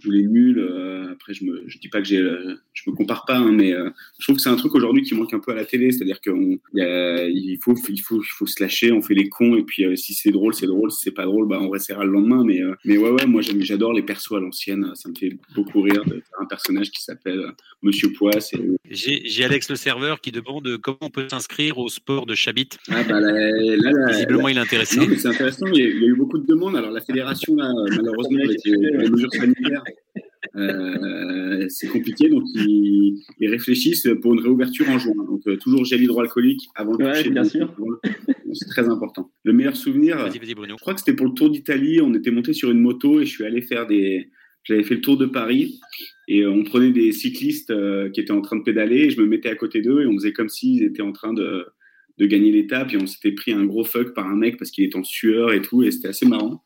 joue 0.00 0.10
les 0.10 0.26
nuls. 0.26 0.60
après, 1.12 1.34
je 1.34 1.44
me, 1.44 1.64
je 1.66 1.78
dis 1.78 1.88
pas 1.88 2.00
que 2.00 2.06
j'ai, 2.06 2.22
je 2.72 2.90
me 2.90 2.94
compare 2.94 3.24
pas, 3.26 3.38
hein, 3.38 3.52
mais 3.52 3.72
je 3.72 4.24
trouve 4.24 4.36
que 4.36 4.42
c'est 4.42 4.48
un 4.48 4.56
truc 4.56 4.74
aujourd'hui 4.74 5.02
qui 5.02 5.14
manque 5.14 5.34
un 5.34 5.40
peu 5.40 5.52
à 5.52 5.54
la 5.54 5.64
télé, 5.64 5.90
c'est-à-dire 5.92 6.20
qu'il 6.20 6.58
il 6.74 7.58
faut, 7.62 7.74
il 7.88 8.00
faut, 8.00 8.22
il 8.22 8.32
faut 8.32 8.46
se 8.46 8.62
lâcher, 8.62 8.92
on 8.92 9.02
fait 9.02 9.14
les 9.14 9.28
cons, 9.28 9.56
et 9.56 9.62
puis 9.62 9.84
si 9.96 10.14
c'est 10.14 10.30
drôle, 10.30 10.54
c'est 10.54 10.66
drôle, 10.66 10.90
si 10.90 10.98
c'est 11.02 11.14
pas 11.14 11.24
drôle, 11.24 11.48
bah 11.48 11.58
on 11.60 11.68
restera 11.68 12.04
le 12.04 12.10
lendemain. 12.10 12.44
Mais, 12.44 12.60
mais 12.84 12.96
ouais, 12.96 13.10
ouais, 13.10 13.26
moi 13.26 13.42
j'adore 13.42 13.92
les 13.92 14.02
persos 14.02 14.32
à 14.32 14.40
l'ancienne, 14.40 14.92
ça 14.94 15.08
me 15.08 15.14
fait 15.14 15.38
beaucoup 15.54 15.82
rire 15.82 16.04
de 16.04 16.14
faire 16.14 16.40
un 16.40 16.46
personnage 16.46 16.90
qui 16.90 17.02
s'appelle 17.02 17.52
Monsieur 17.82 18.12
Poisse. 18.12 18.52
J'ai 18.90 19.44
Alex 19.44 19.70
le 19.70 19.76
serveur 19.76 20.20
qui 20.20 20.32
demande 20.32 20.78
comment 20.78 20.98
on 21.00 21.10
peut 21.10 21.26
s'inscrire 21.28 21.78
au 21.78 21.88
sport 21.88 22.26
de 22.26 22.34
Chabit. 22.34 22.70
Ah 22.90 23.02
bah 23.04 23.20
là, 23.20 23.30
là, 23.30 24.12
Visiblement, 24.12 24.48
il 24.48 24.56
est 24.56 24.60
intéressé. 24.60 25.00
c'est 25.16 25.28
intéressant. 25.28 25.66
Il 25.72 25.78
y, 25.78 25.82
a, 25.82 25.86
eu 25.86 26.14
beaucoup 26.14 26.38
de 26.38 26.46
demandes. 26.46 26.76
Alors, 26.76 26.90
la 26.90 27.00
fédération, 27.00 27.54
là, 27.56 27.72
malheureusement, 27.96 28.38
avec 28.44 28.58
les, 28.64 29.08
mesures 29.08 29.32
sanitaires, 29.32 29.79
euh, 30.56 31.66
c'est 31.68 31.88
compliqué. 31.88 32.28
Donc, 32.28 32.44
ils, 32.54 33.22
réfléchissent 33.40 34.08
pour 34.22 34.34
une 34.34 34.40
réouverture 34.40 34.88
en 34.88 34.98
juin. 34.98 35.14
Donc, 35.16 35.46
euh, 35.46 35.56
toujours 35.56 35.84
gel 35.84 36.02
hydroalcoolique 36.02 36.68
avant 36.74 36.96
de 36.96 37.04
ouais, 37.04 37.28
bien 37.30 37.44
sûr. 37.44 37.74
C'est 38.52 38.68
très 38.68 38.88
important. 38.88 39.30
Le 39.44 39.52
meilleur 39.52 39.76
souvenir, 39.76 40.16
vas 40.16 40.28
-y, 40.28 40.38
vas 40.38 40.46
-y, 40.46 40.54
Bruno. 40.54 40.74
je 40.76 40.80
crois 40.80 40.94
que 40.94 41.00
c'était 41.00 41.14
pour 41.14 41.26
le 41.26 41.34
Tour 41.34 41.50
d'Italie. 41.50 42.00
On 42.00 42.12
était 42.14 42.32
monté 42.32 42.52
sur 42.52 42.70
une 42.70 42.80
moto 42.80 43.20
et 43.20 43.24
je 43.24 43.30
suis 43.30 43.44
allé 43.44 43.62
faire 43.62 43.86
des. 43.86 44.28
J'avais 44.64 44.82
fait 44.82 44.94
le 44.94 45.00
tour 45.00 45.16
de 45.16 45.26
Paris 45.26 45.80
et 46.28 46.46
on 46.46 46.64
prenait 46.64 46.90
des 46.90 47.12
cyclistes 47.12 47.70
euh, 47.70 48.10
qui 48.10 48.20
étaient 48.20 48.32
en 48.32 48.42
train 48.42 48.56
de 48.56 48.62
pédaler. 48.62 49.06
Et 49.06 49.10
je 49.10 49.20
me 49.20 49.26
mettais 49.26 49.48
à 49.48 49.54
côté 49.54 49.80
d'eux 49.80 50.02
et 50.02 50.06
on 50.06 50.14
faisait 50.14 50.32
comme 50.32 50.48
s'ils 50.48 50.82
étaient 50.82 51.02
en 51.02 51.12
train 51.12 51.32
de, 51.32 51.66
de 52.18 52.26
gagner 52.26 52.52
l'étape. 52.52 52.92
Et 52.92 52.98
on 52.98 53.06
s'était 53.06 53.32
pris 53.32 53.52
un 53.52 53.64
gros 53.64 53.84
fuck 53.84 54.12
par 54.14 54.26
un 54.26 54.36
mec 54.36 54.58
parce 54.58 54.70
qu'il 54.70 54.84
était 54.84 54.98
en 54.98 55.04
sueur 55.04 55.52
et 55.52 55.62
tout. 55.62 55.82
Et 55.82 55.90
c'était 55.90 56.08
assez 56.08 56.26
marrant. 56.26 56.62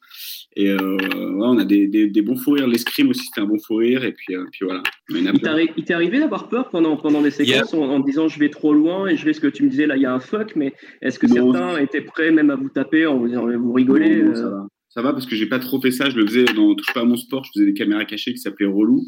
Et 0.57 0.71
euh, 0.71 0.97
on 1.41 1.59
a 1.59 1.65
des, 1.65 1.87
des, 1.89 2.23
bons 2.23 2.37
fous 2.37 2.53
rires. 2.53 2.69
L'escrime 2.69 3.11
aussi, 3.11 3.25
c'était 3.27 3.41
un 3.41 3.47
bon 3.47 3.59
fou 3.59 3.77
rire. 3.77 4.05
Et 4.05 4.13
puis, 4.13 4.37
euh, 4.37 4.45
puis 4.53 4.65
voilà. 4.65 4.83
Il 5.11 5.85
t'est 5.85 5.95
arrivé 5.95 6.21
d'avoir 6.21 6.49
peur 6.49 6.71
pendant, 6.71 6.97
pendant 6.97 7.23
des 7.23 7.31
séquences 7.31 7.75
en, 7.75 8.01
disant 8.01 8.29
je 8.29 8.39
vais 8.39 8.51
trop 8.51 8.73
loin 8.73 9.09
et 9.09 9.17
je 9.17 9.25
vais 9.25 9.33
ce 9.33 9.41
que 9.41 9.49
tu 9.49 9.65
me 9.65 9.69
disais 9.69 9.87
là, 9.87 9.97
il 9.97 10.03
y 10.03 10.07
a 10.07 10.15
un 10.15 10.21
fuck. 10.21 10.55
Mais 10.57 10.73
est-ce 11.03 11.19
que 11.19 11.27
certains 11.27 11.79
étaient 11.79 12.03
prêts 12.03 12.31
même 12.31 12.51
à 12.51 12.57
vous 12.57 12.69
taper 12.69 13.07
en 13.07 13.19
vous 13.19 13.29
disant 13.29 13.47
vous 13.47 13.73
rigolez 13.73 14.23
ça, 14.35 14.49
va. 14.49 14.67
ça 14.89 15.03
va 15.03 15.13
parce 15.13 15.27
que 15.27 15.35
j'ai 15.35 15.47
pas 15.47 15.59
trop 15.59 15.81
fait 15.81 15.91
ça. 15.91 16.09
Je 16.09 16.17
le 16.17 16.27
faisais 16.27 16.45
dans 16.45 16.75
Touche 16.75 16.95
pas 16.95 17.01
à 17.01 17.05
mon 17.05 17.17
sport. 17.17 17.45
Je 17.45 17.51
faisais 17.55 17.67
des 17.67 17.75
caméras 17.75 18.05
cachées 18.05 18.33
qui 18.33 18.39
s'appelaient 18.39 18.67
Relou. 18.67 19.05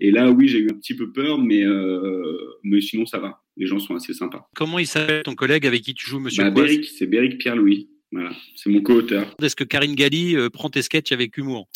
Et 0.00 0.10
là, 0.10 0.30
oui, 0.30 0.46
j'ai 0.46 0.58
eu 0.58 0.68
un 0.70 0.76
petit 0.76 0.94
peu 0.94 1.10
peur, 1.10 1.38
mais, 1.38 1.64
mais 2.62 2.80
sinon, 2.80 3.04
ça 3.06 3.18
va 3.18 3.40
les 3.58 3.66
gens 3.66 3.78
sont 3.78 3.94
assez 3.94 4.14
sympas. 4.14 4.48
Comment 4.54 4.78
il 4.78 4.86
s'appelle 4.86 5.24
ton 5.24 5.34
collègue 5.34 5.66
avec 5.66 5.82
qui 5.82 5.92
tu 5.92 6.08
joues, 6.08 6.20
monsieur 6.20 6.44
bah, 6.44 6.50
Béric, 6.50 6.84
c'est 6.84 7.06
Béric 7.06 7.38
Pierre-Louis. 7.38 7.88
Voilà, 8.12 8.30
c'est 8.56 8.70
mon 8.70 8.80
co-auteur. 8.80 9.34
Est-ce 9.42 9.56
que 9.56 9.64
Karine 9.64 9.94
Galli 9.94 10.36
euh, 10.36 10.48
prend 10.48 10.70
tes 10.70 10.82
sketchs 10.82 11.12
avec 11.12 11.36
humour? 11.36 11.68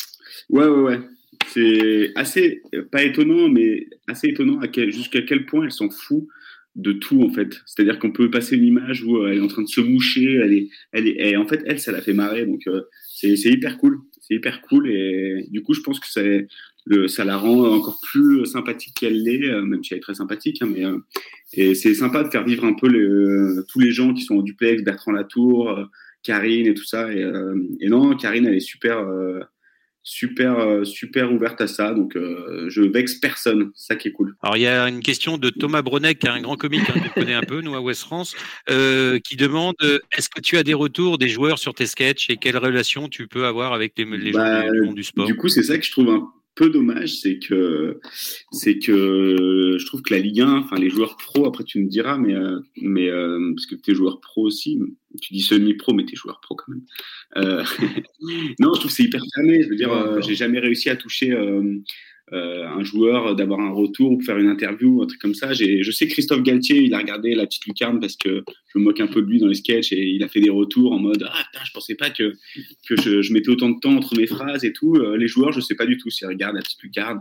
Ouais, 0.48 0.66
ouais, 0.66 0.80
ouais. 0.80 1.00
C'est 1.48 2.12
assez, 2.14 2.62
pas 2.90 3.02
étonnant, 3.02 3.48
mais 3.48 3.86
assez 4.06 4.28
étonnant 4.28 4.60
jusqu'à 4.88 5.22
quel 5.22 5.44
point 5.44 5.64
elle 5.64 5.72
s'en 5.72 5.90
fout 5.90 6.26
de 6.76 6.92
tout 6.92 7.22
en 7.22 7.30
fait. 7.30 7.60
C'est-à-dire 7.66 7.98
qu'on 7.98 8.12
peut 8.12 8.30
passer 8.30 8.56
une 8.56 8.64
image 8.64 9.02
où 9.02 9.16
euh, 9.16 9.30
elle 9.30 9.38
est 9.38 9.42
en 9.42 9.48
train 9.48 9.62
de 9.62 9.68
se 9.68 9.80
moucher, 9.80 10.36
elle 10.36 10.52
est, 10.54 10.68
elle 10.92 11.08
est, 11.08 11.36
en 11.36 11.46
fait 11.46 11.62
elle, 11.66 11.80
ça 11.80 11.92
la 11.92 12.00
fait 12.00 12.14
marrer, 12.14 12.46
donc 12.46 12.66
euh, 12.66 12.82
c'est 13.06 13.34
hyper 13.34 13.76
cool, 13.78 14.00
c'est 14.20 14.34
hyper 14.34 14.62
cool 14.62 14.90
et 14.90 15.46
du 15.50 15.62
coup 15.62 15.74
je 15.74 15.80
pense 15.80 16.00
que 16.00 16.06
c'est 16.08 16.46
ça 17.06 17.24
la 17.24 17.36
rend 17.36 17.64
encore 17.72 18.00
plus 18.02 18.44
sympathique 18.46 18.94
qu'elle 18.98 19.22
l'est, 19.22 19.48
euh, 19.48 19.62
même 19.62 19.84
si 19.84 19.92
elle 19.92 19.98
est 19.98 20.02
très 20.02 20.14
sympathique. 20.14 20.62
Hein, 20.62 20.70
mais 20.74 20.84
euh, 20.84 20.98
et 21.52 21.74
c'est 21.74 21.94
sympa 21.94 22.24
de 22.24 22.30
faire 22.30 22.44
vivre 22.44 22.64
un 22.64 22.74
peu 22.74 22.88
les, 22.88 23.62
tous 23.68 23.78
les 23.78 23.92
gens 23.92 24.14
qui 24.14 24.22
sont 24.22 24.36
au 24.36 24.42
duplex, 24.42 24.82
Bertrand 24.82 25.12
Latour, 25.12 25.78
Karine 26.22 26.66
et 26.66 26.74
tout 26.74 26.84
ça. 26.84 27.12
Et, 27.12 27.20
et, 27.80 27.88
non, 27.88 28.16
Karine, 28.16 28.46
elle 28.46 28.54
est 28.54 28.60
super, 28.60 29.04
super, 30.02 30.84
super 30.84 31.32
ouverte 31.32 31.60
à 31.60 31.66
ça. 31.66 31.92
Donc 31.94 32.14
je 32.14 32.82
vexe 32.82 33.14
personne, 33.14 33.70
ça 33.74 33.96
qui 33.96 34.08
est 34.08 34.12
cool. 34.12 34.34
Alors 34.42 34.56
il 34.56 34.62
y 34.62 34.66
a 34.66 34.88
une 34.88 35.00
question 35.00 35.38
de 35.38 35.50
Thomas 35.50 35.82
Bronek, 35.82 36.18
qui 36.18 36.26
est 36.26 36.30
un 36.30 36.40
grand 36.40 36.56
comique 36.56 36.88
hein, 36.90 37.00
qu'on 37.00 37.20
connaît 37.20 37.34
un 37.34 37.42
peu, 37.42 37.60
nous 37.60 37.74
à 37.74 37.80
West 37.80 38.02
France, 38.02 38.34
qui 38.66 39.36
demande 39.36 39.74
est-ce 40.16 40.28
que 40.28 40.40
tu 40.40 40.56
as 40.56 40.62
des 40.62 40.74
retours 40.74 41.18
des 41.18 41.28
joueurs 41.28 41.58
sur 41.58 41.74
tes 41.74 41.86
sketchs 41.86 42.30
et 42.30 42.36
quelle 42.36 42.56
relation 42.56 43.08
tu 43.08 43.26
peux 43.26 43.46
avoir 43.46 43.72
avec 43.72 43.94
les, 43.96 44.04
les 44.04 44.32
bah, 44.32 44.68
du 44.70 44.82
monde 44.82 44.94
du 44.94 45.04
sport? 45.04 45.26
Du 45.26 45.36
coup, 45.36 45.48
c'est 45.48 45.62
ça 45.62 45.78
que 45.78 45.84
je 45.84 45.90
trouve 45.90 46.10
un 46.10 46.28
peu 46.54 46.70
dommage, 46.70 47.16
c'est 47.20 47.38
que 47.38 48.00
c'est 48.50 48.78
que 48.78 49.76
je 49.78 49.86
trouve 49.86 50.02
que 50.02 50.12
la 50.12 50.20
Ligue 50.20 50.40
1, 50.40 50.58
enfin 50.58 50.76
les 50.76 50.90
joueurs 50.90 51.16
pro, 51.16 51.46
après 51.46 51.64
tu 51.64 51.80
me 51.80 51.88
diras, 51.88 52.18
mais 52.18 52.34
euh, 52.34 52.58
mais 52.80 53.08
euh, 53.08 53.52
parce 53.54 53.66
que 53.66 53.74
tu 53.74 53.90
es 53.90 53.94
joueur 53.94 54.20
pro 54.20 54.42
aussi, 54.42 54.78
tu 55.20 55.32
dis 55.32 55.40
semi-pro, 55.40 55.94
mais 55.94 56.04
tu 56.04 56.12
es 56.12 56.16
joueur 56.16 56.40
pro 56.40 56.54
quand 56.54 56.72
même. 56.72 56.82
Euh, 57.36 57.64
non, 58.60 58.74
je 58.74 58.80
trouve 58.80 58.90
que 58.90 58.96
c'est 58.96 59.04
hyper 59.04 59.22
fermé. 59.34 59.62
Je 59.62 59.68
veux 59.68 59.76
dire, 59.76 60.20
j'ai 60.22 60.34
jamais 60.34 60.58
réussi 60.58 60.90
à 60.90 60.96
toucher 60.96 61.34
euh, 62.32 62.66
un 62.66 62.84
joueur 62.84 63.34
d'avoir 63.34 63.60
un 63.60 63.72
retour 63.72 64.12
ou 64.12 64.20
faire 64.20 64.38
une 64.38 64.48
interview, 64.48 65.02
un 65.02 65.06
truc 65.06 65.20
comme 65.20 65.34
ça. 65.34 65.52
Je 65.52 65.90
sais 65.90 66.06
que 66.06 66.12
Christophe 66.12 66.42
Galtier, 66.42 66.80
il 66.82 66.94
a 66.94 66.98
regardé 66.98 67.34
la 67.34 67.46
petite 67.46 67.66
lucarne 67.66 68.00
parce 68.00 68.16
que 68.16 68.44
je 68.72 68.78
me 68.78 68.84
moque 68.84 69.00
un 69.00 69.06
peu 69.06 69.20
de 69.20 69.26
lui 69.26 69.38
dans 69.38 69.48
les 69.48 69.54
sketchs 69.54 69.92
et 69.92 70.02
il 70.02 70.22
a 70.22 70.28
fait 70.28 70.40
des 70.40 70.48
retours 70.48 70.92
en 70.92 70.98
mode 70.98 71.26
ah 71.28 71.44
putain, 71.50 71.64
je 71.64 71.72
pensais 71.72 71.94
pas 71.94 72.10
que 72.10 72.32
que 72.88 72.96
je, 72.96 73.22
je 73.22 73.32
mettais 73.32 73.50
autant 73.50 73.70
de 73.70 73.78
temps 73.80 73.94
entre 73.96 74.16
mes 74.16 74.26
phrases 74.26 74.64
et 74.64 74.72
tout. 74.72 74.94
Euh, 74.94 75.16
les 75.16 75.26
joueurs, 75.26 75.52
je 75.52 75.60
sais 75.60 75.74
pas 75.74 75.84
du 75.84 75.98
tout 75.98 76.10
s'ils 76.10 76.28
regardent 76.28 76.56
la 76.56 76.62
petite 76.62 76.82
lucarne. 76.82 77.20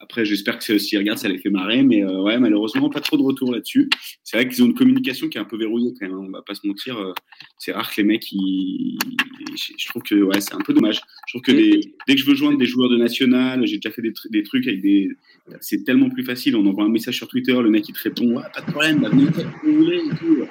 Après, 0.00 0.24
j'espère 0.24 0.58
que 0.58 0.78
s'ils 0.78 0.98
regardent, 0.98 1.18
ça 1.18 1.28
les 1.28 1.38
fait 1.38 1.50
marrer, 1.50 1.82
mais 1.82 2.04
euh, 2.04 2.22
ouais, 2.22 2.38
malheureusement, 2.38 2.88
pas 2.88 3.00
trop 3.00 3.16
de 3.16 3.22
retour 3.22 3.52
là-dessus. 3.52 3.90
C'est 4.22 4.36
vrai 4.36 4.48
qu'ils 4.48 4.62
ont 4.62 4.66
une 4.66 4.74
communication 4.74 5.28
qui 5.28 5.38
est 5.38 5.40
un 5.40 5.44
peu 5.44 5.58
verrouillée 5.58 5.92
quand 5.98 6.06
même. 6.06 6.16
Hein, 6.16 6.24
on 6.28 6.30
va 6.30 6.42
pas 6.42 6.54
se 6.54 6.66
mentir. 6.66 6.98
Euh, 6.98 7.12
c'est 7.58 7.72
rare 7.72 7.90
que 7.90 8.00
les 8.00 8.06
mecs, 8.06 8.30
ils... 8.30 8.96
je 9.56 9.88
trouve 9.88 10.02
que 10.02 10.14
ouais, 10.14 10.40
c'est 10.40 10.54
un 10.54 10.60
peu 10.60 10.72
dommage. 10.72 11.00
Je 11.26 11.32
trouve 11.32 11.42
que 11.42 11.52
dès 11.52 12.14
que 12.14 12.20
je 12.20 12.26
veux 12.26 12.36
joindre 12.36 12.58
des 12.58 12.66
joueurs 12.66 12.88
de 12.88 12.96
national, 12.96 13.66
j'ai 13.66 13.78
déjà 13.78 13.90
fait 13.90 14.02
des, 14.02 14.12
des, 14.30 14.42
trucs 14.44 14.68
avec 14.68 14.80
des. 14.80 15.10
C'est 15.60 15.84
tellement 15.84 16.10
plus 16.10 16.24
facile. 16.24 16.54
On 16.54 16.64
envoie 16.66 16.84
un 16.84 16.90
message 16.90 17.16
sur 17.16 17.26
Twitter, 17.26 17.54
le 17.60 17.68
mec 17.68 17.88
il 17.88 17.94
te 17.94 18.02
répond, 18.02 18.36
ouais, 18.36 18.44
pas 18.54 18.60
de 18.60 18.70
problème, 18.70 19.00
bah, 19.00 19.08
venez 19.08 19.24
vous 19.64 19.74
voulez 19.74 19.96
et 19.96 20.16
tout. 20.16 20.46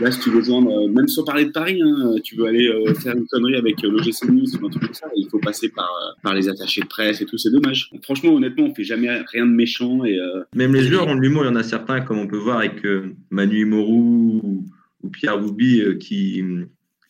Là, 0.00 0.10
si 0.10 0.20
tu 0.20 0.30
veux 0.30 0.42
joindre, 0.42 0.70
euh, 0.70 0.88
même 0.88 1.08
sans 1.08 1.24
parler 1.24 1.44
de 1.44 1.50
Paris, 1.50 1.78
hein, 1.82 2.14
tu 2.24 2.34
veux 2.34 2.46
aller 2.46 2.66
euh, 2.66 2.94
faire 2.94 3.14
une 3.14 3.26
connerie 3.26 3.56
avec 3.56 3.84
euh, 3.84 3.90
l'OGC 3.90 4.30
Nice 4.30 4.56
ou 4.58 4.66
un 4.66 4.70
truc 4.70 4.84
comme 4.84 4.94
ça, 4.94 5.06
il 5.14 5.28
faut 5.30 5.38
passer 5.38 5.68
par, 5.68 5.90
par 6.22 6.34
les 6.34 6.48
attachés 6.48 6.80
de 6.80 6.86
presse 6.86 7.20
et 7.20 7.26
tout, 7.26 7.36
c'est 7.36 7.50
dommage. 7.50 7.90
Franchement, 8.02 8.34
honnêtement, 8.34 8.64
on 8.64 8.74
fait 8.74 8.84
jamais 8.84 9.10
rien 9.30 9.44
de 9.44 9.52
méchant. 9.52 10.02
Et, 10.06 10.18
Même 10.54 10.74
les 10.74 10.84
joueurs 10.84 11.06
ont 11.06 11.14
de 11.14 11.20
l'humour, 11.20 11.44
il 11.44 11.48
y 11.48 11.50
en 11.50 11.56
a 11.56 11.62
certains, 11.62 12.00
comme 12.00 12.18
on 12.18 12.26
peut 12.26 12.38
voir 12.38 12.58
avec 12.58 12.82
Manu 13.28 13.66
Morou 13.66 14.64
ou, 15.02 15.08
Pierre 15.10 15.38
Roubi, 15.38 15.82
qui, 15.98 16.42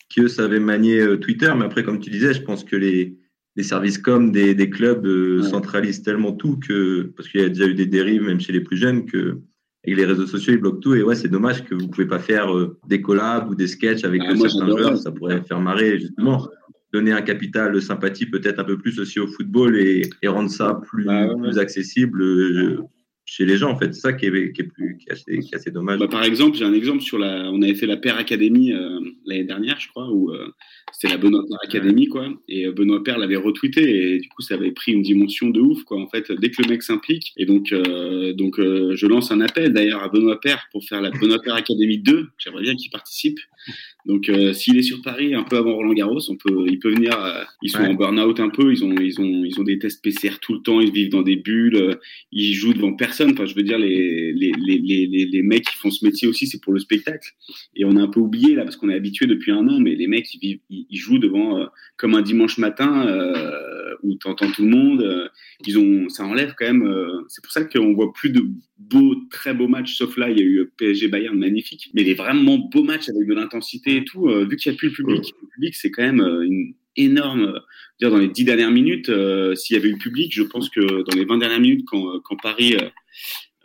qui 0.09 0.20
eux 0.20 0.29
savaient 0.29 0.61
manier 0.61 1.18
Twitter, 1.20 1.53
mais 1.57 1.66
après, 1.66 1.85
comme 1.85 2.00
tu 2.00 2.11
disais, 2.11 2.35
je 2.35 2.42
pense 2.42 2.64
que 2.64 2.76
les, 2.76 3.16
les 3.55 3.62
services 3.62 3.98
comme 3.98 4.33
des, 4.33 4.55
des 4.55 4.70
clubs 4.70 5.07
centralisent 5.42 6.03
tellement 6.03 6.33
tout 6.33 6.59
que, 6.59 7.12
parce 7.16 7.29
qu'il 7.29 7.40
y 7.40 7.44
a 7.44 7.48
déjà 7.48 7.66
eu 7.66 7.74
des 7.74 7.87
dérives, 7.87 8.22
même 8.22 8.40
chez 8.40 8.53
les 8.53 8.61
plus 8.61 8.76
jeunes, 8.76 9.07
que 9.07 9.40
et 9.85 9.95
les 9.95 10.05
réseaux 10.05 10.27
sociaux, 10.27 10.53
ils 10.53 10.59
bloquent 10.59 10.81
tout. 10.81 10.95
Et 10.95 11.03
ouais, 11.03 11.14
c'est 11.14 11.29
dommage 11.29 11.64
que 11.64 11.75
vous 11.75 11.88
pouvez 11.88 12.07
pas 12.07 12.19
faire 12.19 12.55
euh, 12.55 12.79
des 12.87 13.01
collabs 13.01 13.51
ou 13.51 13.55
des 13.55 13.66
sketchs 13.66 14.05
avec 14.05 14.23
ah, 14.25 14.37
certains 14.37 14.69
joueurs. 14.69 14.97
Ça 14.99 15.11
pourrait 15.11 15.43
faire 15.43 15.61
marrer, 15.61 15.99
justement. 15.99 16.49
Donner 16.93 17.12
un 17.12 17.23
capital 17.23 17.73
de 17.73 17.81
sympathie 17.81 18.27
peut-être 18.27 18.59
un 18.59 18.64
peu 18.64 18.77
plus 18.77 18.99
aussi 18.99 19.21
au 19.21 19.29
football 19.29 19.77
et, 19.77 20.03
et 20.23 20.29
rendre 20.29 20.51
ça 20.51 20.81
plus, 20.88 21.05
bah, 21.05 21.29
plus 21.40 21.59
accessible 21.59 22.21
euh, 22.21 22.81
chez 23.25 23.47
les 23.47 23.57
gens, 23.57 23.71
en 23.71 23.77
fait. 23.77 23.95
C'est 23.95 24.01
ça 24.01 24.12
qui 24.12 24.27
est, 24.27 24.53
qui 24.53 24.62
est, 24.62 24.64
plus, 24.64 24.99
qui 24.99 25.09
est, 25.09 25.12
assez, 25.12 25.38
qui 25.38 25.55
est 25.55 25.57
assez 25.57 25.71
dommage. 25.71 25.99
Bah, 26.01 26.09
par 26.09 26.25
exemple, 26.25 26.57
j'ai 26.57 26.64
un 26.64 26.75
exemple 26.75 27.01
sur 27.01 27.16
la. 27.16 27.51
On 27.51 27.62
avait 27.62 27.77
fait 27.77 27.87
la 27.87 27.97
Paire 27.97 28.19
Academy 28.19 28.73
euh, 28.73 28.99
l'année 29.25 29.45
dernière, 29.45 29.79
je 29.79 29.88
crois, 29.88 30.11
où 30.11 30.33
c'était 30.92 31.12
la 31.12 31.18
Benoît 31.18 31.44
Père 31.48 31.59
Academy, 31.62 32.09
quoi. 32.09 32.29
Et 32.48 32.66
euh, 32.66 32.72
Benoît 32.72 33.03
Père 33.03 33.18
l'avait 33.18 33.37
retweeté 33.37 34.14
et 34.14 34.18
du 34.18 34.29
coup, 34.29 34.42
ça 34.42 34.55
avait 34.55 34.72
pris 34.72 34.92
une 34.92 35.03
dimension 35.03 35.50
de 35.50 35.61
ouf, 35.61 35.85
quoi. 35.85 36.00
En 36.00 36.09
fait, 36.09 36.31
dès 36.33 36.50
que 36.50 36.62
le 36.62 36.68
mec 36.68 36.83
s'implique. 36.83 37.33
Et 37.37 37.46
donc, 37.46 37.72
euh, 37.72 38.33
donc 38.33 38.59
euh, 38.59 38.94
je 38.96 39.07
lance 39.07 39.31
un 39.31 39.40
appel 39.40 39.72
d'ailleurs 39.72 40.03
à 40.03 40.09
Benoît 40.09 40.40
Père 40.40 40.66
pour 40.72 40.85
faire 40.85 41.00
la 41.00 41.11
Benoît 41.11 41.38
Père 41.42 41.55
Academy 41.55 41.98
2. 41.98 42.29
J'aimerais 42.38 42.62
bien 42.62 42.74
qu'il 42.74 42.90
participe. 42.90 43.38
Donc, 44.07 44.31
s'il 44.55 44.79
est 44.79 44.83
sur 44.83 45.03
Paris 45.03 45.35
un 45.35 45.42
peu 45.42 45.59
avant 45.59 45.74
Roland 45.74 45.92
Garros, 45.92 46.20
on 46.31 46.37
peut, 46.37 46.64
il 46.66 46.79
peut 46.79 46.90
venir. 46.90 47.12
ils 47.61 47.68
sont 47.68 47.83
en 47.83 47.92
burn-out 47.92 48.40
un 48.40 48.48
peu. 48.48 48.72
Ils 48.72 48.83
ont, 48.83 48.94
ils 48.98 49.20
ont, 49.20 49.44
ils 49.44 49.61
ont 49.61 49.62
des 49.62 49.79
tests 49.79 50.03
PCR 50.03 50.38
tout 50.40 50.55
le 50.55 50.62
temps. 50.62 50.81
Ils 50.81 50.90
vivent 50.90 51.11
dans 51.11 51.20
des 51.20 51.37
bulles. 51.37 51.98
ils 52.33 52.55
jouent 52.55 52.72
devant 52.72 52.94
personne. 52.94 53.33
Enfin, 53.33 53.44
je 53.44 53.55
veux 53.55 53.62
dire, 53.62 53.79
les, 53.79 54.33
les, 54.33 54.53
les, 54.66 54.79
les, 54.79 55.26
les 55.26 55.42
mecs 55.42 55.66
qui 55.66 55.76
font 55.76 55.90
ce 55.90 56.03
métier 56.03 56.26
aussi, 56.26 56.46
c'est 56.46 56.62
pour 56.62 56.72
le 56.72 56.79
spectacle. 56.79 57.29
Et 57.76 57.85
on 57.85 57.94
a 57.96 58.00
un 58.00 58.09
peu 58.09 58.20
oublié 58.20 58.55
là 58.55 58.64
parce 58.64 58.76
qu'on 58.76 58.88
est 58.88 58.94
habitué 58.94 59.26
depuis 59.26 59.53
un 59.53 59.68
an, 59.68 59.79
mais 59.79 59.94
les 59.94 60.07
mecs, 60.07 60.33
ils 60.33 60.40
vivent, 60.40 60.61
ils 60.70 60.80
jouent 60.90 61.19
devant 61.19 61.59
euh, 61.59 61.66
comme 61.97 62.14
un 62.14 62.23
dimanche 62.23 62.59
matin 62.59 63.07
euh, 63.07 63.95
où 64.03 64.16
tu 64.16 64.29
entends 64.29 64.51
tout 64.51 64.62
le 64.62 64.71
monde. 64.71 65.03
Euh, 65.03 65.29
ils 65.66 65.79
ont, 65.79 66.09
ça 66.09 66.25
enlève 66.25 66.55
quand 66.59 66.66
même. 66.66 66.88
c'est 67.29 67.43
pour 67.43 67.53
ça 67.53 67.64
qu'on 67.64 67.93
voit 67.93 68.12
plus 68.12 68.31
de 68.31 68.43
beaux, 68.79 69.14
très 69.31 69.55
beaux 69.55 69.69
matchs, 69.69 69.97
sauf 69.97 70.16
là, 70.16 70.31
il 70.31 70.38
y 70.38 70.43
a 70.43 70.45
eu 70.45 70.71
PSG 70.79 71.09
Bayern 71.09 71.38
magnifique, 71.38 71.90
mais 71.95 72.03
les 72.03 72.14
vraiment 72.14 72.59
beaux 72.59 72.83
matchs 72.83 73.09
avec 73.09 73.29
de 73.29 73.35
l'intensité 73.35 73.97
et 73.97 74.05
tout. 74.05 74.27
vu 74.49 74.57
qu'il 74.57 74.73
n'y 74.73 74.77
a 74.77 74.79
plus 74.79 74.88
le 74.88 74.95
public, 74.95 75.35
le 75.43 75.49
public 75.49 75.75
c'est 75.75 75.90
quand 75.90 76.03
même 76.03 76.21
une 76.21 76.75
énorme. 76.97 77.61
Dire 78.01 78.11
dans 78.11 78.19
les 78.19 78.29
dix 78.29 78.45
dernières 78.45 78.71
minutes, 78.71 79.11
s'il 79.55 79.77
y 79.77 79.79
avait 79.79 79.90
eu 79.90 79.93
le 79.93 79.99
public, 79.99 80.35
je 80.35 80.43
pense 80.43 80.71
que 80.71 80.81
dans 80.81 81.16
les 81.16 81.27
20 81.27 81.37
dernières 81.37 81.61
minutes, 81.61 81.85
quand, 81.87 82.21
quand 82.21 82.37
Paris 82.37 82.75
euh, 82.77 82.88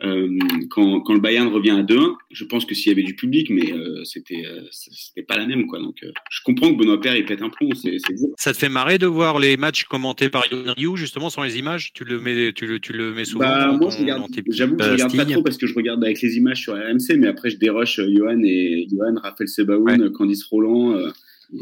quand, 0.00 1.00
quand, 1.00 1.14
le 1.14 1.20
Bayern 1.20 1.48
revient 1.48 1.70
à 1.70 1.82
2-1, 1.82 2.16
je 2.30 2.44
pense 2.44 2.66
que 2.66 2.74
s'il 2.74 2.90
y 2.90 2.92
avait 2.92 3.02
du 3.02 3.16
public, 3.16 3.48
mais 3.50 3.72
euh, 3.72 4.04
c'était 4.04 4.44
euh, 4.44 4.60
c'était 4.70 5.22
pas 5.22 5.38
la 5.38 5.46
même 5.46 5.66
quoi. 5.66 5.80
Donc 5.80 5.96
euh, 6.02 6.10
je 6.30 6.40
comprends 6.44 6.70
que 6.72 6.78
Benoît 6.78 7.00
Père 7.00 7.16
il 7.16 7.24
pète 7.24 7.40
un 7.40 7.48
plomb, 7.48 7.70
c'est 7.74 7.96
Ça 8.36 8.52
te 8.52 8.58
fait 8.58 8.68
marrer 8.68 8.98
de 8.98 9.06
voir 9.06 9.38
les 9.38 9.56
matchs 9.56 9.84
commentés 9.84 10.28
par 10.28 10.44
Ryu 10.50 10.96
justement 10.96 11.30
sans 11.30 11.42
les 11.42 11.58
images? 11.58 11.92
Tu 11.94 12.04
le 12.04 12.20
mets 12.20 12.52
tu 12.52 12.66
le 12.66 12.78
tu 12.78 12.92
le 12.92 13.14
mets 13.14 13.24
souvent 13.24 13.46
bah, 13.46 13.72
Moi 13.72 13.90
je 13.90 13.98
regarde, 13.98 14.26
j'avoue 14.50 14.76
que 14.76 14.84
je 14.84 14.90
regarde 14.92 15.16
pas 15.16 15.24
trop 15.24 15.42
parce 15.42 15.56
que 15.56 15.66
je 15.66 15.74
regarde 15.74 16.04
avec 16.04 16.20
les 16.20 16.36
images 16.36 16.60
sur 16.60 16.74
RMC, 16.74 17.16
mais 17.18 17.28
après 17.28 17.48
je 17.48 17.56
déroche 17.56 17.98
Johan 17.98 18.42
et 18.44 18.86
Johan, 18.90 19.14
Raphaël 19.22 19.48
Sebaoun, 19.48 20.02
ouais. 20.02 20.12
Candice 20.12 20.44
Roland. 20.44 21.10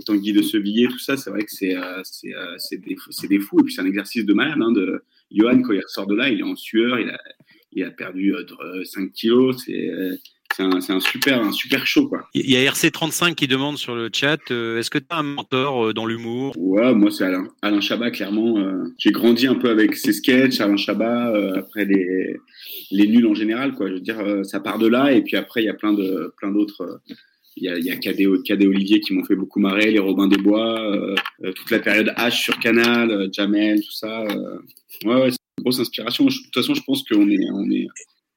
Tanguy 0.06 0.32
de 0.32 0.40
Sevilliers, 0.40 0.88
tout 0.88 0.98
ça, 0.98 1.18
c'est 1.18 1.28
vrai 1.28 1.42
que 1.42 1.52
c'est 1.52 1.76
c'est 2.02 2.78
des, 2.78 2.96
des 3.28 3.38
fous. 3.38 3.60
Et 3.60 3.64
puis 3.64 3.74
c'est 3.74 3.82
un 3.82 3.86
exercice 3.86 4.24
de 4.24 4.32
malade. 4.32 4.56
Hein, 4.58 4.72
de 4.72 5.02
Johan, 5.30 5.60
quand 5.60 5.74
il 5.74 5.82
ressort 5.82 6.06
de 6.06 6.14
là, 6.14 6.30
il 6.30 6.40
est 6.40 6.42
en 6.42 6.56
sueur, 6.56 6.98
il 6.98 7.10
a, 7.10 7.20
il 7.74 7.84
a 7.84 7.90
perdu 7.90 8.34
5 8.84 9.00
euh, 9.00 9.06
kilos. 9.14 9.64
C'est 9.64 9.90
c'est 10.56 10.62
un, 10.62 10.96
un, 10.96 11.00
super 11.00 11.42
un 11.42 11.50
super 11.50 11.84
show 11.84 12.06
quoi. 12.06 12.28
Il 12.32 12.48
y 12.48 12.56
a 12.56 12.70
RC35 12.70 13.34
qui 13.34 13.48
demande 13.48 13.76
sur 13.76 13.96
le 13.96 14.08
chat 14.12 14.38
euh, 14.52 14.78
est-ce 14.78 14.88
que 14.88 14.98
tu 14.98 15.06
as 15.10 15.18
un 15.18 15.24
mentor 15.24 15.86
euh, 15.86 15.92
dans 15.92 16.06
l'humour? 16.06 16.54
Ouais, 16.56 16.94
moi 16.94 17.10
c'est 17.10 17.24
Alain 17.24 17.48
Alain 17.60 17.80
Chabat 17.80 18.12
clairement 18.12 18.56
j'ai 18.96 19.10
grandi 19.10 19.48
un 19.48 19.56
peu 19.56 19.68
avec 19.68 19.96
ses 19.96 20.12
sketchs 20.12 20.60
Alain 20.60 20.76
Chabat 20.76 21.56
après 21.56 21.86
les 21.86 22.36
les 22.92 23.08
nuls 23.08 23.26
en 23.26 23.34
général 23.34 23.72
quoi, 23.72 23.88
je 23.88 23.94
veux 23.94 24.00
dire 24.00 24.22
ça 24.44 24.60
part 24.60 24.78
de 24.78 24.86
là 24.86 25.12
et 25.12 25.22
puis 25.22 25.36
après 25.36 25.62
il 25.62 25.66
y 25.66 25.70
a 25.70 25.74
plein 25.74 25.92
d'autres 25.92 27.00
il 27.56 27.64
y 27.64 27.68
a, 27.68 27.78
il 27.78 27.84
y 27.84 27.90
a 27.90 27.96
Cadet, 27.96 28.26
Cadet 28.44 28.66
Olivier 28.66 29.00
qui 29.00 29.12
m'ont 29.14 29.24
fait 29.24 29.36
beaucoup 29.36 29.60
marrer, 29.60 29.90
les 29.92 30.00
Robins 30.00 30.26
des 30.26 30.38
Bois, 30.38 30.76
toute 31.54 31.70
la 31.70 31.78
période 31.78 32.12
H 32.16 32.32
sur 32.32 32.58
Canal, 32.58 33.28
Jamel, 33.32 33.80
tout 33.80 33.92
ça. 33.92 34.24
ouais, 35.04 35.14
ouais 35.14 35.30
grosse 35.64 35.80
inspiration. 35.80 36.26
de 36.26 36.30
toute 36.30 36.54
façon, 36.54 36.74
je 36.74 36.82
pense 36.82 37.02
qu'on 37.02 37.28
est, 37.28 37.50
on 37.52 37.70
est, 37.70 37.86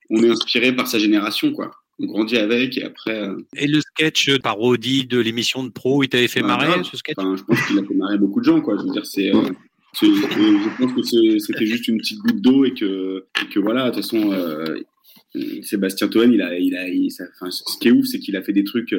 on 0.09 0.23
est 0.23 0.29
inspiré 0.29 0.75
par 0.75 0.87
sa 0.87 0.97
génération, 0.97 1.51
quoi. 1.51 1.71
On 1.99 2.05
grandit 2.05 2.37
avec 2.37 2.77
et 2.77 2.83
après. 2.83 3.23
Euh, 3.23 3.35
et 3.55 3.67
le 3.67 3.81
sketch 3.81 4.37
parodie 4.39 5.05
de 5.05 5.19
l'émission 5.19 5.63
de 5.63 5.69
pro, 5.69 6.03
il 6.03 6.09
t'avait 6.09 6.27
fait 6.27 6.41
bah, 6.41 6.47
marrer 6.47 6.83
ce 6.83 6.95
sketch 6.95 7.17
Je 7.17 7.43
pense 7.43 7.61
qu'il 7.67 7.79
a 7.79 7.83
fait 7.83 7.93
marrer 7.95 8.17
beaucoup 8.17 8.39
de 8.39 8.45
gens, 8.45 8.61
quoi. 8.61 8.77
Je 8.77 8.83
veux 8.83 8.91
dire, 8.91 9.05
c'est. 9.05 9.33
Euh, 9.33 9.49
je 9.99 10.77
pense 10.77 10.93
que 10.93 11.39
c'était 11.39 11.65
juste 11.65 11.87
une 11.87 11.97
petite 11.97 12.19
goutte 12.19 12.41
d'eau 12.41 12.65
et 12.65 12.73
que, 12.73 13.25
que 13.51 13.59
voilà, 13.59 13.89
de 13.89 13.95
toute 13.95 14.03
façon, 14.03 14.31
euh, 14.31 14.77
Sébastien 15.63 16.07
Toen, 16.07 16.31
il 16.31 16.41
a, 16.41 16.55
il 16.57 16.75
a, 16.75 16.83
enfin, 17.35 17.49
ce 17.49 17.77
qui 17.79 17.87
est 17.87 17.91
ouf, 17.91 18.05
c'est 18.05 18.19
qu'il 18.19 18.35
a 18.35 18.43
fait 18.43 18.53
des 18.53 18.63
trucs 18.63 18.93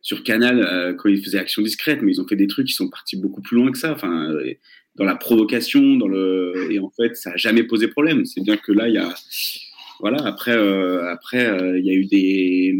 sur 0.00 0.22
Canal 0.22 0.96
quand 0.96 1.10
il 1.10 1.22
faisait 1.22 1.38
Action 1.38 1.60
Discrète, 1.60 2.00
mais 2.00 2.12
ils 2.12 2.22
ont 2.22 2.26
fait 2.26 2.36
des 2.36 2.46
trucs 2.46 2.68
qui 2.68 2.72
sont 2.72 2.88
partis 2.88 3.18
beaucoup 3.18 3.42
plus 3.42 3.56
loin 3.56 3.70
que 3.70 3.76
ça. 3.76 3.92
Enfin, 3.92 4.32
dans 5.00 5.06
la 5.06 5.16
provocation, 5.16 5.96
dans 5.96 6.08
le 6.08 6.68
et 6.70 6.78
en 6.78 6.90
fait 6.90 7.16
ça 7.16 7.30
a 7.30 7.36
jamais 7.36 7.64
posé 7.64 7.88
problème. 7.88 8.26
C'est 8.26 8.42
bien 8.42 8.58
que 8.58 8.70
là 8.70 8.86
il 8.86 8.94
y 8.94 8.98
a 8.98 9.08
voilà 9.98 10.18
après 10.26 10.54
euh, 10.54 11.10
après 11.10 11.46
euh, 11.46 11.78
il 11.78 11.86
y 11.86 11.90
a 11.90 11.94
eu 11.94 12.04
des 12.04 12.74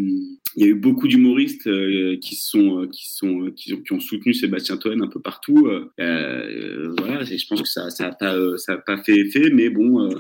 il 0.57 0.63
y 0.63 0.65
a 0.65 0.69
eu 0.69 0.75
beaucoup 0.75 1.09
d'humoristes 1.09 1.67
euh, 1.67 2.19
qui 2.21 2.37
sont 2.37 2.87
qui 2.93 3.11
sont 3.11 3.51
qui 3.57 3.73
ont, 3.91 4.01
soutenu 4.01 4.35
Sébastien 4.35 4.77
Toen 4.77 5.03
un 5.03 5.09
peu 5.09 5.21
partout. 5.21 5.67
voilà, 5.97 7.25
je 7.25 7.47
pense 7.49 7.63
que 7.63 7.69
ça 7.69 7.89
ça 7.89 8.15
ça 8.21 8.73
a 8.73 8.77
pas 8.77 8.99
fait 9.03 9.17
effet, 9.17 9.49
mais 9.51 9.71
bon 9.71 10.11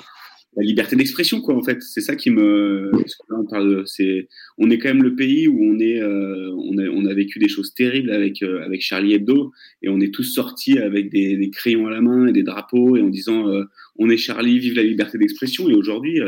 la 0.57 0.65
liberté 0.65 0.97
d'expression 0.97 1.41
quoi 1.41 1.57
en 1.57 1.63
fait. 1.63 1.81
C'est 1.83 2.01
ça 2.01 2.17
qui 2.17 2.31
me 2.31 2.91
on 3.29 3.87
c'est 3.87 4.29
on 4.59 4.71
est 4.71 4.79
quand 4.79 4.89
même 4.89 5.03
le 5.03 5.15
pays 5.15 5.47
où 5.47 5.63
on 5.63 5.79
est 5.79 6.01
euh, 6.01 6.51
on 6.57 6.79
a 6.79 6.89
on 6.89 7.05
a 7.07 7.15
vécu 7.15 7.39
des 7.39 7.49
choses 7.49 7.73
terribles 7.73 8.11
avec 8.11 8.43
euh, 8.43 8.65
avec 8.65 8.83
Charlie 8.83 9.15
Hebdo 9.15 9.53
et 9.83 9.89
on 9.89 10.01
est 10.01 10.13
tous 10.13 10.25
sortis 10.25 10.79
avec 10.79 11.11
des, 11.11 11.37
des, 11.37 11.51
crayons 11.51 11.87
à 11.87 11.91
la 11.91 12.01
main 12.01 12.27
et 12.27 12.33
des 12.33 12.43
drapeaux 12.43 12.97
et 12.97 13.03
en 13.03 13.09
disant 13.09 13.49
euh, 13.49 13.65
on 13.97 14.11
est 14.11 14.17
Charlie 14.17 14.59
vive 14.59 14.75
la 14.75 14.83
liberté 14.83 15.19
d'expression. 15.19 15.69
Et 15.69 15.75
aujourd'hui 15.75 16.21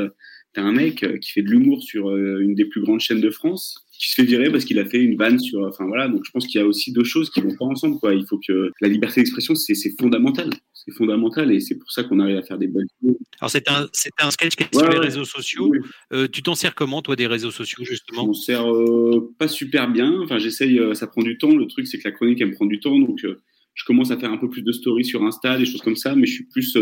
t'as 0.55 0.63
un 0.63 0.73
mec 0.73 1.05
qui 1.21 1.33
fait 1.33 1.43
de 1.43 1.51
l'humour 1.51 1.83
sur 1.83 2.15
une 2.15 2.55
des 2.55 2.67
plus 2.67 2.83
grandes 2.83 3.01
chaînes 3.01 3.21
de 3.21 3.31
France 3.31 3.87
qui 4.03 4.11
se 4.11 4.15
fait 4.17 4.25
virer 4.25 4.51
parce 4.51 4.65
qu'il 4.65 4.79
a 4.79 4.85
fait 4.85 5.03
une 5.03 5.17
vanne 5.17 5.39
sur 5.39 5.61
enfin 5.67 5.87
voilà 5.87 6.09
donc 6.09 6.23
je 6.25 6.31
pense 6.31 6.47
qu'il 6.47 6.61
y 6.61 6.65
a 6.65 6.67
aussi 6.67 6.93
deux 6.93 7.05
choses 7.05 7.31
qui 7.31 7.41
vont 7.41 7.55
pas 7.55 7.67
ensemble 7.67 7.99
quoi 7.99 8.15
il 8.15 8.27
faut 8.27 8.39
que 8.47 8.73
la 8.81 8.89
liberté 8.89 9.21
d'expression 9.21 9.55
c'est 9.55 9.75
fondamental 10.01 10.51
c'est 10.85 10.93
fondamental 10.93 11.53
et 11.53 11.61
c'est 11.61 11.77
pour 11.77 11.91
ça 11.93 12.03
qu'on 12.05 12.19
arrive 12.19 12.37
à 12.37 12.43
faire 12.43 12.59
des 12.59 12.67
bonnes 12.67 12.89
choses. 13.01 13.17
Alors 13.41 13.51
c'est 13.51 13.69
un, 13.69 13.87
un 14.21 14.31
sketch 14.31 14.57
qui 14.57 14.65
est 14.65 14.75
sur 14.75 14.89
les 14.89 14.99
réseaux 14.99 15.25
sociaux. 15.25 15.73
Euh, 16.13 16.27
tu 16.29 16.43
t'en 16.43 16.55
sers 16.55 16.75
comment 16.75 17.03
toi 17.03 17.17
des 17.17 17.27
réseaux 17.27 17.51
sociaux 17.51 17.85
justement? 17.85 18.23
Je 18.23 18.27
m'en 18.27 18.35
sers 18.35 18.73
euh, 18.73 19.33
pas 19.39 19.49
super 19.49 19.89
bien. 19.91 20.21
Enfin 20.23 20.39
j'essaye, 20.39 20.79
euh, 20.79 20.95
ça 20.95 21.07
prend 21.07 21.23
du 21.23 21.39
temps. 21.39 21.55
Le 21.55 21.67
truc 21.67 21.87
c'est 21.87 21.99
que 21.99 22.09
la 22.09 22.13
chronique 22.13 22.41
elle 22.41 22.49
me 22.49 22.55
prend 22.55 22.67
du 22.67 22.81
temps 22.81 22.99
donc 22.99 23.25
je 23.75 23.85
commence 23.85 24.11
à 24.11 24.19
faire 24.19 24.31
un 24.31 24.37
peu 24.37 24.51
plus 24.51 24.63
de 24.63 24.73
stories 24.73 25.05
sur 25.05 25.23
Insta, 25.25 25.57
des 25.57 25.65
choses 25.65 25.81
comme 25.81 25.97
ça, 25.97 26.15
mais 26.15 26.27
je 26.27 26.35
suis 26.35 26.45
plus. 26.45 26.77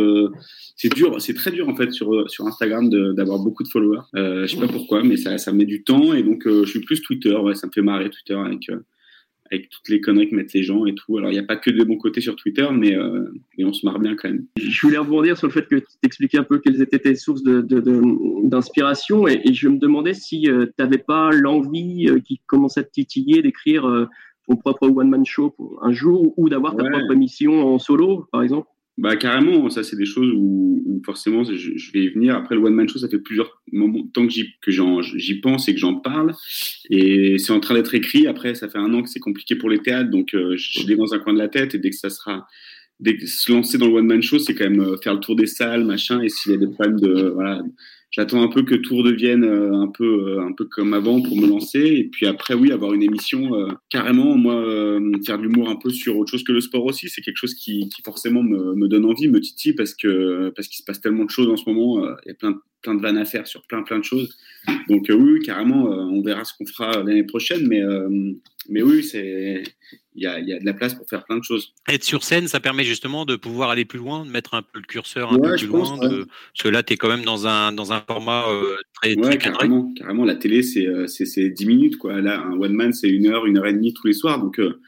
c'est 0.76 0.92
dur, 0.92 1.20
c'est 1.20 1.34
très 1.34 1.50
dur 1.50 1.68
en 1.68 1.76
fait 1.76 1.92
sur 1.92 2.28
sur 2.30 2.46
Instagram 2.46 2.88
d'avoir 3.14 3.38
beaucoup 3.38 3.62
de 3.62 3.68
followers. 3.68 4.02
je 4.14 4.46
sais 4.46 4.58
pas 4.58 4.68
pourquoi, 4.68 5.02
mais 5.02 5.16
ça 5.16 5.38
ça 5.38 5.52
met 5.52 5.66
du 5.66 5.84
temps 5.84 6.14
et 6.14 6.22
donc 6.22 6.42
je 6.46 6.64
suis 6.64 6.80
plus 6.80 7.00
Twitter. 7.00 7.34
Ouais, 7.36 7.54
ça 7.54 7.66
me 7.66 7.72
fait 7.72 7.82
marrer 7.82 8.10
Twitter 8.10 8.34
avec 8.34 8.68
avec 9.50 9.68
toutes 9.68 9.88
les 9.88 10.00
conneries 10.00 10.30
que 10.30 10.34
mettent 10.34 10.52
les 10.52 10.62
gens 10.62 10.86
et 10.86 10.94
tout. 10.94 11.18
Alors, 11.18 11.30
il 11.30 11.34
n'y 11.34 11.40
a 11.40 11.44
pas 11.44 11.56
que 11.56 11.70
de 11.70 11.82
bons 11.82 11.96
côtés 11.96 12.20
sur 12.20 12.36
Twitter, 12.36 12.66
mais, 12.72 12.96
euh, 12.96 13.24
mais, 13.58 13.64
on 13.64 13.72
se 13.72 13.84
marre 13.84 13.98
bien 13.98 14.14
quand 14.14 14.28
même. 14.28 14.46
Je 14.56 14.80
voulais 14.82 14.98
rebondir 14.98 15.36
sur 15.36 15.48
le 15.48 15.52
fait 15.52 15.66
que 15.66 15.76
tu 15.76 15.86
t'expliquais 16.00 16.38
un 16.38 16.44
peu 16.44 16.58
quelles 16.58 16.80
étaient 16.80 17.00
tes 17.00 17.16
sources 17.16 17.42
d'inspiration 17.42 19.26
et, 19.26 19.40
et, 19.44 19.52
je 19.52 19.68
me 19.68 19.78
demandais 19.78 20.14
si 20.14 20.48
euh, 20.48 20.66
tu 20.66 20.72
n'avais 20.78 20.98
pas 20.98 21.30
l'envie 21.32 22.08
euh, 22.08 22.20
qui 22.20 22.40
commençait 22.46 22.80
à 22.80 22.84
te 22.84 22.92
titiller 22.92 23.42
d'écrire 23.42 23.86
euh, 23.86 24.06
ton 24.50 24.56
propre 24.56 24.88
one-man 24.88 25.24
show 25.24 25.50
pour 25.50 25.78
un 25.82 25.92
jour 25.92 26.34
ou 26.36 26.48
d'avoir 26.48 26.76
ta 26.76 26.84
propre 26.84 27.12
émission 27.12 27.74
en 27.74 27.78
solo, 27.78 28.26
par 28.32 28.42
exemple? 28.42 28.68
Bah 28.98 29.16
carrément, 29.16 29.70
ça 29.70 29.82
c'est 29.82 29.96
des 29.96 30.04
choses 30.04 30.30
où, 30.34 30.82
où 30.84 31.00
forcément 31.06 31.42
je, 31.42 31.54
je, 31.54 31.92
vais 31.92 32.00
y 32.00 32.08
venir. 32.08 32.36
Après 32.36 32.54
le 32.54 32.60
one 32.60 32.74
man 32.74 32.86
show, 32.86 32.98
ça 32.98 33.08
fait 33.08 33.20
plusieurs 33.20 33.62
moments 33.72 34.06
tant 34.12 34.26
que 34.26 34.32
j'y 34.32 35.40
pense 35.40 35.68
et 35.68 35.74
que 35.74 35.80
j'en 35.80 35.94
parle, 35.94 36.34
et 36.90 37.38
c'est 37.38 37.52
en 37.52 37.60
train 37.60 37.74
d'être 37.74 37.94
écrit. 37.94 38.26
Après, 38.26 38.54
ça 38.54 38.68
fait 38.68 38.78
un 38.78 38.92
an 38.92 39.02
que 39.02 39.08
c'est 39.08 39.20
compliqué 39.20 39.54
pour 39.54 39.70
les 39.70 39.78
théâtres, 39.78 40.10
donc 40.10 40.34
euh, 40.34 40.54
je 40.56 40.86
l'ai 40.86 40.96
dans 40.96 41.14
un 41.14 41.18
coin 41.18 41.32
de 41.32 41.38
la 41.38 41.48
tête 41.48 41.74
et 41.74 41.78
dès 41.78 41.90
que 41.90 41.96
ça 41.96 42.10
sera, 42.10 42.46
dès 42.98 43.16
que 43.16 43.26
se 43.26 43.50
lancer 43.50 43.78
dans 43.78 43.86
le 43.86 43.94
one 43.94 44.06
man 44.06 44.22
show, 44.22 44.38
c'est 44.38 44.54
quand 44.54 44.68
même 44.68 44.82
euh, 44.82 44.96
faire 45.02 45.14
le 45.14 45.20
tour 45.20 45.36
des 45.36 45.46
salles, 45.46 45.84
machin. 45.84 46.20
Et 46.20 46.28
s'il 46.28 46.52
y 46.52 46.54
a 46.56 46.58
des 46.58 46.68
problèmes 46.68 47.00
de 47.00 47.30
voilà, 47.30 47.62
j'attends 48.10 48.42
un 48.42 48.48
peu 48.48 48.62
que 48.62 48.74
tout 48.74 48.96
redevienne 48.96 49.44
euh, 49.44 49.72
un 49.74 49.88
peu 49.88 50.04
euh, 50.04 50.42
un 50.42 50.52
peu 50.52 50.64
comme 50.64 50.94
avant 50.94 51.20
pour 51.22 51.36
me 51.36 51.46
lancer. 51.46 51.80
Et 51.80 52.04
puis 52.04 52.26
après 52.26 52.54
oui 52.54 52.72
avoir 52.72 52.92
une 52.92 53.02
émission 53.02 53.54
euh, 53.54 53.68
carrément 53.88 54.36
moi 54.36 54.54
faire 55.24 55.38
de 55.38 55.42
l'humour 55.42 55.68
un 55.68 55.76
peu 55.76 55.90
sur 55.90 56.16
autre 56.18 56.30
chose 56.30 56.44
que 56.44 56.52
le 56.52 56.60
sport 56.60 56.84
aussi 56.84 57.08
c'est 57.08 57.20
quelque 57.20 57.36
chose 57.36 57.54
qui, 57.54 57.88
qui 57.88 58.02
forcément 58.02 58.42
me, 58.42 58.74
me, 58.74 58.88
donne 58.88 59.04
envie 59.04 59.28
me 59.28 59.40
titille 59.40 59.74
parce 59.74 59.94
que 59.94 60.52
parce 60.56 60.68
qu'il 60.68 60.78
se 60.78 60.84
passe 60.84 61.00
tellement 61.00 61.24
de 61.24 61.30
choses 61.30 61.48
en 61.48 61.56
ce 61.56 61.68
moment 61.68 62.04
il 62.24 62.28
y 62.28 62.30
a 62.30 62.34
plein 62.34 62.58
plein 62.82 62.94
de 62.94 63.02
vannes 63.02 63.18
à 63.18 63.24
faire 63.24 63.46
sur 63.46 63.62
plein 63.66 63.82
plein 63.82 63.98
de 63.98 64.04
choses. 64.04 64.36
Donc 64.88 65.06
oui, 65.08 65.16
oui, 65.16 65.40
carrément 65.40 65.84
on 65.86 66.22
verra 66.22 66.44
ce 66.44 66.52
qu'on 66.56 66.66
fera 66.66 67.02
l'année 67.02 67.24
prochaine 67.24 67.66
mais 67.66 67.82
mais 68.70 68.82
oui 68.82 69.02
c'est 69.02 69.62
il 70.16 70.24
y 70.24 70.26
a, 70.26 70.40
y 70.40 70.52
a, 70.52 70.58
de 70.58 70.64
la 70.64 70.74
place 70.74 70.94
pour 70.94 71.08
faire 71.08 71.24
plein 71.24 71.38
de 71.38 71.44
choses. 71.44 71.72
Être 71.88 72.02
sur 72.02 72.24
scène, 72.24 72.48
ça 72.48 72.58
permet 72.58 72.84
justement 72.84 73.24
de 73.24 73.36
pouvoir 73.36 73.70
aller 73.70 73.84
plus 73.84 73.98
loin, 74.00 74.24
de 74.26 74.30
mettre 74.30 74.54
un 74.54 74.62
peu 74.62 74.80
le 74.80 74.86
curseur 74.86 75.32
un 75.32 75.38
peu 75.38 75.54
plus 75.56 75.66
loin. 75.66 75.96
de... 75.98 76.24
Parce 76.24 76.64
que 76.64 76.68
là, 76.68 76.82
tu 76.82 76.94
es 76.94 76.96
quand 76.96 77.08
même 77.08 77.24
dans 77.24 77.46
un, 77.46 77.70
dans 77.72 77.92
un 77.92 78.00
format 78.00 78.48
euh, 78.48 78.76
très, 78.92 79.14
ouais, 79.14 79.22
très 79.22 79.38
carrément, 79.38 79.94
carrément. 79.94 80.24
La 80.24 80.34
télé, 80.34 80.62
c'est 80.62 81.48
10 81.48 81.66
minutes. 81.66 81.96
Quoi. 81.96 82.20
Là, 82.20 82.40
un 82.40 82.58
one 82.58 82.74
man, 82.74 82.92
c'est 82.92 83.08
une 83.08 83.28
heure, 83.28 83.46
une 83.46 83.56
heure 83.56 83.66
et 83.66 83.72
demie 83.72 83.94
tous 83.94 84.08
les 84.08 84.12
soirs. 84.12 84.40
Donc, 84.40 84.58
euh, 84.58 84.80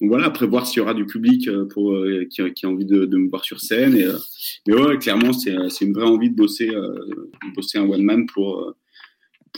donc 0.00 0.10
voilà, 0.10 0.26
après 0.26 0.46
voir 0.46 0.66
s'il 0.66 0.78
y 0.78 0.80
aura 0.82 0.92
du 0.92 1.06
public 1.06 1.48
euh, 1.48 1.66
pour, 1.66 1.94
euh, 1.94 2.26
qui, 2.28 2.42
qui, 2.52 2.66
a 2.66 2.68
envie 2.68 2.84
de, 2.84 3.06
de, 3.06 3.16
me 3.16 3.30
voir 3.30 3.44
sur 3.44 3.60
scène. 3.60 3.96
Et, 3.96 4.04
euh, 4.04 4.18
mais 4.66 4.74
ouais, 4.74 4.98
clairement, 4.98 5.32
c'est 5.32 5.54
une 5.80 5.94
vraie 5.94 6.06
envie 6.06 6.30
de 6.30 6.36
bosser, 6.36 6.70
bosser 7.54 7.78
un 7.78 7.88
one 7.88 8.02
man 8.02 8.26
pour 8.26 8.74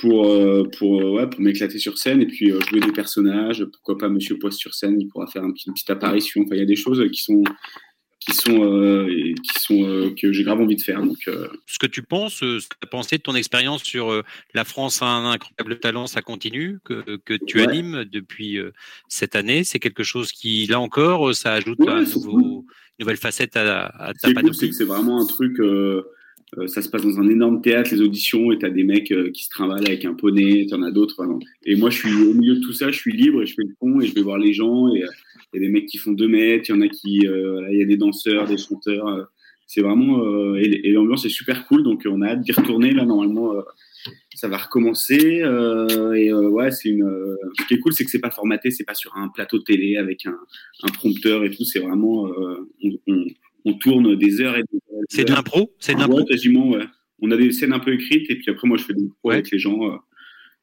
pour 0.00 0.26
euh, 0.26 0.64
pour 0.78 1.00
euh, 1.00 1.10
ouais, 1.12 1.28
pour 1.28 1.40
m'éclater 1.40 1.78
sur 1.78 1.98
scène 1.98 2.22
et 2.22 2.26
puis 2.26 2.50
euh, 2.50 2.60
jouer 2.68 2.80
des 2.80 2.92
personnages. 2.92 3.64
Pourquoi 3.72 3.98
pas 3.98 4.08
Monsieur 4.08 4.38
Poste 4.38 4.58
sur 4.58 4.74
scène 4.74 5.00
il 5.00 5.08
pourra 5.08 5.26
faire 5.26 5.44
un 5.44 5.52
petit, 5.52 5.64
une 5.68 5.74
petite 5.74 5.90
apparition. 5.90 6.42
Enfin 6.42 6.54
il 6.54 6.60
y 6.60 6.62
a 6.62 6.66
des 6.66 6.76
choses 6.76 7.02
qui 7.12 7.22
sont 7.22 7.42
qui 8.20 8.32
sont 8.34 8.62
euh, 8.64 9.06
qui 9.42 9.60
sont 9.60 9.84
euh, 9.84 10.14
que 10.20 10.32
j'ai 10.32 10.42
grave 10.44 10.60
envie 10.60 10.76
de 10.76 10.82
faire. 10.82 11.02
Donc 11.02 11.28
euh... 11.28 11.48
ce 11.66 11.78
que 11.78 11.86
tu 11.86 12.02
penses 12.02 12.36
ce 12.36 12.66
que 12.68 12.76
tu 12.80 12.84
as 12.84 12.88
pensé 12.88 13.16
de 13.16 13.22
ton 13.22 13.34
expérience 13.34 13.82
sur 13.82 14.22
la 14.54 14.64
France 14.64 15.02
a 15.02 15.06
un 15.06 15.30
incroyable 15.30 15.78
talent 15.80 16.06
ça 16.06 16.22
continue 16.22 16.78
que, 16.84 17.16
que 17.24 17.34
tu 17.34 17.58
ouais. 17.58 17.64
animes 17.68 18.04
depuis 18.04 18.58
cette 19.08 19.36
année? 19.36 19.64
C'est 19.64 19.78
quelque 19.78 20.02
chose 20.02 20.32
qui 20.32 20.66
là 20.66 20.80
encore 20.80 21.34
ça 21.34 21.52
ajoute 21.54 21.78
ouais, 21.80 21.90
un 21.90 22.02
nouveau, 22.02 22.32
cool. 22.32 22.42
une 22.42 22.64
nouvelle 23.00 23.16
facette 23.16 23.56
à, 23.56 23.86
à 23.86 24.14
ta 24.14 24.32
cool, 24.32 24.54
c'est 24.54 24.68
que 24.68 24.74
c'est 24.74 24.84
vraiment 24.84 25.22
un 25.22 25.26
truc 25.26 25.58
euh, 26.56 26.66
ça 26.66 26.80
se 26.80 26.88
passe 26.88 27.02
dans 27.02 27.20
un 27.20 27.28
énorme 27.28 27.60
théâtre, 27.60 27.90
les 27.92 28.00
auditions, 28.00 28.50
et 28.52 28.58
t'as 28.58 28.70
des 28.70 28.84
mecs 28.84 29.12
euh, 29.12 29.30
qui 29.30 29.44
se 29.44 29.50
trimballent 29.50 29.86
avec 29.86 30.04
un 30.04 30.14
poney, 30.14 30.66
t'en 30.68 30.82
as 30.82 30.90
d'autres. 30.90 31.14
Vraiment. 31.18 31.38
Et 31.66 31.76
moi, 31.76 31.90
je 31.90 31.98
suis 31.98 32.22
au 32.22 32.32
milieu 32.32 32.56
de 32.56 32.60
tout 32.60 32.72
ça, 32.72 32.90
je 32.90 32.96
suis 32.98 33.12
libre 33.12 33.42
et 33.42 33.46
je 33.46 33.54
fais 33.54 33.64
le 33.64 33.74
pont 33.78 34.00
et 34.00 34.06
je 34.06 34.14
vais 34.14 34.22
voir 34.22 34.38
les 34.38 34.54
gens. 34.54 34.88
Et 34.94 35.00
il 35.52 35.60
y 35.60 35.64
a 35.64 35.66
des 35.66 35.68
mecs 35.68 35.86
qui 35.86 35.98
font 35.98 36.12
deux 36.12 36.28
mètres, 36.28 36.66
il 36.68 36.74
y 36.74 36.78
en 36.78 36.80
a 36.80 36.88
qui, 36.88 37.26
euh, 37.26 37.68
il 37.70 37.78
y 37.78 37.82
a 37.82 37.86
des 37.86 37.96
danseurs, 37.96 38.46
des 38.46 38.56
chanteurs. 38.56 39.28
c'est 39.66 39.82
vraiment 39.82 40.54
et, 40.56 40.88
et 40.88 40.92
l'ambiance 40.92 41.26
est 41.26 41.30
super 41.30 41.66
cool, 41.66 41.82
donc 41.82 42.04
on 42.06 42.22
a 42.22 42.28
hâte 42.28 42.40
d'y 42.40 42.52
retourner. 42.52 42.92
Là, 42.92 43.04
normalement, 43.04 43.52
ça 44.34 44.48
va 44.48 44.56
recommencer. 44.56 45.42
et 46.16 46.32
ouais, 46.32 46.70
c'est 46.70 46.88
une. 46.88 47.36
ce 47.58 47.66
qui 47.66 47.74
est 47.74 47.78
cool, 47.78 47.92
c'est 47.92 48.04
que 48.04 48.10
c'est 48.10 48.20
pas 48.20 48.30
formaté, 48.30 48.70
c'est 48.70 48.84
pas 48.84 48.94
sur 48.94 49.14
un 49.16 49.28
plateau 49.28 49.58
télé 49.58 49.98
avec 49.98 50.24
un, 50.24 50.38
un 50.82 50.88
prompteur 50.88 51.44
et 51.44 51.50
tout. 51.50 51.64
C'est 51.64 51.80
vraiment 51.80 52.30
on, 52.82 52.98
on 53.06 53.24
on 53.68 53.74
tourne 53.74 54.16
des 54.16 54.40
heures 54.40 54.56
et 54.56 54.62
des 54.62 54.78
heures. 54.92 55.02
C'est 55.08 55.24
de 55.24 55.32
l'impro? 55.32 55.74
C'est 55.78 55.94
de 55.94 56.00
l'impro? 56.00 56.18
Ouais, 56.18 56.24
quasiment, 56.24 56.68
ouais. 56.70 56.84
on 57.20 57.30
a 57.30 57.36
des 57.36 57.52
scènes 57.52 57.72
un 57.72 57.78
peu 57.78 57.92
écrites 57.92 58.30
et 58.30 58.36
puis 58.36 58.50
après, 58.50 58.66
moi, 58.66 58.76
je 58.76 58.84
fais 58.84 58.94
des 58.94 59.08
pros 59.20 59.30
avec 59.30 59.50
les 59.50 59.58
gens. 59.58 59.78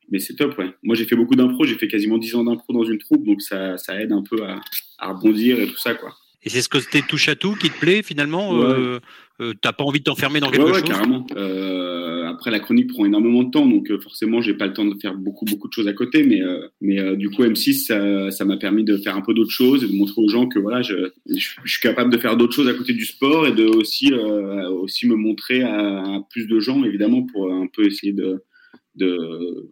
mais 0.10 0.20
c'est 0.20 0.36
top, 0.36 0.58
ouais. 0.58 0.72
Moi, 0.84 0.96
j'ai 0.96 1.06
fait 1.06 1.16
beaucoup 1.16 1.36
d'impro. 1.36 1.66
J'ai 1.66 1.76
fait 1.76 1.88
quasiment 1.88 2.18
10 2.18 2.36
ans 2.36 2.44
d'impro 2.44 2.74
dans 2.74 2.84
une 2.84 2.98
troupe, 2.98 3.26
donc 3.26 3.42
ça, 3.42 3.78
ça 3.78 4.00
aide 4.02 4.12
un 4.12 4.24
peu 4.24 4.44
à, 4.44 4.60
à 4.98 5.14
rebondir 5.14 5.60
et 5.60 5.68
tout 5.68 5.78
ça, 5.78 5.94
quoi. 5.96 6.16
Et 6.46 6.50
c'est 6.50 6.62
ce 6.62 6.70
côté 6.70 7.02
touche 7.02 7.28
à 7.28 7.36
tout 7.36 7.56
qui 7.56 7.72
te 7.72 7.80
plaît 7.80 8.04
finalement 8.04 8.62
euh, 8.62 9.00
euh, 9.42 9.54
T'as 9.62 9.74
pas 9.74 9.84
envie 9.84 10.00
de 10.00 10.04
t'enfermer 10.04 10.40
dans 10.40 10.52
quelque 10.52 10.64
ouais, 10.64 10.74
chose 10.74 10.84
carrément. 10.84 11.26
Euh, 11.36 12.28
après, 12.28 12.52
la 12.52 12.60
chronique 12.60 12.88
prend 12.88 13.04
énormément 13.04 13.44
de 13.44 13.50
temps, 13.50 13.66
donc 13.66 13.92
forcément, 14.02 14.42
j'ai 14.42 14.54
pas 14.54 14.68
le 14.68 14.74
temps 14.74 14.86
de 14.86 14.96
faire 15.02 15.16
beaucoup, 15.16 15.46
beaucoup 15.46 15.68
de 15.68 15.74
choses 15.74 15.88
à 15.88 15.94
côté. 15.94 16.24
Mais, 16.24 16.42
mais 16.82 17.16
du 17.18 17.30
coup, 17.32 17.44
M6, 17.44 18.30
ça 18.30 18.46
m'a 18.46 18.58
permis 18.58 18.84
de 18.84 18.98
faire 18.98 19.16
un 19.16 19.22
peu 19.22 19.34
d'autres 19.34 19.52
choses 19.52 19.84
et 19.84 19.88
de 19.88 19.94
montrer 19.94 20.22
aux 20.22 20.30
gens 20.30 20.48
que 20.48 20.60
voilà, 20.60 20.82
je, 20.82 21.10
je, 21.28 21.50
suis 21.66 21.82
capable 21.82 22.12
de 22.12 22.18
faire 22.18 22.38
d'autres 22.38 22.54
choses 22.54 22.68
à 22.68 22.74
côté 22.74 22.94
du 22.94 23.06
sport 23.06 23.48
et 23.48 23.52
de 23.52 23.66
aussi, 23.66 24.14
aussi 24.14 25.08
me 25.08 25.16
montrer 25.16 25.64
à, 25.64 26.02
à, 26.02 26.22
plus 26.30 26.48
de 26.48 26.60
gens, 26.60 26.84
évidemment, 26.84 27.24
pour 27.24 27.52
un 27.52 27.68
peu 27.68 27.86
essayer 27.86 28.14
de, 28.14 28.44
de 28.96 29.70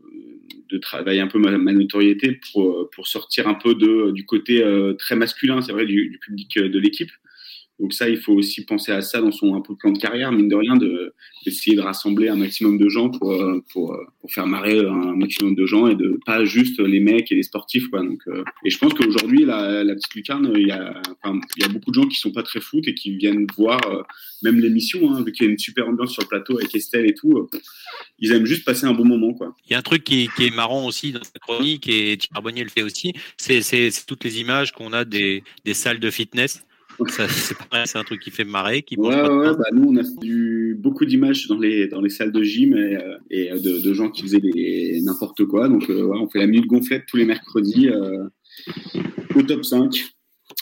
de 0.70 0.78
travailler 0.78 1.22
un 1.22 1.28
peu 1.28 1.40
ma, 1.40 1.52
notoriété 1.58 2.40
pour, 2.52 2.90
pour 2.92 3.08
sortir 3.08 3.48
un 3.48 3.54
peu 3.54 3.76
de, 3.76 4.12
du 4.12 4.26
côté 4.26 4.64
euh, 4.64 4.94
très 4.94 5.16
masculin, 5.16 5.62
c'est 5.62 5.72
vrai, 5.72 5.86
du, 5.86 6.10
du, 6.10 6.18
public 6.20 6.58
euh, 6.58 6.70
de 6.70 6.80
l'équipe. 6.80 7.12
Donc 7.80 7.94
ça, 7.94 8.08
il 8.08 8.18
faut 8.18 8.34
aussi 8.34 8.64
penser 8.66 8.92
à 8.92 9.02
ça 9.02 9.20
dans 9.20 9.32
son 9.32 9.60
plan 9.62 9.92
de 9.92 9.98
carrière, 9.98 10.32
mine 10.32 10.48
de 10.48 10.56
rien, 10.56 10.78
d'essayer 11.44 11.76
de, 11.76 11.82
rassembler 11.82 12.30
un 12.30 12.36
maximum 12.36 12.78
de 12.78 12.88
gens 12.88 13.10
pour, 13.10 13.32
euh, 13.32 13.64
pour, 13.72 13.98
pour, 14.22 14.32
faire 14.32 14.46
marrer 14.46 14.80
un 14.80 15.16
maximum 15.16 15.56
de 15.56 15.66
gens 15.66 15.88
et 15.88 15.96
de 15.96 16.20
pas 16.26 16.46
juste 16.46 16.80
les 16.80 17.00
mecs 17.00 17.32
et 17.32 17.36
les 17.36 17.44
sportifs. 17.44 17.88
Quoi. 17.90 18.04
Donc, 18.04 18.22
euh, 18.28 18.44
et 18.64 18.70
je 18.70 18.78
pense 18.78 18.94
qu'aujourd'hui, 18.94 19.44
la, 19.44 19.84
la, 19.84 19.96
petite 19.96 20.14
lucarne, 20.14 20.54
il 20.56 20.68
y, 20.68 20.72
a, 20.72 21.02
il 21.26 21.62
y 21.62 21.66
a 21.66 21.68
beaucoup 21.68 21.90
de 21.90 21.96
gens 21.96 22.08
qui 22.08 22.18
sont 22.18 22.32
pas 22.32 22.44
très 22.44 22.62
foot 22.62 22.88
et 22.88 22.94
qui 22.94 23.18
viennent 23.18 23.48
voir 23.58 23.82
euh, 23.90 24.04
même 24.44 24.60
l'émission, 24.60 25.12
hein, 25.12 25.24
vu 25.24 25.32
qu'il 25.32 25.48
y 25.48 25.50
a 25.50 25.52
une 25.52 25.58
super 25.58 25.88
ambiance 25.88 26.14
sur 26.14 26.22
le 26.22 26.28
plateau 26.28 26.60
avec 26.60 26.74
Estelle 26.76 27.10
et 27.10 27.16
tout. 27.16 27.50
ils 28.20 28.32
aiment 28.32 28.46
juste 28.46 28.66
passer 28.66 28.86
un 28.86 28.94
bon 28.94 29.06
moment. 29.06 29.34
Quoi. 29.34 29.56
Il 29.68 29.72
y 29.72 29.76
a 29.76 29.80
un 29.80 29.84
truc 29.84 30.04
qui, 30.04 30.30
qui 30.38 30.46
est 30.46 30.56
marrant 30.56 30.86
aussi 30.86 31.12
dans 31.12 31.24
cette 31.24 31.40
chronique, 31.40 31.90
et 31.90 32.18
Thierry 32.18 32.44
Bonnier 32.44 32.64
le 32.64 32.70
fait 32.70 32.84
aussi, 32.84 33.14
c'est 33.38 33.92
toutes 34.06 34.24
les 34.24 34.40
images 34.40 34.72
qu'on 34.74 34.94
a 34.94 35.06
des, 35.06 35.44
des 35.66 35.74
salles 35.74 36.00
de 36.00 36.12
fitness 36.12 36.64
c'est 37.08 37.98
un 37.98 38.04
truc 38.04 38.22
qui 38.22 38.32
fait 38.32 38.44
marrer. 38.44 38.82
Qui 38.84 38.98
ouais, 38.98 39.22
ouais, 39.22 39.56
bah, 39.56 39.66
nous, 39.74 39.92
on 39.92 39.96
a 39.96 40.04
fait 40.04 40.74
beaucoup 40.76 41.06
d'images 41.06 41.48
dans 41.48 41.58
les, 41.58 41.88
dans 41.88 42.02
les 42.02 42.10
salles 42.10 42.32
de 42.32 42.44
gym 42.44 42.74
et, 42.74 42.96
euh, 42.96 43.18
et 43.30 43.52
euh, 43.52 43.60
de, 43.60 43.80
de, 43.80 43.94
gens 43.94 44.10
qui 44.10 44.22
faisaient 44.24 44.42
n'importe 45.04 45.46
quoi. 45.46 45.68
Donc, 45.68 45.90
euh, 45.90 46.04
ouais, 46.04 46.18
on 46.20 46.30
fait 46.30 46.40
la 46.40 46.48
minute 46.48 46.68
gonflette 46.68 47.06
tous 47.08 47.18
les 47.18 47.26
mercredis 47.26 47.90
euh, 47.90 48.28
au 49.36 49.42
top 49.42 49.66
5. 49.66 50.14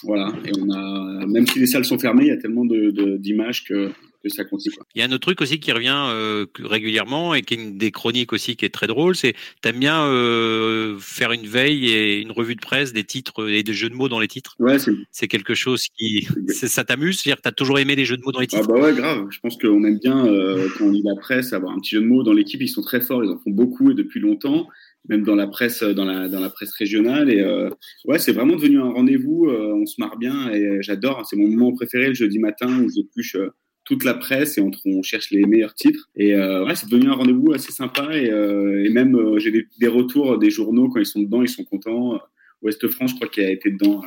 Voilà. 0.03 0.33
Et 0.45 0.51
on 0.59 0.69
a, 0.71 1.25
même 1.27 1.47
si 1.47 1.59
les 1.59 1.67
salles 1.67 1.85
sont 1.85 1.99
fermées, 1.99 2.23
il 2.23 2.29
y 2.29 2.31
a 2.31 2.37
tellement 2.37 2.65
d'images 2.65 3.63
que 3.63 3.91
que 4.21 4.29
ça 4.29 4.43
continue. 4.43 4.75
Il 4.95 4.99
y 4.99 5.01
a 5.01 5.07
un 5.07 5.11
autre 5.11 5.21
truc 5.21 5.41
aussi 5.41 5.59
qui 5.59 5.71
revient 5.71 6.05
euh, 6.09 6.45
régulièrement 6.59 7.33
et 7.33 7.41
qui 7.41 7.55
est 7.55 7.57
une 7.57 7.77
des 7.77 7.91
chroniques 7.91 8.33
aussi 8.33 8.55
qui 8.55 8.65
est 8.65 8.69
très 8.69 8.87
drôle, 8.87 9.15
c'est 9.15 9.33
t'aimes 9.61 9.79
bien 9.79 10.05
euh, 10.05 10.97
faire 10.99 11.31
une 11.31 11.47
veille 11.47 11.89
et 11.89 12.21
une 12.21 12.31
revue 12.31 12.55
de 12.55 12.61
presse 12.61 12.93
des 12.93 13.03
titres 13.03 13.49
et 13.49 13.63
des 13.63 13.73
jeux 13.73 13.89
de 13.89 13.95
mots 13.95 14.09
dans 14.09 14.19
les 14.19 14.27
titres? 14.27 14.55
Ouais, 14.59 14.77
c'est 15.11 15.27
quelque 15.27 15.55
chose 15.55 15.87
qui 15.97 16.27
ça 16.47 16.83
t'amuse, 16.83 17.19
c'est-à-dire 17.19 17.37
que 17.37 17.41
t'as 17.43 17.51
toujours 17.51 17.79
aimé 17.79 17.95
les 17.95 18.05
jeux 18.05 18.17
de 18.17 18.21
mots 18.23 18.31
dans 18.31 18.39
les 18.39 18.47
titres? 18.47 18.67
Ah 18.69 18.73
bah 18.73 18.79
ouais, 18.79 18.93
grave. 18.93 19.27
Je 19.29 19.39
pense 19.39 19.57
qu'on 19.57 19.83
aime 19.83 19.99
bien 19.99 20.25
euh, 20.25 20.67
quand 20.77 20.85
on 20.85 20.91
lit 20.91 21.03
la 21.03 21.19
presse 21.19 21.53
avoir 21.53 21.73
un 21.73 21.79
petit 21.79 21.95
jeu 21.95 22.01
de 22.01 22.07
mots 22.07 22.23
dans 22.23 22.33
l'équipe. 22.33 22.61
Ils 22.61 22.69
sont 22.69 22.81
très 22.81 23.01
forts, 23.01 23.23
ils 23.23 23.31
en 23.31 23.37
font 23.37 23.51
beaucoup 23.51 23.91
et 23.91 23.95
depuis 23.95 24.19
longtemps 24.19 24.67
même 25.09 25.23
dans 25.23 25.35
la 25.35 25.47
presse 25.47 25.83
dans 25.83 26.05
la 26.05 26.27
dans 26.27 26.39
la 26.39 26.49
presse 26.49 26.71
régionale 26.73 27.31
et 27.31 27.41
euh, 27.41 27.69
ouais 28.05 28.19
c'est 28.19 28.33
vraiment 28.33 28.55
devenu 28.55 28.79
un 28.79 28.91
rendez-vous 28.91 29.47
euh, 29.47 29.73
on 29.73 29.85
se 29.85 29.95
marre 29.99 30.17
bien 30.17 30.51
et 30.51 30.81
j'adore 30.81 31.25
c'est 31.27 31.35
mon 31.35 31.47
moment 31.47 31.73
préféré 31.73 32.09
le 32.09 32.13
jeudi 32.13 32.37
matin 32.37 32.83
où 32.83 32.89
j'épluche 32.89 33.35
euh, 33.35 33.49
toute 33.83 34.03
la 34.03 34.13
presse 34.13 34.57
et 34.57 34.61
on, 34.61 34.71
on, 34.85 35.01
cherche 35.01 35.31
les 35.31 35.45
meilleurs 35.45 35.73
titres. 35.73 36.09
Et 36.15 36.35
euh, 36.35 36.65
ouais, 36.65 36.75
c'est 36.75 36.89
devenu 36.89 37.09
un 37.09 37.13
rendez-vous 37.13 37.51
assez 37.53 37.71
sympa. 37.71 38.15
Et, 38.15 38.29
euh, 38.29 38.85
et 38.85 38.89
même, 38.89 39.15
euh, 39.15 39.39
j'ai 39.39 39.51
des, 39.51 39.67
des, 39.79 39.87
retours 39.87 40.37
des 40.37 40.49
journaux 40.49 40.89
quand 40.89 40.99
ils 40.99 41.05
sont 41.05 41.21
dedans, 41.21 41.41
ils 41.41 41.49
sont 41.49 41.63
contents. 41.63 42.19
Ouest 42.61 42.87
France, 42.89 43.11
je 43.11 43.15
crois 43.15 43.27
qu'il 43.27 43.43
a 43.43 43.49
été 43.49 43.71
dedans 43.71 44.01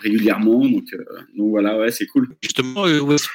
régulièrement. 0.00 0.66
Donc, 0.66 0.86
donc 1.36 1.50
voilà, 1.50 1.78
ouais, 1.78 1.90
c'est 1.90 2.06
cool. 2.06 2.34
Justement, 2.42 2.86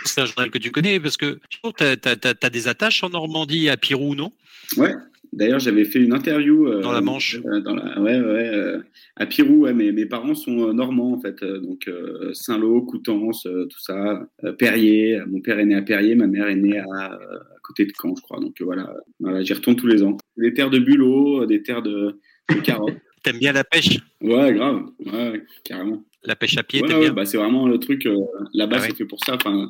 c'est 0.05 0.21
un 0.21 0.25
journal 0.25 0.49
que 0.49 0.57
tu 0.57 0.71
connais 0.71 0.99
parce 0.99 1.17
que 1.17 1.39
tu 1.49 1.83
as, 1.83 1.95
as, 2.41 2.49
des 2.49 2.67
attaches 2.67 3.03
en 3.03 3.09
Normandie 3.09 3.69
à 3.69 3.77
Pirou, 3.77 4.15
non? 4.15 4.33
Ouais, 4.75 4.93
D'ailleurs, 5.31 5.59
j'avais 5.59 5.85
fait 5.85 5.99
une 5.99 6.13
interview 6.13 6.67
euh, 6.67 6.81
dans 6.81 6.91
la 6.91 7.01
Manche. 7.01 7.39
Euh, 7.45 7.59
dans 7.61 7.75
la, 7.75 7.99
ouais, 8.01 8.19
ouais, 8.19 8.49
euh, 8.53 8.79
à 9.15 9.25
Pirou. 9.25 9.61
Ouais, 9.63 9.73
mes, 9.73 9.91
mes 9.91 10.05
parents 10.05 10.33
sont 10.33 10.73
normands 10.73 11.13
en 11.13 11.19
fait, 11.19 11.43
donc 11.43 11.89
Saint-Lô, 12.33 12.81
Coutances, 12.83 13.43
tout 13.43 13.79
ça, 13.79 14.27
Perrier. 14.57 15.21
Mon 15.27 15.41
père 15.41 15.59
est 15.59 15.65
né 15.65 15.75
à 15.75 15.81
Perrier, 15.81 16.15
ma 16.15 16.27
mère 16.27 16.47
est 16.47 16.55
née 16.55 16.79
à, 16.79 16.85
à 16.85 17.19
côté 17.61 17.85
de 17.85 17.91
Caen, 17.99 18.15
je 18.15 18.21
crois. 18.21 18.39
Donc 18.39 18.61
voilà, 18.61 18.93
voilà 19.19 19.41
j'y 19.41 19.53
retourne 19.53 19.75
tous 19.75 19.87
les 19.87 20.03
ans. 20.03 20.17
Des 20.37 20.53
terres 20.53 20.69
de 20.69 20.79
bulot, 20.79 21.45
des 21.45 21.61
terres 21.61 21.81
de, 21.83 22.19
de 22.49 22.59
carottes. 22.61 22.95
T'aimes 23.23 23.39
bien 23.39 23.51
la 23.51 23.65
pêche? 23.65 23.99
Ouais, 24.21 24.53
grave, 24.53 24.81
ouais, 25.05 25.43
carrément. 25.63 26.03
La 26.23 26.35
pêche 26.35 26.57
à 26.57 26.63
pied, 26.63 26.81
ouais, 26.81 26.87
t'aimes 26.87 26.99
bien? 27.01 27.13
bah, 27.13 27.25
C'est 27.25 27.37
vraiment 27.37 27.67
le 27.67 27.77
truc. 27.77 28.07
Là-bas, 28.53 28.77
ah, 28.79 28.85
c'est 28.87 28.95
fait 28.95 29.05
pour 29.05 29.19
ça. 29.23 29.35
Enfin, 29.35 29.69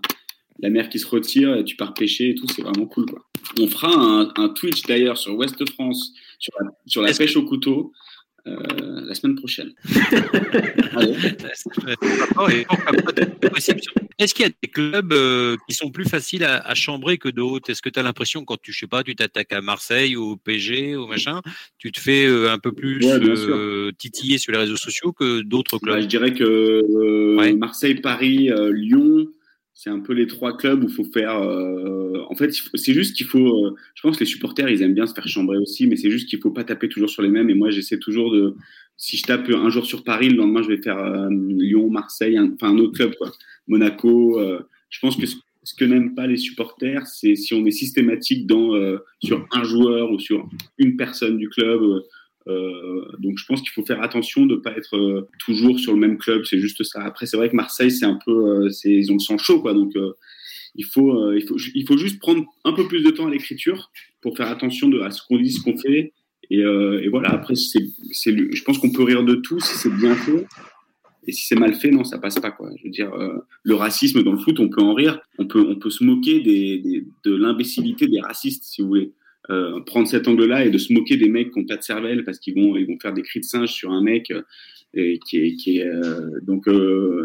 la 0.62 0.70
mer 0.70 0.90
qui 0.90 1.00
se 1.00 1.08
retire, 1.08 1.56
et 1.56 1.64
tu 1.64 1.76
pars 1.76 1.94
pêcher 1.94 2.30
et 2.30 2.36
tout, 2.36 2.48
c'est 2.48 2.62
vraiment 2.62 2.86
cool. 2.86 3.06
Quoi. 3.06 3.26
On 3.60 3.68
fera 3.68 3.94
un, 3.94 4.32
un 4.36 4.50
Twitch 4.50 4.84
d'ailleurs 4.84 5.18
sur 5.18 5.36
Ouest 5.36 5.70
France, 5.72 6.14
sur 6.38 6.54
la, 6.62 6.70
sur 6.86 7.02
la 7.02 7.14
pêche 7.14 7.36
au 7.36 7.44
couteau, 7.46 7.92
euh, 8.48 8.56
la 9.06 9.14
semaine 9.16 9.36
prochaine. 9.36 9.74
Est-ce 14.18 14.34
qu'il 14.34 14.46
y 14.46 14.48
a 14.48 14.52
des 14.62 14.70
clubs 14.70 15.14
euh, 15.14 15.56
qui 15.68 15.76
sont 15.76 15.92
plus 15.92 16.06
faciles 16.06 16.44
à, 16.44 16.58
à 16.58 16.74
chambrer 16.74 17.18
que 17.18 17.30
d'autres? 17.30 17.70
Est-ce 17.70 17.82
que 17.82 17.90
tu 17.90 18.00
as 18.00 18.04
l'impression 18.04 18.46
quand 18.46 18.58
tu 18.62 18.72
je 18.72 18.80
sais 18.80 18.88
pas, 18.88 19.04
tu 19.04 19.16
t'attaques 19.16 19.54
à 19.54 19.62
Marseille 19.62 20.16
ou 20.16 20.32
au 20.32 20.38
PG 20.38 20.96
ou 20.96 21.08
machin, 21.08 21.42
tu 21.78 21.92
te 21.92 22.00
fais 22.00 22.26
euh, 22.26 22.52
un 22.52 22.60
peu 22.60 22.72
plus 22.72 23.06
ouais, 23.06 23.92
titiller 23.98 24.38
sur 24.38 24.52
les 24.54 24.58
réseaux 24.60 24.78
sociaux 24.78 25.12
que 25.12 25.42
d'autres 25.42 25.78
clubs? 25.78 25.96
bah, 25.96 26.02
Je 26.02 26.08
dirais 26.08 26.34
que 26.34 27.36
ouais. 27.38 27.54
Marseille, 27.54 27.96
Paris, 27.96 28.50
Lyon, 28.72 29.28
c'est 29.82 29.90
un 29.90 30.02
peu 30.02 30.12
les 30.12 30.28
trois 30.28 30.58
clubs 30.58 30.84
où 30.84 30.90
il 30.90 30.94
faut 30.94 31.06
faire. 31.06 31.42
Euh, 31.42 32.22
en 32.30 32.36
fait, 32.36 32.52
c'est 32.74 32.94
juste 32.94 33.16
qu'il 33.16 33.26
faut. 33.26 33.66
Euh, 33.66 33.76
je 33.96 34.02
pense 34.02 34.18
que 34.18 34.26
les 34.26 34.30
supporters, 34.30 34.68
ils 34.68 34.82
aiment 34.82 34.94
bien 34.94 35.08
se 35.08 35.14
faire 35.14 35.26
chambrer 35.26 35.58
aussi, 35.58 35.88
mais 35.88 35.96
c'est 35.96 36.12
juste 36.12 36.28
qu'il 36.28 36.42
faut 36.42 36.52
pas 36.52 36.66
taper 36.66 36.90
toujours 36.90 37.10
sur 37.10 37.22
les 37.22 37.30
mêmes. 37.30 37.50
Et 37.50 37.54
moi, 37.54 37.70
j'essaie 37.70 37.98
toujours 37.98 38.30
de. 38.34 38.56
Si 38.98 39.16
je 39.16 39.24
tape 39.24 39.50
un 39.50 39.70
jour 39.70 39.86
sur 39.86 40.04
Paris, 40.04 40.28
le 40.28 40.36
lendemain, 40.36 40.64
je 40.64 40.68
vais 40.68 40.82
faire 40.82 40.98
euh, 40.98 41.30
Lyon, 41.32 41.90
Marseille, 41.90 42.38
enfin 42.38 42.76
un 42.76 42.78
autre 42.78 42.92
club, 42.92 43.16
quoi. 43.16 43.32
Monaco. 43.70 44.38
Euh, 44.42 44.68
je 44.90 45.00
pense 45.00 45.16
que 45.16 45.26
ce 45.26 45.74
que 45.76 45.86
n'aiment 45.86 46.14
pas 46.14 46.28
les 46.28 46.36
supporters, 46.36 47.08
c'est 47.08 47.36
si 47.36 47.54
on 47.54 47.66
est 47.66 47.72
systématique 47.72 48.48
dans 48.48 48.76
euh, 48.76 48.98
sur 49.24 49.48
un 49.54 49.64
joueur 49.64 50.12
ou 50.12 50.20
sur 50.20 50.46
une 50.78 50.98
personne 50.98 51.38
du 51.38 51.48
club. 51.48 52.04
Euh, 52.50 53.06
donc 53.20 53.38
je 53.38 53.46
pense 53.46 53.62
qu'il 53.62 53.70
faut 53.70 53.86
faire 53.86 54.02
attention 54.02 54.46
de 54.46 54.56
ne 54.56 54.60
pas 54.60 54.76
être 54.76 54.98
euh, 54.98 55.28
toujours 55.38 55.80
sur 55.80 55.94
le 55.94 56.00
même 56.00 56.18
club, 56.18 56.44
c'est 56.46 56.60
juste 56.60 56.84
ça. 56.84 57.02
Après 57.04 57.26
c'est 57.26 57.38
vrai 57.38 57.50
que 57.50 57.56
Marseille 57.56 57.92
c'est 57.92 58.06
un 58.06 58.18
peu, 58.26 58.66
euh, 58.66 58.70
ils 58.86 59.12
ont 59.12 59.16
le 59.16 59.20
sang 59.20 59.38
chaud 59.38 59.62
quoi, 59.62 59.74
donc 59.74 59.94
il 60.76 60.86
faut, 60.86 61.34
il 61.34 61.86
faut, 61.86 61.98
juste 61.98 62.20
prendre 62.20 62.46
un 62.64 62.74
peu 62.74 62.88
plus 62.88 63.04
de 63.04 63.10
temps 63.10 63.28
à 63.28 63.32
l'écriture 63.32 63.92
pour 64.22 64.36
faire 64.38 64.48
attention 64.48 64.90
à 65.02 65.12
ce 65.12 65.22
qu'on 65.28 65.38
dit, 65.38 65.52
ce 65.52 65.62
qu'on 65.62 65.78
fait. 65.78 66.14
Et, 66.52 66.64
voilà, 67.10 67.30
après, 67.30 67.56
c'est, 67.56 67.80
je 68.12 68.64
pense 68.64 68.78
qu'on 68.78 68.92
peut 68.92 69.04
rire 69.04 69.24
de 69.24 69.36
tout 69.36 69.60
si 69.60 69.78
c'est 69.78 69.94
bien 69.94 70.16
fait. 70.16 70.46
Et 71.28 71.32
si 71.32 71.46
c'est 71.46 71.56
mal 71.56 71.74
fait, 71.74 71.92
non, 71.92 72.04
ça 72.04 72.18
passe 72.18 72.40
pas, 72.40 72.52
quoi. 72.52 72.70
Je 72.78 72.84
veux 72.84 72.92
dire, 72.92 73.12
le 73.64 73.76
racisme 73.76 74.24
dans 74.24 74.32
le 74.32 74.38
foot, 74.38 74.60
on 74.60 74.70
peut 74.70 74.82
en 74.82 74.94
rire. 74.94 75.20
On 75.38 75.48
peut, 75.48 75.66
on 75.68 75.76
peut 75.76 75.90
se 75.90 76.04
moquer 76.04 76.40
de 76.40 77.36
l'imbécilité 77.36 78.08
des 78.08 78.22
racistes, 78.22 78.64
si 78.64 78.82
vous 78.82 78.90
voulez 78.90 79.12
euh, 79.50 79.80
prendre 79.82 80.08
cet 80.08 80.28
angle-là 80.28 80.66
et 80.66 80.70
de 80.70 80.78
se 80.78 80.94
moquer 80.94 81.18
des 81.18 81.30
mecs 81.30 81.52
qui 81.52 81.60
n'ont 81.60 81.66
pas 81.66 81.78
de 81.78 81.82
cervelle 81.82 82.24
parce 82.24 82.40
qu'ils 82.40 82.56
vont, 82.56 82.76
ils 82.76 82.86
vont 82.86 83.00
faire 83.00 83.14
des 83.14 83.22
cris 83.22 83.40
de 83.40 83.46
singe 83.46 83.72
sur 83.72 83.92
un 83.92 84.04
mec 84.04 84.32
euh, 84.32 84.44
et 84.94 85.20
qui 85.20 85.78
est, 85.78 85.86
euh, 85.86 86.40
donc 86.42 86.66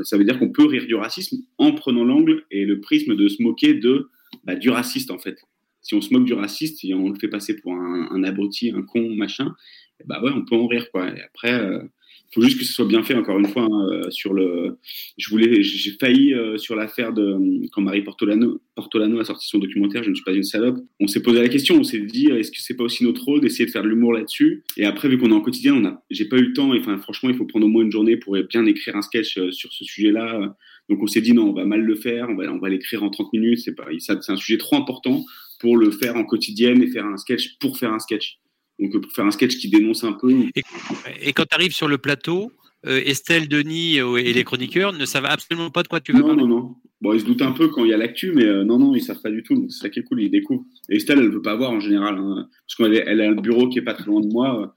ça 0.05 0.17
veut 0.17 0.25
dire 0.25 0.39
qu'on 0.39 0.51
peut 0.51 0.67
rire 0.67 0.87
du 0.87 0.95
racisme 0.95 1.39
en 1.59 1.73
prenant 1.73 2.05
l'angle 2.05 2.45
et 2.51 2.65
le 2.65 2.81
prisme 2.81 3.17
de 3.17 3.29
se 3.29 3.43
moquer 3.43 3.75
de 3.75 4.09
bah, 4.45 4.55
du 4.55 4.71
raciste 4.71 5.11
en 5.11 5.19
fait. 5.19 5.39
Si 5.83 5.95
on 5.95 6.01
se 6.01 6.15
moque 6.15 6.25
du 6.25 6.35
raciste 6.35 6.85
et 6.85 6.95
on 6.95 7.11
le 7.11 7.19
fait 7.19 7.29
passer 7.29 7.57
pour 7.57 7.75
un, 7.75 8.09
un 8.11 8.25
abruti, 8.25 8.71
un 8.71 8.83
con, 8.83 9.15
machin, 9.15 9.55
bah 10.07 10.23
ouais, 10.23 10.31
on 10.35 10.45
peut 10.45 10.57
en 10.57 10.67
rire 10.67 10.91
quoi. 10.93 11.09
Et 11.09 11.21
après, 11.21 11.59
faut 12.35 12.43
juste 12.43 12.59
que 12.59 12.64
ce 12.64 12.72
soit 12.72 12.85
bien 12.85 13.03
fait 13.03 13.14
encore 13.14 13.39
une 13.39 13.47
fois 13.47 13.62
hein, 13.62 13.89
euh, 13.93 14.11
sur 14.11 14.35
le 14.35 14.78
je 15.16 15.30
voulais 15.30 15.62
j'ai 15.62 15.93
failli 15.93 16.35
euh, 16.35 16.57
sur 16.57 16.74
l'affaire 16.74 17.12
de 17.12 17.39
quand 17.72 17.80
Marie 17.80 18.03
Portolano 18.03 18.61
Portolano 18.74 19.20
a 19.20 19.24
sorti 19.24 19.47
son 19.47 19.59
documentaire 19.59 20.03
je 20.03 20.11
ne 20.11 20.14
suis 20.14 20.24
pas 20.24 20.32
une 20.32 20.43
salope 20.43 20.78
on 21.01 21.07
s'est 21.07 21.22
posé 21.22 21.41
la 21.41 21.49
question 21.49 21.76
on 21.76 21.85
s'est 21.85 22.01
dit 22.01 22.26
est-ce 22.26 22.51
que 22.51 22.61
c'est 22.61 22.74
pas 22.74 22.85
aussi 22.85 23.05
notre 23.05 23.24
rôle 23.24 23.41
d'essayer 23.41 23.66
de 23.66 23.70
faire 23.70 23.82
de 23.82 23.89
l'humour 23.89 24.12
là-dessus? 24.12 24.64
Et 24.76 24.85
après 24.85 25.09
vu 25.09 25.16
qu'on 25.18 25.30
est 25.30 25.35
en 25.35 25.41
quotidien 25.41 25.74
on 25.74 25.85
a 25.85 26.03
j'ai 26.11 26.24
pas 26.26 26.37
eu 26.37 26.47
le 26.47 26.53
temps 26.53 26.74
enfin 26.74 26.99
franchement 26.99 27.30
il 27.30 27.37
faut 27.37 27.47
prendre 27.47 27.66
au 27.66 27.68
moins 27.68 27.82
une 27.82 27.93
journée 27.93 28.16
pour 28.16 28.37
bien 28.49 28.66
écrire 28.66 28.97
un 28.97 29.03
sketch 29.03 29.39
euh, 29.39 29.53
sur 29.53 29.72
ce 29.72 29.85
sujet-là. 29.85 30.57
Donc 30.89 31.03
on 31.03 31.07
s'est 31.07 31.20
dit 31.20 31.32
non 31.32 31.51
on 31.51 31.53
va 31.53 31.64
mal 31.64 31.80
le 31.80 31.95
faire 31.95 32.26
on 32.28 32.35
va 32.35 32.53
on 32.53 32.59
va 32.59 32.68
l'écrire 32.68 33.03
en 33.03 33.11
30 33.11 33.32
minutes 33.32 33.61
c'est 33.61 33.74
pas 33.74 33.87
c'est 33.99 34.30
un 34.30 34.37
sujet 34.37 34.59
trop 34.59 34.76
important 34.76 35.24
pour 35.61 35.76
le 35.76 35.91
faire 35.91 36.16
en 36.16 36.24
quotidienne 36.24 36.82
et 36.82 36.89
faire 36.89 37.07
un 37.07 37.16
sketch 37.16 37.59
pour 37.59 37.78
faire 37.78 37.93
un 37.93 37.99
sketch 37.99 38.39
donc 38.79 39.01
pour 39.01 39.12
faire 39.12 39.25
un 39.25 39.31
sketch 39.31 39.57
qui 39.57 39.68
dénonce 39.68 40.05
un 40.05 40.12
peu. 40.12 40.31
Et, 40.31 40.62
et 41.20 41.33
quand 41.33 41.45
tu 41.45 41.55
arrives 41.55 41.75
sur 41.75 41.89
le 41.89 41.99
plateau, 41.99 42.53
euh, 42.87 43.01
Estelle, 43.05 43.49
Denis 43.49 43.99
euh, 44.01 44.16
et 44.16 44.33
les 44.33 44.45
chroniqueurs 44.45 44.93
ne 44.93 45.05
savent 45.07 45.27
absolument 45.27 45.70
pas 45.70 45.83
de 45.83 45.89
quoi 45.89 46.01
tu 46.01 46.12
veux 46.12 46.18
non, 46.18 46.27
parler. 46.29 46.43
Non, 46.43 46.49
non, 46.49 46.77
Bon, 47.01 47.12
ils 47.12 47.20
se 47.20 47.25
doutent 47.27 47.43
un 47.43 47.53
peu 47.53 47.68
quand 47.68 47.85
il 47.85 47.91
y 47.91 47.95
a 47.95 47.97
l'actu, 47.97 48.33
mais 48.33 48.45
non, 48.64 48.79
non, 48.79 48.95
ils 48.95 49.03
savent 49.03 49.20
pas 49.20 49.31
du 49.31 49.43
tout. 49.43 49.55
Donc 49.55 49.70
c'est 49.70 49.83
ça 49.83 49.89
qui 49.91 50.01
est 50.01 50.05
cool, 50.05 50.22
ils 50.22 50.31
découvrent. 50.31 50.64
Et 50.89 50.97
Estelle, 50.97 51.18
elle 51.18 51.31
veut 51.31 51.43
pas 51.43 51.55
voir 51.55 51.70
en 51.70 51.81
général, 51.81 52.16
hein, 52.18 52.49
parce 52.66 52.77
qu'elle 52.77 53.03
elle 53.07 53.20
a 53.20 53.29
un 53.29 53.35
bureau 53.35 53.68
qui 53.68 53.79
est 53.79 53.83
pas 53.83 53.95
très 53.95 54.07
loin 54.07 54.20
de 54.20 54.29
moi. 54.29 54.75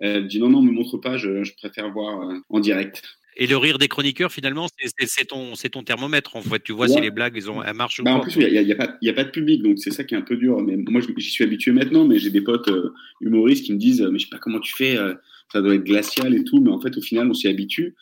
Elle 0.00 0.26
dit 0.28 0.40
non, 0.40 0.50
non, 0.50 0.62
me 0.62 0.72
montre 0.72 0.98
pas, 0.98 1.16
je, 1.16 1.42
je 1.42 1.54
préfère 1.54 1.90
voir 1.92 2.28
en 2.48 2.60
direct. 2.60 3.02
Et 3.36 3.46
le 3.46 3.56
rire 3.56 3.78
des 3.78 3.88
chroniqueurs, 3.88 4.30
finalement, 4.30 4.68
c'est 5.06 5.24
ton, 5.26 5.52
ton 5.72 5.82
thermomètre. 5.82 6.36
En 6.36 6.42
fait, 6.42 6.62
tu 6.62 6.72
vois 6.72 6.88
si 6.88 7.00
les 7.00 7.10
blagues, 7.10 7.34
elles, 7.36 7.50
ont, 7.50 7.62
elles 7.62 7.74
marchent 7.74 8.00
bah, 8.02 8.12
En 8.12 8.20
plus, 8.20 8.36
il 8.36 8.48
n'y 8.48 8.72
a, 8.72 8.76
a, 8.76 8.84
a, 8.84 9.12
pas 9.12 9.24
de 9.24 9.30
public, 9.30 9.62
donc 9.62 9.78
c'est 9.78 9.90
ça 9.90 10.04
qui 10.04 10.14
est 10.14 10.18
un 10.18 10.22
peu 10.22 10.36
dur. 10.36 10.60
Mais 10.62 10.76
moi, 10.76 11.00
j'y 11.16 11.30
suis 11.30 11.44
habitué 11.44 11.72
maintenant, 11.72 12.06
mais 12.06 12.18
j'ai 12.18 12.30
des 12.30 12.42
potes 12.42 12.68
euh, 12.68 12.92
humoristes 13.20 13.64
qui 13.64 13.72
me 13.72 13.78
disent, 13.78 14.02
mais 14.02 14.18
je 14.18 14.24
sais 14.24 14.30
pas 14.30 14.38
comment 14.38 14.60
tu 14.60 14.74
fais, 14.74 14.96
euh, 14.96 15.14
ça 15.52 15.60
doit 15.60 15.74
être 15.74 15.84
glacial 15.84 16.34
et 16.34 16.44
tout. 16.44 16.60
Mais 16.60 16.70
en 16.70 16.80
fait, 16.80 16.96
au 16.96 17.02
final, 17.02 17.28
on 17.28 17.34
s'y 17.34 17.48
habitue. 17.48 17.94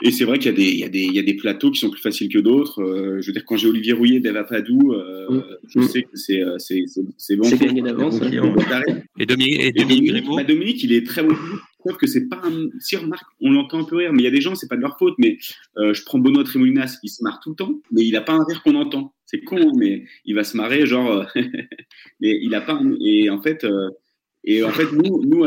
Et 0.00 0.12
c'est 0.12 0.24
vrai 0.24 0.38
qu'il 0.38 0.56
y, 0.58 0.62
y, 0.62 0.84
y, 0.84 1.12
y, 1.12 1.18
a 1.18 1.22
des 1.22 1.34
plateaux 1.34 1.72
qui 1.72 1.80
sont 1.80 1.90
plus 1.90 2.00
faciles 2.00 2.28
que 2.28 2.38
d'autres. 2.38 2.82
Euh, 2.82 3.20
je 3.20 3.26
veux 3.26 3.32
dire, 3.32 3.44
quand 3.44 3.56
j'ai 3.56 3.66
Olivier 3.66 3.94
Rouillet 3.94 4.20
d'Eva 4.20 4.44
Padou, 4.44 4.92
euh, 4.92 5.28
mmh. 5.28 5.42
je 5.74 5.80
sais 5.80 6.02
que 6.02 6.16
c'est 6.16 6.40
c'est 6.58 7.36
bon. 7.36 7.42
C'est 7.42 7.58
gagné 7.58 7.82
d'avance. 7.82 8.20
Et 9.18 9.26
Dominique, 9.26 9.60
et 9.60 9.72
Dominique 9.72 10.04
Grimaud 10.04 10.36
bah, 10.36 10.44
Dominique, 10.44 10.84
il 10.84 10.92
est 10.92 11.04
très 11.04 11.24
bon 11.24 11.34
Que 11.96 12.06
c'est 12.06 12.28
pas 12.28 12.40
un. 12.44 12.68
Si 12.80 12.96
remarque, 12.96 13.26
on 13.40 13.50
l'entend 13.50 13.80
un 13.80 13.84
peu 13.84 13.96
rire, 13.96 14.12
mais 14.12 14.22
il 14.22 14.24
y 14.24 14.28
a 14.28 14.32
des 14.32 14.40
gens, 14.40 14.54
c'est 14.54 14.68
pas 14.68 14.76
de 14.76 14.82
leur 14.82 14.98
faute. 14.98 15.14
Mais 15.18 15.38
euh, 15.76 15.94
je 15.94 16.04
prends 16.04 16.18
Benoît 16.18 16.44
Trémoulinas, 16.44 16.98
il 17.02 17.08
se 17.08 17.22
marre 17.22 17.40
tout 17.42 17.50
le 17.50 17.56
temps, 17.56 17.80
mais 17.90 18.04
il 18.04 18.16
a 18.16 18.20
pas 18.20 18.32
un 18.32 18.44
rire 18.44 18.62
qu'on 18.62 18.74
entend. 18.74 19.14
C'est 19.26 19.40
con, 19.40 19.56
hein, 19.56 19.72
mais 19.76 20.04
il 20.24 20.34
va 20.34 20.44
se 20.44 20.56
marrer, 20.56 20.86
genre. 20.86 21.26
mais 22.20 22.38
il 22.42 22.54
a 22.54 22.60
pas. 22.60 22.80
Et 23.00 23.30
en 23.30 23.40
fait, 23.40 23.64
euh... 23.64 23.90
et 24.44 24.62
en 24.62 24.70
fait, 24.70 24.92
nous, 24.92 25.24
nous 25.24 25.46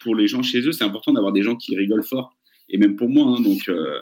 pour 0.00 0.14
les 0.14 0.28
gens 0.28 0.42
chez 0.42 0.60
eux, 0.60 0.72
c'est 0.72 0.84
important 0.84 1.12
d'avoir 1.12 1.32
des 1.32 1.42
gens 1.42 1.56
qui 1.56 1.76
rigolent 1.76 2.04
fort. 2.04 2.36
Et 2.68 2.78
même 2.78 2.96
pour 2.96 3.08
moi, 3.08 3.36
hein, 3.36 3.40
donc. 3.40 3.68
Euh, 3.68 4.00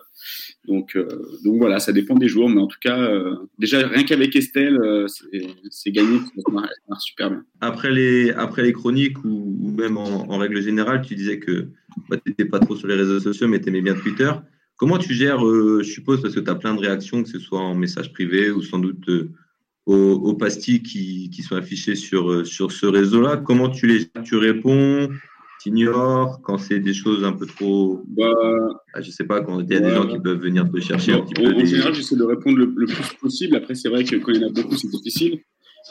donc, 0.67 0.97
euh, 0.97 1.07
donc 1.45 1.59
voilà, 1.59 1.79
ça 1.79 1.93
dépend 1.93 2.15
des 2.15 2.29
jours, 2.29 2.49
mais 2.49 2.61
en 2.61 2.67
tout 2.67 2.79
cas, 2.81 2.99
euh, 2.99 3.37
déjà 3.59 3.87
rien 3.87 4.03
qu'avec 4.05 4.35
Estelle, 4.35 4.81
c'est 5.69 5.91
gagné, 5.91 6.21
ça 6.21 6.53
marche, 6.89 7.03
super 7.05 7.31
bien. 7.31 7.45
Après 7.61 7.91
les, 7.91 8.31
après 8.31 8.63
les 8.63 8.73
chroniques 8.73 9.23
ou, 9.25 9.75
même 9.77 9.99
en, 9.99 10.39
règle 10.39 10.63
générale, 10.63 11.03
tu 11.03 11.17
disais 11.17 11.39
que 11.39 11.69
bah, 12.09 12.17
tu 12.17 12.31
n'étais 12.31 12.47
pas 12.47 12.61
trop 12.61 12.77
sur 12.77 12.89
les 12.89 12.95
réseaux 12.95 13.21
sociaux, 13.21 13.47
mais 13.47 13.61
tu 13.61 13.69
aimais 13.69 13.83
bien 13.83 13.95
Twitter. 13.95 14.33
Comment 14.77 14.97
tu 14.97 15.13
gères, 15.13 15.41
je 15.41 15.83
suppose, 15.83 16.23
parce 16.23 16.35
que 16.35 16.41
tu 16.41 16.51
as 16.51 16.55
plein 16.55 16.75
de 16.75 16.81
réactions, 16.81 17.23
que 17.23 17.29
ce 17.29 17.39
soit 17.39 17.61
en 17.61 17.75
message 17.75 18.13
privé 18.15 18.51
ou 18.51 18.63
sans 18.63 18.79
doute 18.79 19.07
aux, 19.85 19.95
aux, 19.95 20.35
pastilles 20.35 20.83
qui, 20.83 21.29
qui, 21.29 21.43
sont 21.43 21.57
affichées 21.57 21.95
sur, 21.95 22.47
sur 22.47 22.73
ce 22.73 22.87
réseau-là. 22.87 23.37
Comment 23.37 23.69
tu 23.69 23.87
les 23.87 24.07
tu 24.25 24.37
réponds? 24.37 25.11
Ignores, 25.67 26.41
quand 26.43 26.59
c'est 26.59 26.79
des 26.79 26.95
choses 26.95 27.25
un 27.25 27.33
peu 27.33 27.47
trop. 27.47 28.03
Bah, 28.09 28.31
ah, 28.95 29.01
je 29.01 29.11
sais 29.11 29.25
pas, 29.25 29.41
quand 29.41 29.61
il 29.61 29.73
y 29.73 29.77
a 29.77 29.81
des 29.81 29.91
gens 29.91 30.07
qui 30.07 30.19
peuvent 30.19 30.41
venir 30.41 30.71
te 30.71 30.81
chercher 30.81 31.13
un 31.13 31.21
petit 31.21 31.35
peu. 31.35 31.55
En, 31.55 31.65
général, 31.65 31.95
j'essaie 31.95 32.17
de 32.17 32.25
répondre 32.25 32.59
le, 32.59 32.73
plus 32.73 32.87
possible. 33.21 33.57
Après, 33.57 33.75
c'est 33.75 33.89
vrai 33.89 34.05
que 34.05 34.17
quand 34.17 34.33
il 34.33 34.41
y 34.41 34.45
en 34.45 34.49
a 34.49 34.53
beaucoup, 34.53 34.77
c'est 34.77 34.91
difficile. 34.91 35.41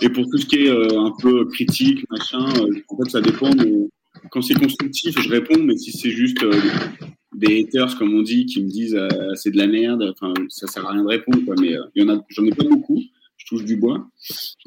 Et 0.02 0.10
pour 0.10 0.26
tout 0.30 0.38
ce 0.38 0.46
qui 0.46 0.66
est 0.66 0.70
euh, 0.70 1.00
un 1.00 1.14
peu 1.22 1.46
critique, 1.46 2.06
machin, 2.10 2.46
euh, 2.62 2.82
en 2.90 2.98
fait, 2.98 3.10
ça 3.10 3.22
dépend. 3.22 3.50
Quand 4.32 4.42
c'est 4.42 4.56
constructif, 4.56 5.20
je 5.20 5.30
réponds, 5.30 5.62
mais 5.64 5.78
si 5.78 5.92
c'est 5.92 6.10
juste 6.10 6.42
euh, 6.44 6.54
des 7.36 7.62
haters, 7.62 7.98
comme 7.98 8.14
on 8.14 8.22
dit, 8.22 8.46
qui 8.46 8.64
me 8.64 8.70
disent 8.70 8.98
c'est 9.36 9.52
de 9.52 9.58
la 9.58 9.68
merde, 9.68 10.14
enfin, 10.16 10.34
ça 10.50 10.68
sert 10.68 10.86
à 10.88 10.94
rien 10.94 11.04
de 11.04 11.08
répondre, 11.08 11.40
quoi. 11.46 11.56
Mais 11.60 11.76
il 11.96 12.04
y 12.04 12.06
en 12.06 12.16
a, 12.16 12.22
j'en 12.30 12.46
ai 12.46 12.52
pas 12.52 12.64
beaucoup 12.64 13.02
je 13.44 13.56
touche 13.56 13.66
du 13.66 13.76
bois. 13.76 14.08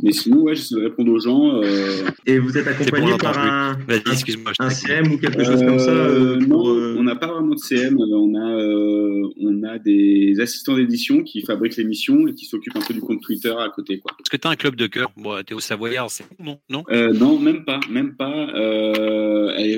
Mais 0.03 0.13
sinon, 0.13 0.43
ouais, 0.43 0.55
j'essaie 0.55 0.75
de 0.75 0.83
répondre 0.83 1.13
aux 1.13 1.19
gens. 1.19 1.63
Euh... 1.63 2.07
Et 2.27 2.39
vous 2.39 2.59
êtes 2.59 2.67
accompagné 2.67 3.17
par 3.17 3.39
un, 3.39 3.79
un, 3.89 4.57
un, 4.59 4.71
CM 4.71 5.13
ou 5.13 5.19
quelque 5.19 5.45
chose 5.45 5.61
comme 5.65 5.79
ça 5.79 5.91
euh, 5.91 6.37
euh 6.37 6.47
Non, 6.47 6.63
on 6.63 7.03
n'a 7.03 7.17
pas 7.17 7.29
vraiment 7.29 7.55
de 7.55 7.61
CM. 7.61 7.97
On 7.99 8.35
a, 8.35 8.61
euh, 8.61 9.23
on 9.41 9.63
a 9.63 9.79
des 9.79 10.35
assistants 10.41 10.77
d'édition 10.77 11.23
qui 11.23 11.43
fabriquent 11.43 11.77
l'émission 11.77 12.27
et 12.27 12.35
qui 12.35 12.45
s'occupent 12.45 12.77
un 12.77 12.87
peu 12.87 12.95
du 12.95 13.01
compte 13.01 13.23
Twitter 13.23 13.55
à 13.57 13.69
côté. 13.75 13.95
Est-ce 13.95 14.31
que 14.31 14.37
tu 14.37 14.47
as 14.47 14.51
un 14.51 14.57
club 14.57 14.77
de 14.77 14.87
cœur 14.87 15.11
bon, 15.17 15.43
Tu 15.47 15.55
es 15.55 15.57
au 15.57 15.61
Savoyard, 15.61 16.11
c'est 16.11 16.25
non? 16.39 16.59
Non, 16.69 16.85
non 17.15 17.39
même 17.39 17.65
pas. 17.65 17.81
Même 17.91 18.15
pas. 18.17 18.47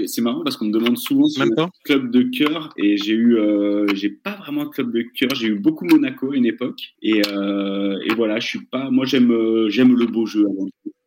C'est 0.07 0.21
marrant 0.23 0.43
parce 0.43 0.57
qu'on 0.57 0.67
me 0.67 0.73
demande 0.73 0.99
souvent 0.99 1.27
si 1.27 1.39
même 1.39 1.51
club 1.85 2.11
de 2.11 2.23
cœur 2.23 2.73
et 2.77 2.97
j'ai 2.97 3.15
eu, 3.15 3.39
j'ai 3.95 4.11
pas 4.11 4.37
vraiment 4.37 4.63
un 4.63 4.69
club 4.69 4.93
de 4.93 5.03
cœur. 5.03 5.35
J'ai 5.35 5.49
eu 5.49 5.55
beaucoup 5.55 5.85
Monaco 5.85 6.33
à 6.33 6.37
une 6.37 6.47
époque 6.47 6.95
et, 7.03 7.19
et 7.21 8.15
voilà, 8.17 8.41
je 8.41 8.47
suis 8.47 8.65
pas 8.67 8.89
moi, 8.91 9.07
j'aime, 9.07 9.31
euh, 9.31 9.69
j'aime 9.69 9.97
le 9.97 10.07
beau 10.07 10.27
jeu. 10.27 10.45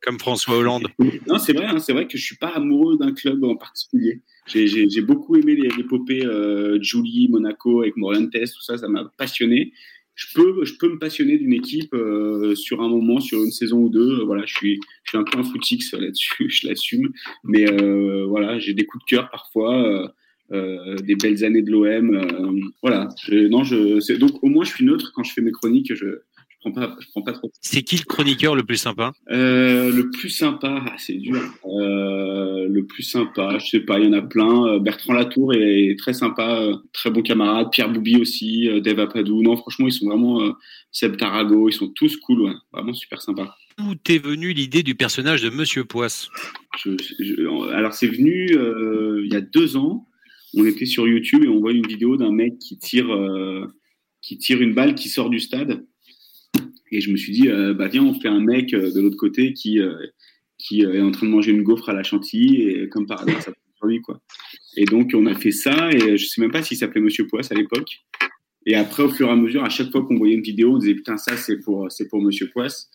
Comme 0.01 0.19
François 0.19 0.57
Hollande. 0.57 0.87
non, 1.27 1.37
c'est 1.37 1.53
vrai, 1.53 1.65
hein, 1.65 1.79
c'est 1.79 1.93
vrai 1.93 2.07
que 2.07 2.17
je 2.17 2.23
suis 2.23 2.37
pas 2.37 2.47
amoureux 2.47 2.97
d'un 2.97 3.11
club 3.11 3.43
en 3.43 3.55
particulier. 3.55 4.21
J'ai, 4.47 5.01
beaucoup 5.01 5.35
aimé 5.35 5.55
les 5.55 5.69
épopées 5.79 6.25
euh, 6.25 6.81
Julie, 6.81 7.27
Monaco 7.29 7.81
avec 7.81 7.97
Morientes, 7.97 8.31
tout 8.31 8.61
ça, 8.61 8.77
ça 8.77 8.87
m'a 8.87 9.11
passionné. 9.17 9.73
Je 10.15 10.27
peux, 10.35 10.65
je 10.65 10.73
peux 10.77 10.89
me 10.89 10.99
passionner 10.99 11.37
d'une 11.37 11.53
équipe 11.53 11.93
euh, 11.93 12.53
sur 12.55 12.81
un 12.81 12.89
moment, 12.89 13.19
sur 13.19 13.43
une 13.43 13.51
saison 13.51 13.79
ou 13.79 13.89
deux. 13.89 14.23
Voilà, 14.23 14.45
je 14.45 14.53
suis, 14.53 14.79
je 15.03 15.11
suis 15.11 15.17
un 15.17 15.23
peu 15.23 15.39
un 15.39 15.43
footix 15.43 15.93
là-dessus, 15.93 16.45
je 16.49 16.67
l'assume. 16.67 17.11
Mais 17.43 17.65
voilà, 18.25 18.59
j'ai 18.59 18.73
des 18.73 18.85
coups 18.85 19.03
de 19.05 19.09
cœur 19.15 19.29
parfois. 19.29 20.13
des 20.51 21.15
belles 21.15 21.43
années 21.45 21.61
de 21.61 21.71
l'OM. 21.71 22.65
voilà. 22.81 23.09
non, 23.31 23.63
je, 23.63 24.17
donc 24.17 24.43
au 24.43 24.47
moins 24.47 24.65
je 24.65 24.71
suis 24.71 24.85
neutre 24.85 25.11
quand 25.15 25.23
je 25.23 25.33
fais 25.33 25.41
mes 25.41 25.51
chroniques. 25.51 25.93
Je, 25.95 26.21
prends 26.61 26.71
pas, 26.71 26.95
je 26.99 27.07
prends 27.11 27.21
pas 27.21 27.33
trop. 27.33 27.51
C'est 27.61 27.81
qui 27.81 27.97
le 27.97 28.03
chroniqueur 28.05 28.55
le 28.55 28.63
plus 28.63 28.77
sympa? 28.77 29.11
Euh, 29.29 29.91
Le 29.91 30.09
plus 30.09 30.29
sympa, 30.29 30.83
ah, 30.87 30.95
c'est 30.97 31.15
dur. 31.15 31.41
Euh, 31.65 32.67
le 32.69 32.85
plus 32.85 33.03
sympa, 33.03 33.57
je 33.59 33.65
sais 33.67 33.79
pas, 33.81 33.99
il 33.99 34.05
y 34.05 34.07
en 34.07 34.13
a 34.13 34.21
plein. 34.21 34.67
Euh, 34.67 34.79
Bertrand 34.79 35.13
Latour 35.13 35.53
est 35.53 35.95
très 35.97 36.13
sympa, 36.13 36.65
très 36.93 37.09
bon 37.11 37.21
camarade. 37.21 37.67
Pierre 37.71 37.91
Boubi 37.91 38.15
aussi, 38.17 38.69
Dave 38.81 38.99
Apadou. 38.99 39.41
Non, 39.41 39.57
franchement, 39.57 39.87
ils 39.87 39.93
sont 39.93 40.07
vraiment 40.07 40.41
euh, 40.41 40.51
Seb 40.91 41.17
Tarago, 41.17 41.67
ils 41.69 41.73
sont 41.73 41.89
tous 41.89 42.15
cool, 42.17 42.41
ouais. 42.41 42.53
vraiment 42.71 42.93
super 42.93 43.21
sympa. 43.21 43.55
Où 43.79 43.95
t'es 43.95 44.19
venu 44.19 44.53
l'idée 44.53 44.83
du 44.83 44.95
personnage 44.95 45.41
de 45.41 45.49
Monsieur 45.49 45.85
Poisse? 45.85 46.29
Je, 46.77 46.91
je, 47.19 47.71
Alors 47.73 47.93
c'est 47.93 48.07
venu 48.07 48.51
il 48.51 49.31
y 49.31 49.35
a 49.35 49.41
deux 49.41 49.75
ans. 49.77 50.07
On 50.55 50.65
était 50.65 50.85
sur 50.85 51.07
YouTube 51.07 51.45
et 51.45 51.47
on 51.47 51.59
voit 51.59 51.71
une 51.71 51.87
vidéo 51.87 52.17
d'un 52.17 52.31
mec 52.31 52.59
qui 52.59 52.77
tire, 52.77 53.07
qui 54.21 54.37
tire 54.37 54.61
une 54.61 54.73
balle 54.73 54.93
qui 54.95 55.07
sort 55.09 55.29
du 55.29 55.39
stade 55.39 55.85
et 56.91 57.01
je 57.01 57.11
me 57.11 57.17
suis 57.17 57.31
dit, 57.31 57.49
euh, 57.49 57.73
bah 57.73 57.87
viens, 57.87 58.03
on 58.03 58.13
fait 58.13 58.27
un 58.27 58.41
mec 58.41 58.73
euh, 58.73 58.91
de 58.91 58.99
l'autre 58.99 59.17
côté 59.17 59.53
qui, 59.53 59.79
euh, 59.79 59.95
qui 60.57 60.81
est 60.81 61.01
en 61.01 61.11
train 61.11 61.25
de 61.25 61.31
manger 61.31 61.51
une 61.51 61.63
gaufre 61.63 61.89
à 61.89 61.93
la 61.93 62.03
chantilly 62.03 62.63
et 62.63 62.89
comme 62.89 63.05
par 63.05 63.21
hasard, 63.21 63.41
ça 63.41 63.51
sur 63.75 63.87
lui, 63.87 64.01
quoi. 64.01 64.21
Et 64.77 64.85
donc, 64.85 65.11
on 65.15 65.25
a 65.25 65.33
fait 65.33 65.51
ça 65.51 65.89
et 65.91 66.17
je 66.17 66.25
sais 66.25 66.41
même 66.41 66.51
pas 66.51 66.61
s'il 66.61 66.77
s'appelait 66.77 67.01
Monsieur 67.01 67.27
Poisse 67.27 67.51
à 67.51 67.55
l'époque. 67.55 68.01
Et 68.65 68.75
après, 68.75 69.03
au 69.03 69.09
fur 69.09 69.27
et 69.27 69.31
à 69.31 69.35
mesure, 69.35 69.63
à 69.63 69.69
chaque 69.69 69.89
fois 69.91 70.05
qu'on 70.05 70.17
voyait 70.17 70.35
une 70.35 70.43
vidéo, 70.43 70.75
on 70.75 70.77
disait 70.77 70.93
putain, 70.93 71.17
ça 71.17 71.35
c'est 71.35 71.57
pour, 71.57 71.91
c'est 71.91 72.07
pour 72.07 72.21
Monsieur 72.21 72.49
Poisse. 72.49 72.91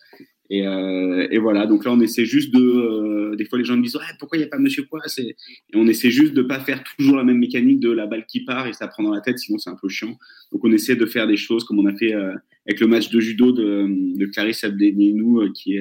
Et, 0.49 0.65
euh, 0.65 1.27
et, 1.29 1.39
voilà, 1.39 1.65
donc 1.65 1.83
là, 1.83 1.91
on 1.91 1.99
essaie 1.99 2.25
juste 2.25 2.53
de. 2.53 2.61
Euh, 2.61 3.35
des 3.35 3.45
fois, 3.45 3.57
les 3.57 3.65
gens 3.65 3.75
me 3.75 3.83
disent 3.83 3.97
ouais, 3.97 4.03
pourquoi 4.17 4.37
il 4.37 4.41
n'y 4.41 4.45
a 4.45 4.49
pas 4.49 4.57
Monsieur 4.57 4.85
Poisse 4.85 5.19
et, 5.19 5.35
on 5.73 5.87
essaie 5.87 6.09
juste 6.09 6.33
de 6.33 6.41
pas 6.41 6.59
faire 6.59 6.83
toujours 6.83 7.17
la 7.17 7.23
même 7.23 7.37
mécanique 7.37 7.79
de 7.79 7.91
la 7.91 8.07
balle 8.07 8.25
qui 8.25 8.45
part 8.45 8.65
et 8.67 8.73
ça 8.73 8.87
prend 8.87 9.03
dans 9.03 9.13
la 9.13 9.21
tête, 9.21 9.39
sinon 9.39 9.57
c'est 9.57 9.69
un 9.69 9.77
peu 9.79 9.89
chiant. 9.89 10.17
Donc, 10.51 10.63
on 10.63 10.71
essaie 10.71 10.95
de 10.95 11.05
faire 11.05 11.27
des 11.27 11.35
choses 11.35 11.65
comme 11.65 11.79
on 11.79 11.85
a 11.85 11.95
fait 11.95 12.13
euh, 12.13 12.33
avec 12.65 12.79
le 12.79 12.87
match 12.87 13.09
de 13.09 13.19
judo 13.19 13.51
de, 13.51 13.87
de 14.17 14.25
Clarisse 14.27 14.63
Abdenienou, 14.63 15.41
euh, 15.41 15.51
qui 15.53 15.77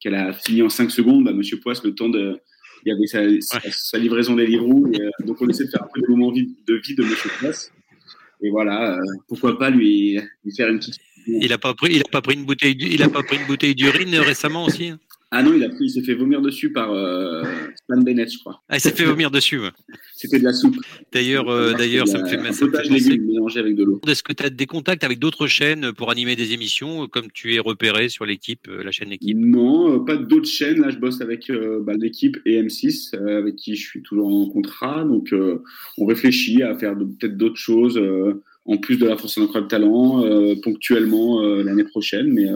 qu'elle 0.00 0.14
a 0.14 0.32
fini 0.32 0.62
en 0.62 0.68
5 0.68 0.90
secondes. 0.90 1.24
Bah, 1.24 1.32
Monsieur 1.32 1.60
Poisse, 1.60 1.84
le 1.84 1.94
temps 1.94 2.08
de. 2.08 2.38
Il 2.84 2.90
y 2.90 2.92
avait 2.92 3.06
sa, 3.06 3.40
sa, 3.40 3.60
sa 3.70 3.98
livraison 3.98 4.34
des 4.34 4.46
livres. 4.46 4.68
Euh, 4.68 5.26
donc, 5.26 5.40
on 5.40 5.48
essaie 5.48 5.64
de 5.64 5.70
faire 5.70 5.82
un 5.82 5.88
peu 5.92 6.00
le 6.00 6.08
moment 6.08 6.32
de 6.32 6.74
vie 6.74 6.94
de 6.94 7.02
Monsieur 7.04 7.30
Poisse. 7.38 7.72
Et 8.40 8.50
voilà, 8.50 9.00
pourquoi 9.26 9.58
pas 9.58 9.68
lui, 9.68 10.16
lui 10.44 10.54
faire 10.54 10.68
une 10.68 10.78
petite 10.78 11.00
il 11.26 11.52
a 11.52 11.58
pas 11.58 11.74
pris, 11.74 11.94
il 11.94 12.00
a 12.00 12.10
pas 12.10 12.22
pris 12.22 12.34
une 12.34 12.44
bouteille, 12.44 12.76
il 12.80 13.02
a 13.02 13.08
pas 13.08 13.22
pris 13.22 13.36
une 13.36 13.46
bouteille 13.46 13.74
d'urine 13.74 14.16
récemment 14.16 14.64
aussi. 14.64 14.88
Hein 14.88 14.98
ah 15.30 15.42
non, 15.42 15.52
il 15.52 15.62
a 15.62 15.68
pris, 15.68 15.84
il 15.84 15.90
s'est 15.90 16.02
fait 16.02 16.14
vomir 16.14 16.40
dessus 16.40 16.72
par 16.72 16.90
euh, 16.90 17.42
Stan 17.76 18.00
Bennett, 18.00 18.32
je 18.32 18.38
crois. 18.38 18.62
Ah, 18.70 18.76
il 18.76 18.80
s'est 18.80 18.92
fait 18.92 19.04
vomir 19.04 19.30
dessus. 19.30 19.58
Ouais. 19.58 19.68
C'était 20.14 20.38
de 20.38 20.44
la 20.44 20.54
soupe. 20.54 20.76
D'ailleurs, 21.12 21.50
euh, 21.50 21.74
d'ailleurs, 21.74 22.08
ça 22.08 22.22
me 22.22 22.26
fait, 22.26 22.36
ça 22.52 22.64
me 22.64 22.70
fait 22.72 22.88
penser. 22.88 23.18
mélangé 23.18 23.60
avec 23.60 23.74
de 23.76 23.84
l'eau. 23.84 24.00
Est-ce 24.06 24.22
que 24.22 24.32
tu 24.32 24.42
as 24.42 24.48
des 24.48 24.64
contacts 24.64 25.04
avec 25.04 25.18
d'autres 25.18 25.46
chaînes 25.46 25.92
pour 25.92 26.10
animer 26.10 26.34
des 26.34 26.54
émissions, 26.54 27.08
comme 27.08 27.30
tu 27.30 27.54
es 27.54 27.58
repéré 27.58 28.08
sur 28.08 28.24
l'équipe, 28.24 28.68
euh, 28.68 28.82
la 28.82 28.90
chaîne 28.90 29.10
L'équipe 29.10 29.36
Non, 29.36 29.96
euh, 29.96 29.98
pas 30.04 30.16
d'autres 30.16 30.48
chaînes. 30.48 30.80
Là, 30.80 30.88
je 30.88 30.96
bosse 30.96 31.20
avec 31.20 31.50
euh, 31.50 31.80
bah, 31.82 31.92
l'équipe 31.98 32.38
et 32.46 32.62
M6, 32.62 33.14
euh, 33.14 33.38
avec 33.38 33.56
qui 33.56 33.76
je 33.76 33.86
suis 33.86 34.02
toujours 34.02 34.28
en 34.28 34.48
contrat. 34.48 35.04
Donc, 35.04 35.34
on 35.98 36.06
réfléchit 36.06 36.62
à 36.62 36.74
faire 36.74 36.96
peut-être 36.96 37.36
d'autres 37.36 37.56
choses 37.56 38.00
en 38.68 38.76
plus 38.76 38.96
de 38.98 39.06
la 39.06 39.16
France 39.16 39.38
Incroyable 39.38 39.68
Talent, 39.68 40.22
ponctuellement 40.62 41.42
l'année 41.42 41.84
prochaine. 41.84 42.32
Mais 42.32 42.46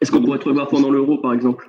est-ce 0.00 0.10
qu'on 0.10 0.22
pourrait 0.22 0.38
te 0.38 0.48
revoir 0.48 0.68
pendant 0.68 0.90
l'Euro, 0.90 1.18
par 1.18 1.34
exemple? 1.34 1.68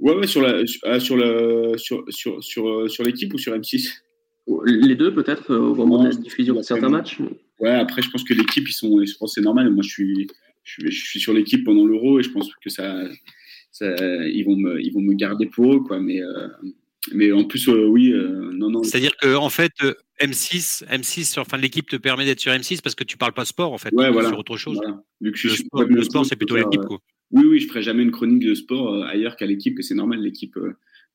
Ouais, 0.00 0.14
ouais, 0.14 0.26
sur 0.26 0.40
la, 0.40 0.66
sur, 0.66 0.80
ah, 0.84 0.92
la, 0.92 1.78
sur, 1.78 2.04
sur, 2.08 2.42
sur, 2.42 2.68
euh, 2.68 2.88
sur 2.88 3.04
l'équipe 3.04 3.32
ou 3.34 3.38
sur 3.38 3.54
M6 3.54 3.90
Les 4.64 4.94
deux, 4.94 5.12
peut-être, 5.12 5.52
euh, 5.52 5.58
au 5.58 5.74
moment 5.74 6.02
de 6.02 6.08
la 6.08 6.14
diffusion 6.14 6.54
de 6.54 6.62
certains 6.62 6.88
matchs. 6.88 7.18
Ouais, 7.58 7.70
après, 7.70 8.00
je 8.00 8.10
pense 8.10 8.24
que 8.24 8.32
l'équipe, 8.32 8.66
ils 8.66 8.72
sont, 8.72 9.04
je 9.04 9.14
pense 9.18 9.34
c'est 9.34 9.42
normal. 9.42 9.70
Moi, 9.70 9.82
je 9.82 9.90
suis, 9.90 10.26
je 10.64 10.88
suis, 10.90 11.20
sur 11.20 11.34
l'équipe 11.34 11.64
pendant 11.64 11.84
l'Euro 11.84 12.18
et 12.18 12.22
je 12.22 12.30
pense 12.30 12.50
que 12.64 12.70
ça, 12.70 13.04
ça, 13.72 13.94
ils 14.26 14.42
vont 14.44 14.56
me, 14.56 14.80
ils 14.80 14.90
vont 14.90 15.02
me 15.02 15.12
garder 15.12 15.46
pour 15.46 15.74
eux, 15.74 15.80
quoi. 15.80 16.00
Mais, 16.00 16.22
euh, 16.22 16.48
mais 17.12 17.32
en 17.32 17.44
plus, 17.44 17.68
oui, 17.68 18.12
non, 18.52 18.70
non. 18.70 18.82
C'est-à-dire 18.82 19.16
que 19.16 19.34
en 19.34 19.50
fait, 19.50 19.72
M6, 20.20 20.84
M6, 20.86 21.40
enfin 21.40 21.56
l'équipe 21.56 21.88
te 21.88 21.96
permet 21.96 22.24
d'être 22.24 22.40
sur 22.40 22.52
M6 22.52 22.82
parce 22.82 22.94
que 22.94 23.04
tu 23.04 23.16
parles 23.16 23.32
pas 23.32 23.44
sport 23.44 23.72
en 23.72 23.78
fait, 23.78 23.92
ouais, 23.94 24.10
voilà. 24.10 24.28
sur 24.28 24.38
autre 24.38 24.56
chose. 24.56 24.78
Vu 25.20 25.32
que 25.32 25.38
je 25.38 25.48
le, 25.48 26.02
sport, 26.02 26.26
c'est 26.26 26.36
plutôt 26.36 26.56
l'équipe. 26.56 26.82
Oui, 27.30 27.44
oui, 27.46 27.60
je 27.60 27.68
ferai 27.68 27.82
jamais 27.82 28.02
une 28.02 28.10
chronique 28.10 28.44
de 28.44 28.54
sport 28.54 29.04
ailleurs 29.04 29.36
qu'à 29.36 29.46
l'équipe, 29.46 29.78
et 29.78 29.82
c'est 29.82 29.94
normal, 29.94 30.20
l'équipe 30.20 30.58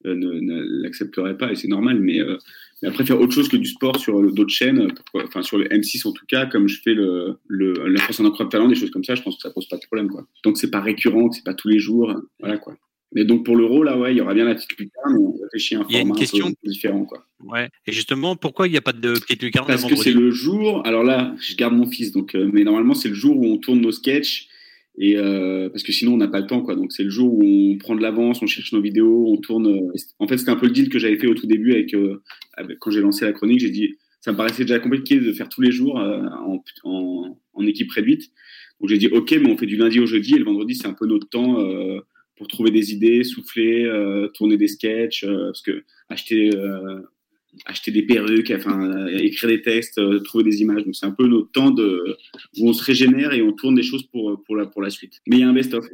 ne, 0.03 0.81
l'accepterait 0.81 1.37
pas, 1.37 1.51
et 1.51 1.55
c'est 1.55 1.67
normal. 1.67 1.99
Mais, 1.99 2.19
mais, 2.81 2.87
après, 2.87 3.05
faire 3.05 3.19
autre 3.19 3.33
chose 3.33 3.49
que 3.49 3.57
du 3.57 3.67
sport 3.67 3.99
sur 3.99 4.21
d'autres 4.31 4.53
chaînes, 4.53 4.91
enfin 5.13 5.43
sur 5.43 5.57
le 5.57 5.65
M6 5.65 6.07
en 6.07 6.13
tout 6.13 6.25
cas, 6.25 6.45
comme 6.45 6.67
je 6.67 6.81
fais 6.81 6.93
le, 6.93 7.37
le 7.47 7.73
la 7.87 8.01
France 8.01 8.19
en 8.19 8.25
incroyable 8.25 8.51
talent, 8.51 8.67
des 8.67 8.75
choses 8.75 8.91
comme 8.91 9.03
ça, 9.03 9.15
je 9.15 9.21
pense 9.21 9.35
que 9.35 9.41
ça 9.41 9.51
pose 9.51 9.67
pas 9.67 9.77
de 9.77 9.85
problème. 9.85 10.09
Quoi. 10.09 10.25
Donc 10.43 10.57
c'est 10.57 10.71
pas 10.71 10.81
récurrent, 10.81 11.31
c'est 11.31 11.43
pas 11.43 11.53
tous 11.53 11.67
les 11.67 11.79
jours, 11.79 12.15
voilà 12.39 12.57
quoi. 12.57 12.75
Mais 13.15 13.23
donc 13.23 13.45
pour 13.45 13.55
l'euro, 13.55 13.81
là, 13.81 13.97
ouais, 13.97 14.13
il 14.13 14.17
y 14.17 14.21
aura 14.21 14.33
bien 14.33 14.43
la 14.43 14.55
petite 14.55 14.77
lucarne, 14.77 15.17
on 15.17 15.31
réfléchit 15.41 15.75
à 15.75 15.79
un 15.79 15.83
format 15.83 15.99
une 15.99 16.15
question... 16.15 16.47
un 16.47 16.49
peu 16.49 16.69
différent. 16.69 17.05
Quoi. 17.05 17.25
Ouais. 17.45 17.69
Et 17.87 17.93
justement, 17.93 18.35
pourquoi 18.35 18.67
il 18.67 18.71
n'y 18.71 18.77
a 18.77 18.81
pas 18.81 18.91
de 18.91 19.13
petite 19.13 19.41
lucarne 19.41 19.65
Parce 19.67 19.85
que 19.85 19.95
c'est 19.95 20.11
le 20.11 20.31
jour, 20.31 20.85
alors 20.85 21.05
là, 21.05 21.33
je 21.39 21.55
garde 21.55 21.73
mon 21.73 21.85
fils, 21.85 22.11
donc, 22.11 22.35
euh, 22.35 22.49
mais 22.51 22.65
normalement, 22.65 22.93
c'est 22.93 23.07
le 23.07 23.15
jour 23.15 23.37
où 23.37 23.45
on 23.45 23.57
tourne 23.57 23.79
nos 23.79 23.93
sketchs, 23.93 24.49
et 24.97 25.15
euh, 25.15 25.69
parce 25.69 25.83
que 25.83 25.93
sinon, 25.93 26.15
on 26.15 26.17
n'a 26.17 26.27
pas 26.27 26.41
le 26.41 26.47
temps. 26.47 26.61
quoi. 26.61 26.75
Donc 26.75 26.91
c'est 26.91 27.03
le 27.03 27.09
jour 27.09 27.33
où 27.33 27.41
on 27.43 27.77
prend 27.77 27.95
de 27.95 28.01
l'avance, 28.01 28.41
on 28.41 28.47
cherche 28.47 28.73
nos 28.73 28.81
vidéos, 28.81 29.27
on 29.29 29.37
tourne. 29.37 29.67
Euh, 29.67 29.93
en 30.19 30.27
fait, 30.27 30.37
c'était 30.37 30.51
un 30.51 30.57
peu 30.57 30.67
le 30.67 30.73
deal 30.73 30.89
que 30.89 30.99
j'avais 30.99 31.17
fait 31.17 31.27
au 31.27 31.35
tout 31.35 31.47
début 31.47 31.71
avec, 31.71 31.95
avec 32.53 32.79
quand 32.79 32.91
j'ai 32.91 33.01
lancé 33.01 33.23
la 33.25 33.31
chronique. 33.31 33.59
J'ai 33.59 33.71
dit, 33.71 33.95
ça 34.19 34.31
me 34.33 34.37
paraissait 34.37 34.63
déjà 34.63 34.79
compliqué 34.79 35.19
de 35.19 35.31
faire 35.31 35.47
tous 35.47 35.61
les 35.61 35.71
jours 35.71 35.95
en, 35.97 36.61
en, 36.83 37.39
en, 37.53 37.65
équipe 37.65 37.91
réduite. 37.91 38.31
Donc 38.79 38.89
j'ai 38.89 38.97
dit, 38.97 39.07
ok, 39.07 39.31
mais 39.41 39.49
on 39.49 39.57
fait 39.57 39.65
du 39.65 39.77
lundi 39.77 39.99
au 39.99 40.05
jeudi, 40.05 40.35
et 40.35 40.37
le 40.37 40.45
vendredi, 40.45 40.75
c'est 40.75 40.87
un 40.87 40.93
peu 40.93 41.07
notre 41.07 41.27
temps 41.27 41.57
pour 42.35 42.47
trouver 42.47 42.71
des 42.71 42.93
idées, 42.93 43.23
souffler, 43.23 43.85
euh, 43.85 44.27
tourner 44.29 44.57
des 44.57 44.67
sketchs, 44.67 45.23
euh, 45.23 45.47
parce 45.47 45.61
que 45.61 45.83
acheter, 46.09 46.51
euh, 46.53 46.99
acheter 47.65 47.91
des 47.91 48.01
perruques, 48.01 48.51
enfin 48.53 49.07
écrire 49.07 49.49
des 49.49 49.61
textes, 49.61 50.01
trouver 50.23 50.43
des 50.43 50.61
images. 50.61 50.83
Donc 50.83 50.95
c'est 50.95 51.05
un 51.05 51.11
peu 51.11 51.25
notre 51.27 51.51
temps 51.51 51.71
de 51.71 52.17
où 52.57 52.69
on 52.69 52.73
se 52.73 52.83
régénère 52.83 53.33
et 53.33 53.41
on 53.41 53.53
tourne 53.53 53.75
des 53.75 53.83
choses 53.83 54.03
pour 54.03 54.43
pour 54.43 54.57
la 54.57 54.65
pour 54.65 54.81
la 54.81 54.89
suite. 54.89 55.21
Mais 55.25 55.37
il 55.37 55.39
y 55.39 55.43
a 55.43 55.49
un 55.49 55.53
best-of. 55.53 55.85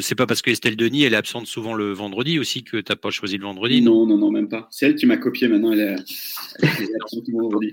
c'est 0.00 0.14
pas 0.16 0.26
parce 0.26 0.42
que 0.42 0.50
Estelle 0.50 0.76
Denis 0.76 1.04
elle 1.04 1.14
est 1.14 1.16
absente 1.16 1.46
souvent 1.46 1.74
le 1.74 1.92
vendredi 1.92 2.40
aussi 2.40 2.64
que 2.64 2.78
t'as 2.78 2.96
pas 2.96 3.10
choisi 3.10 3.38
le 3.38 3.44
vendredi. 3.44 3.80
Non 3.80 4.06
non 4.06 4.18
non, 4.18 4.32
même 4.32 4.48
pas. 4.48 4.66
C'est 4.72 4.86
elle 4.86 4.96
qui 4.96 5.06
m'a 5.06 5.18
copié 5.18 5.46
maintenant. 5.46 5.72
Elle 5.72 5.80
est, 5.80 5.96
elle 6.62 6.68
est 6.68 6.94
absente 7.00 7.28
le 7.28 7.40
vendredi. 7.40 7.72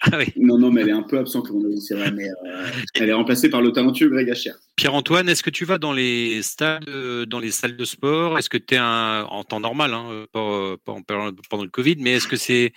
Ah 0.12 0.16
oui. 0.18 0.32
Non, 0.36 0.58
non, 0.58 0.70
mais 0.70 0.80
elle 0.80 0.88
est 0.88 0.92
un 0.92 1.02
peu 1.02 1.18
absente, 1.18 1.48
c'est 1.80 1.94
vrai, 1.94 2.10
mais 2.10 2.28
euh, 2.28 2.66
elle 2.94 3.10
est 3.10 3.12
remplacée 3.12 3.50
par 3.50 3.60
le 3.60 3.70
talentueux 3.70 4.08
Greg 4.08 4.30
Hacher. 4.30 4.52
Pierre-Antoine, 4.76 5.28
est-ce 5.28 5.42
que 5.42 5.50
tu 5.50 5.66
vas 5.66 5.76
dans 5.76 5.92
les 5.92 6.40
stades, 6.42 6.88
euh, 6.88 7.26
dans 7.26 7.38
les 7.38 7.50
salles 7.50 7.76
de 7.76 7.84
sport? 7.84 8.38
Est-ce 8.38 8.48
que 8.48 8.56
tu 8.56 8.74
es 8.74 8.78
un, 8.78 9.24
en 9.28 9.44
temps 9.44 9.60
normal, 9.60 9.92
hein, 9.92 10.24
pas, 10.32 10.76
pendant 10.84 11.62
le 11.62 11.68
Covid, 11.68 11.96
mais 12.00 12.12
est-ce 12.12 12.28
que 12.28 12.36
c'est 12.36 12.72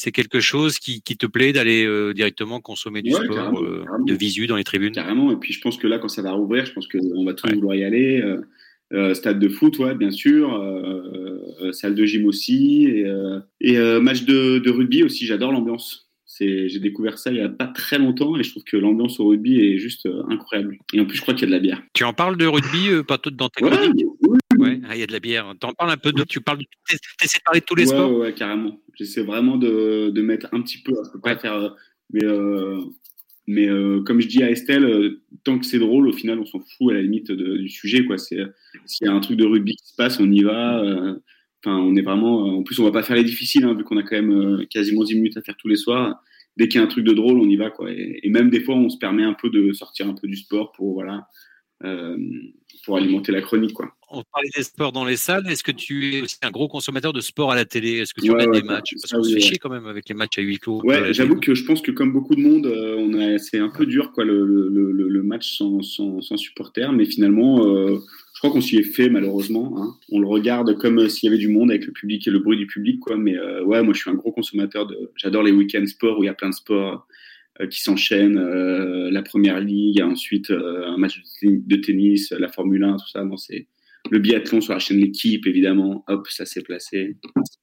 c'est 0.00 0.12
quelque 0.12 0.38
chose 0.38 0.78
qui, 0.78 1.02
qui 1.02 1.16
te 1.16 1.26
plaît 1.26 1.52
d'aller 1.52 1.84
euh, 1.84 2.14
directement 2.14 2.60
consommer 2.60 3.02
du 3.02 3.10
sport, 3.10 3.60
de 4.06 4.14
visu 4.14 4.46
dans 4.46 4.54
les 4.54 4.62
tribunes? 4.62 4.92
Carrément, 4.92 5.32
et 5.32 5.36
puis 5.36 5.52
je 5.52 5.60
pense 5.60 5.76
que 5.76 5.88
là, 5.88 5.98
quand 5.98 6.06
ça 6.06 6.22
va 6.22 6.30
rouvrir, 6.30 6.64
je 6.64 6.72
pense 6.72 6.86
qu'on 6.86 7.24
va 7.24 7.34
tous 7.34 7.52
vouloir 7.52 7.74
y 7.74 7.82
aller. 7.82 8.22
stade 9.14 9.40
de 9.40 9.48
foot, 9.48 9.80
ouais, 9.80 9.96
bien 9.96 10.12
sûr, 10.12 10.52
salle 11.72 11.96
de 11.96 12.04
gym 12.04 12.26
aussi, 12.26 12.84
et, 12.84 13.10
et 13.60 13.98
match 13.98 14.22
de, 14.22 14.60
de 14.60 14.70
rugby 14.70 15.02
aussi, 15.02 15.26
j'adore 15.26 15.50
l'ambiance 15.50 16.07
j'ai 16.38 16.78
découvert 16.78 17.18
ça 17.18 17.30
il 17.30 17.38
y 17.38 17.40
a 17.40 17.48
pas 17.48 17.66
très 17.66 17.98
longtemps 17.98 18.36
et 18.36 18.42
je 18.42 18.50
trouve 18.50 18.64
que 18.64 18.76
l'ambiance 18.76 19.18
au 19.20 19.26
rugby 19.28 19.60
est 19.60 19.78
juste 19.78 20.06
euh, 20.06 20.22
incroyable. 20.28 20.78
Et 20.92 21.00
en 21.00 21.06
plus, 21.06 21.16
je 21.16 21.22
crois 21.22 21.34
qu'il 21.34 21.42
y 21.42 21.44
a 21.44 21.48
de 21.48 21.52
la 21.52 21.60
bière. 21.60 21.82
Tu 21.94 22.04
en 22.04 22.12
parles 22.12 22.36
de 22.36 22.46
rugby, 22.46 22.88
euh, 22.88 23.02
pas 23.02 23.18
tout 23.18 23.30
dans 23.30 23.48
tes 23.48 23.64
ouais, 23.64 23.70
Oui. 23.94 24.38
Ouais, 24.58 24.80
ah, 24.88 24.96
il 24.96 25.00
y 25.00 25.02
a 25.02 25.06
de 25.06 25.12
la 25.12 25.20
bière. 25.20 25.54
Tu 25.60 25.66
en 25.66 25.72
parles 25.72 25.90
un 25.90 25.96
peu 25.96 26.12
de. 26.12 26.24
Tu 26.24 26.40
parles. 26.40 26.58
De, 26.58 26.64
essaies 27.22 27.38
de 27.38 27.44
parler 27.44 27.60
de 27.60 27.64
tous 27.64 27.74
les 27.74 27.86
sports? 27.86 28.12
Ouais, 28.12 28.32
carrément. 28.34 28.80
J'essaie 28.94 29.22
vraiment 29.22 29.56
de, 29.56 30.10
de, 30.10 30.22
mettre 30.22 30.48
un 30.52 30.62
petit 30.62 30.82
peu. 30.82 30.92
Je 31.04 31.12
peux 31.12 31.20
pas 31.20 31.36
faire. 31.36 31.54
Euh, 31.54 31.70
mais 33.46 33.68
mais 33.68 33.68
comme 34.04 34.20
je 34.20 34.28
dis 34.28 34.42
à 34.42 34.50
Estelle, 34.50 35.16
tant 35.44 35.58
que 35.58 35.64
c'est 35.64 35.78
drôle, 35.78 36.08
au 36.08 36.12
final, 36.12 36.38
on 36.38 36.44
s'en 36.44 36.60
fout 36.60 36.90
à 36.90 36.94
la 36.94 37.02
limite 37.02 37.30
du 37.32 37.68
sujet. 37.68 38.04
Quoi. 38.04 38.18
C'est 38.18 38.38
s'il 38.84 39.06
y 39.06 39.10
a 39.10 39.12
un 39.12 39.20
truc 39.20 39.38
de 39.38 39.46
rugby 39.46 39.74
qui 39.74 39.88
se 39.88 39.96
passe, 39.96 40.20
on 40.20 40.30
y 40.30 40.42
va. 40.42 40.82
Enfin, 41.64 41.76
on 41.76 41.94
est 41.96 42.02
vraiment. 42.02 42.58
En 42.58 42.62
plus, 42.62 42.78
on 42.80 42.84
va 42.84 42.92
pas 42.92 43.02
faire 43.02 43.16
les 43.16 43.24
difficiles, 43.24 43.64
hein, 43.64 43.74
vu 43.74 43.84
qu'on 43.84 43.96
a 43.96 44.02
quand 44.02 44.20
même 44.20 44.66
quasiment 44.68 45.04
10 45.04 45.14
minutes 45.14 45.36
à 45.36 45.42
faire 45.42 45.56
tous 45.56 45.68
les 45.68 45.76
soirs 45.76 46.20
dès 46.58 46.68
qu'il 46.68 46.80
y 46.80 46.82
a 46.82 46.86
un 46.86 46.90
truc 46.90 47.04
de 47.04 47.12
drôle, 47.12 47.38
on 47.38 47.48
y 47.48 47.56
va. 47.56 47.70
Quoi. 47.70 47.90
Et, 47.90 48.28
même 48.28 48.50
des 48.50 48.60
fois, 48.60 48.74
on 48.74 48.90
se 48.90 48.98
permet 48.98 49.22
un 49.22 49.34
peu 49.34 49.48
de 49.48 49.72
sortir 49.72 50.08
un 50.08 50.14
peu 50.14 50.26
du 50.26 50.36
sport 50.36 50.72
pour, 50.72 50.94
voilà, 50.94 51.28
euh, 51.84 52.18
pour 52.84 52.96
alimenter 52.96 53.30
la 53.30 53.40
chronique. 53.40 53.74
Quoi. 53.74 53.94
On 54.10 54.22
parlait 54.32 54.48
des 54.56 54.64
sports 54.64 54.90
dans 54.90 55.04
les 55.04 55.16
salles. 55.16 55.46
Est-ce 55.48 55.62
que 55.62 55.70
tu 55.70 56.16
es 56.16 56.22
aussi 56.22 56.36
un 56.42 56.50
gros 56.50 56.66
consommateur 56.66 57.12
de 57.12 57.20
sport 57.20 57.52
à 57.52 57.54
la 57.54 57.64
télé? 57.64 57.98
Est-ce 57.98 58.12
que 58.12 58.20
tu 58.20 58.32
regardes 58.32 58.54
des 58.54 58.62
matchs? 58.62 58.94
Parce 59.00 59.12
qu'on 59.12 59.22
se 59.22 59.32
fait 59.32 59.40
chier 59.40 59.58
quand 59.58 59.70
même 59.70 59.86
avec 59.86 60.08
les 60.08 60.14
matchs 60.16 60.38
à 60.38 60.42
huis 60.42 60.58
clos. 60.58 60.82
Ouais, 60.82 61.14
j'avoue 61.14 61.38
que 61.38 61.54
je 61.54 61.64
pense 61.64 61.80
que 61.80 61.92
comme 61.92 62.12
beaucoup 62.12 62.34
de 62.34 62.40
monde, 62.40 62.66
euh, 62.66 62.96
on 62.98 63.38
c'est 63.38 63.58
un 63.58 63.68
peu 63.68 63.86
dur 63.86 64.10
quoi, 64.12 64.24
le, 64.24 64.44
le, 64.44 64.90
le, 64.90 65.22
match 65.22 65.58
sans, 65.58 65.82
sans, 65.82 66.20
sans 66.20 66.36
supporters. 66.36 66.92
Mais 66.92 67.04
finalement, 67.04 67.64
euh, 67.66 67.98
je 68.38 68.40
crois 68.40 68.52
qu'on 68.52 68.60
s'y 68.60 68.76
est 68.76 68.84
fait 68.84 69.08
malheureusement. 69.08 69.82
Hein. 69.82 69.96
On 70.12 70.20
le 70.20 70.28
regarde 70.28 70.78
comme 70.78 71.00
euh, 71.00 71.08
s'il 71.08 71.26
y 71.26 71.28
avait 71.28 71.44
du 71.44 71.48
monde 71.48 71.72
avec 71.72 71.84
le 71.86 71.92
public 71.92 72.24
et 72.28 72.30
le 72.30 72.38
bruit 72.38 72.56
du 72.56 72.68
public, 72.68 73.00
quoi. 73.00 73.16
Mais 73.16 73.36
euh, 73.36 73.64
ouais, 73.64 73.82
moi 73.82 73.92
je 73.92 73.98
suis 73.98 74.10
un 74.10 74.14
gros 74.14 74.30
consommateur 74.30 74.86
de. 74.86 75.10
J'adore 75.16 75.42
les 75.42 75.50
week-ends 75.50 75.84
sport 75.86 76.20
où 76.20 76.22
il 76.22 76.26
y 76.26 76.28
a 76.28 76.34
plein 76.34 76.50
de 76.50 76.54
sports 76.54 77.08
euh, 77.60 77.66
qui 77.66 77.82
s'enchaînent. 77.82 78.38
la 78.38 79.22
première 79.22 79.58
ligue, 79.58 80.00
ensuite 80.02 80.52
un 80.52 80.96
match 80.98 81.20
de 81.42 81.76
tennis, 81.78 82.30
la 82.30 82.46
Formule 82.46 82.84
1, 82.84 82.98
tout 82.98 83.08
ça. 83.08 83.24
Non, 83.24 83.36
c'est 83.36 83.66
le 84.10 84.18
biathlon 84.18 84.60
sur 84.60 84.72
la 84.72 84.78
chaîne 84.78 84.98
L'équipe, 84.98 85.46
évidemment. 85.46 86.04
Hop, 86.08 86.26
ça 86.28 86.44
s'est 86.44 86.62
placé. 86.62 87.16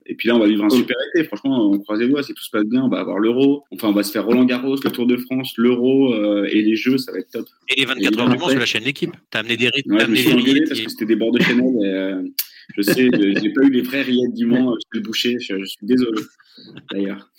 Et 0.05 0.15
puis 0.15 0.27
là, 0.27 0.35
on 0.35 0.39
va 0.39 0.47
vivre 0.47 0.63
un 0.63 0.69
super 0.69 0.95
été. 1.13 1.25
Franchement, 1.25 1.69
on 1.69 1.79
croise 1.79 1.99
les 1.99 2.07
doigts. 2.07 2.23
Si 2.23 2.33
tout 2.33 2.43
se 2.43 2.49
passe 2.49 2.65
bien, 2.65 2.83
on 2.83 2.89
va 2.89 2.99
avoir 2.99 3.19
l'Euro. 3.19 3.63
Enfin, 3.71 3.89
on 3.89 3.93
va 3.93 4.03
se 4.03 4.11
faire 4.11 4.25
Roland 4.25 4.45
Garros, 4.45 4.75
le 4.83 4.91
Tour 4.91 5.07
de 5.07 5.17
France, 5.17 5.53
l'Euro 5.57 6.13
euh, 6.13 6.47
et 6.49 6.61
les 6.61 6.75
Jeux. 6.75 6.97
Ça 6.97 7.11
va 7.11 7.19
être 7.19 7.29
top. 7.31 7.47
Et 7.69 7.79
les 7.79 7.85
24 7.85 8.19
heures 8.19 8.29
du 8.29 8.37
Mans 8.37 8.49
sur 8.49 8.59
la 8.59 8.65
chaîne 8.65 8.83
L'équipe. 8.83 9.11
T'as 9.29 9.39
amené 9.39 9.57
des 9.57 9.69
rythmes. 9.69 9.95
Ouais, 9.95 10.05
je 10.05 10.11
me 10.11 10.15
suis 10.15 10.33
engueulé 10.33 10.63
parce 10.67 10.79
que 10.79 10.89
c'était 10.89 11.05
des 11.05 11.15
bords 11.15 11.31
de 11.31 11.41
Chanel. 11.41 11.65
Et, 11.83 11.85
euh, 11.85 12.21
je 12.77 12.81
sais, 12.81 13.09
j'ai 13.13 13.53
pas 13.53 13.63
eu 13.63 13.69
les 13.69 13.81
vrais 13.81 14.01
rillettes 14.01 14.33
du 14.33 14.45
Mans. 14.45 14.75
Je 14.93 14.99
le 14.99 15.03
boucher. 15.03 15.37
Je, 15.39 15.59
je, 15.59 15.65
suis 15.65 15.85
désolé, 15.85 16.21
d'ailleurs. 16.91 17.31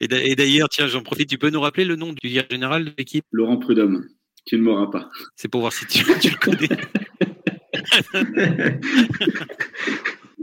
Et 0.00 0.06
d'ailleurs, 0.36 0.68
tiens, 0.68 0.86
j'en 0.86 1.02
profite. 1.02 1.28
Tu 1.28 1.38
peux 1.38 1.50
nous 1.50 1.60
rappeler 1.60 1.84
le 1.84 1.96
nom 1.96 2.12
du 2.12 2.28
directeur 2.28 2.56
général 2.56 2.84
de 2.84 2.92
l'équipe? 2.96 3.24
Laurent 3.32 3.56
Prudhomme. 3.56 4.06
Tu 4.46 4.56
ne 4.56 4.62
m'auras 4.62 4.86
pas. 4.86 5.10
C'est 5.36 5.48
pour 5.48 5.60
voir 5.60 5.72
si 5.72 5.86
tu, 5.86 6.04
tu 6.20 6.30
le 6.30 6.36
connais. 6.36 6.68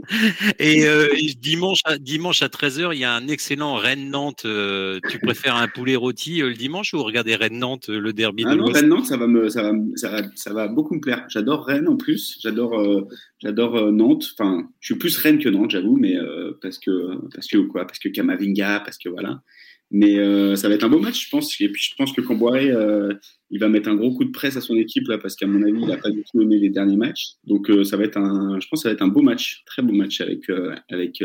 Et 0.58 0.86
euh, 0.86 1.08
dimanche, 1.40 1.80
à, 1.84 1.98
dimanche 1.98 2.42
à 2.42 2.48
13h, 2.48 2.94
il 2.94 3.00
y 3.00 3.04
a 3.04 3.14
un 3.14 3.26
excellent 3.28 3.74
Rennes-Nantes. 3.74 4.44
Euh, 4.44 5.00
tu 5.08 5.18
préfères 5.18 5.56
un 5.56 5.68
poulet 5.68 5.96
rôti 5.96 6.42
euh, 6.42 6.48
le 6.48 6.54
dimanche 6.54 6.94
ou 6.94 7.02
regarder 7.02 7.34
Rennes-Nantes, 7.34 7.88
le 7.88 8.12
derby 8.12 8.44
ah 8.46 8.52
de 8.52 8.56
non, 8.56 8.66
Rennes-Nantes, 8.66 9.06
ça 9.06 9.16
va, 9.16 9.26
me, 9.26 9.48
ça, 9.48 9.62
va, 9.62 9.72
ça, 9.96 10.10
va, 10.10 10.22
ça 10.34 10.52
va 10.52 10.68
beaucoup 10.68 10.94
me 10.94 11.00
plaire. 11.00 11.24
J'adore 11.28 11.66
Rennes 11.66 11.88
en 11.88 11.96
plus. 11.96 12.38
J'adore 12.40 13.08
j'adore 13.42 13.92
Nantes. 13.92 14.26
Enfin, 14.38 14.68
je 14.80 14.92
suis 14.92 14.98
plus 14.98 15.16
Rennes 15.18 15.38
que 15.38 15.48
Nantes, 15.48 15.70
j'avoue, 15.70 15.96
mais 15.96 16.16
parce 16.62 16.78
que 16.78 16.90
parce 17.34 17.48
que 17.48 17.58
quoi? 17.58 17.86
Parce 17.86 17.98
que 17.98 18.08
Kamavinga, 18.08 18.80
parce 18.80 18.98
que 18.98 19.08
voilà. 19.08 19.40
Mais 19.90 20.18
euh, 20.18 20.56
ça 20.56 20.68
va 20.68 20.74
être 20.74 20.84
un 20.84 20.88
beau 20.88 20.98
match, 20.98 21.26
je 21.26 21.30
pense. 21.30 21.60
Et 21.60 21.68
puis 21.68 21.82
je 21.82 21.94
pense 21.96 22.12
que 22.12 22.20
Camboiré, 22.20 22.70
euh, 22.70 23.12
il 23.50 23.60
va 23.60 23.68
mettre 23.68 23.88
un 23.88 23.94
gros 23.94 24.12
coup 24.14 24.24
de 24.24 24.30
presse 24.30 24.56
à 24.56 24.60
son 24.60 24.76
équipe 24.76 25.06
là, 25.08 25.18
parce 25.18 25.36
qu'à 25.36 25.46
mon 25.46 25.62
avis, 25.62 25.80
il 25.80 25.86
n'a 25.86 25.96
pas 25.96 26.10
du 26.10 26.24
tout 26.24 26.40
aimé 26.40 26.58
les 26.58 26.70
derniers 26.70 26.96
matchs. 26.96 27.34
Donc 27.44 27.70
euh, 27.70 27.84
ça 27.84 27.96
va 27.96 28.04
être 28.04 28.16
un, 28.16 28.58
je 28.60 28.66
pense, 28.68 28.82
ça 28.82 28.88
va 28.88 28.94
être 28.94 29.02
un 29.02 29.08
beau 29.08 29.22
match, 29.22 29.62
très 29.66 29.82
beau 29.82 29.92
match 29.92 30.20
avec 30.20 30.50
avec 30.90 31.22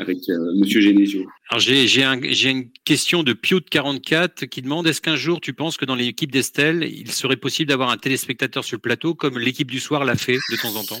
avec 0.00 0.18
Monsieur 0.56 0.80
Genesio. 0.80 1.26
Alors 1.50 1.60
j'ai 1.60 2.02
un, 2.02 2.20
une 2.20 2.70
question 2.84 3.22
de 3.22 3.32
Pio 3.32 3.60
de 3.60 3.64
44 3.64 4.46
qui 4.46 4.62
demande 4.62 4.86
est-ce 4.86 5.00
qu'un 5.00 5.16
jour 5.16 5.40
tu 5.40 5.52
penses 5.52 5.76
que 5.76 5.84
dans 5.84 5.94
l'équipe 5.94 6.32
d'Estelle, 6.32 6.88
il 6.90 7.10
serait 7.10 7.36
possible 7.36 7.68
d'avoir 7.68 7.90
un 7.90 7.96
téléspectateur 7.96 8.64
sur 8.64 8.76
le 8.76 8.80
plateau 8.80 9.14
comme 9.14 9.38
l'équipe 9.38 9.70
du 9.70 9.80
soir 9.80 10.04
l'a 10.04 10.16
fait 10.16 10.38
de 10.50 10.60
temps 10.60 10.76
en 10.76 10.84
temps? 10.84 11.00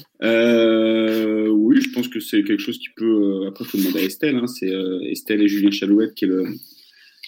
Oui, 1.52 1.80
je 1.80 1.90
pense 1.90 2.08
que 2.08 2.20
c'est 2.20 2.42
quelque 2.42 2.62
chose 2.62 2.78
qui 2.78 2.88
peut. 2.96 3.46
après, 3.48 3.64
faut 3.64 3.78
demander 3.78 4.00
à 4.00 4.04
Estelle. 4.04 4.36
Hein, 4.36 4.46
c'est 4.46 4.70
Estelle 5.10 5.42
et 5.42 5.48
Julien 5.48 5.70
Chalouette 5.70 6.14
qui 6.14 6.24
est 6.24 6.28
le 6.28 6.44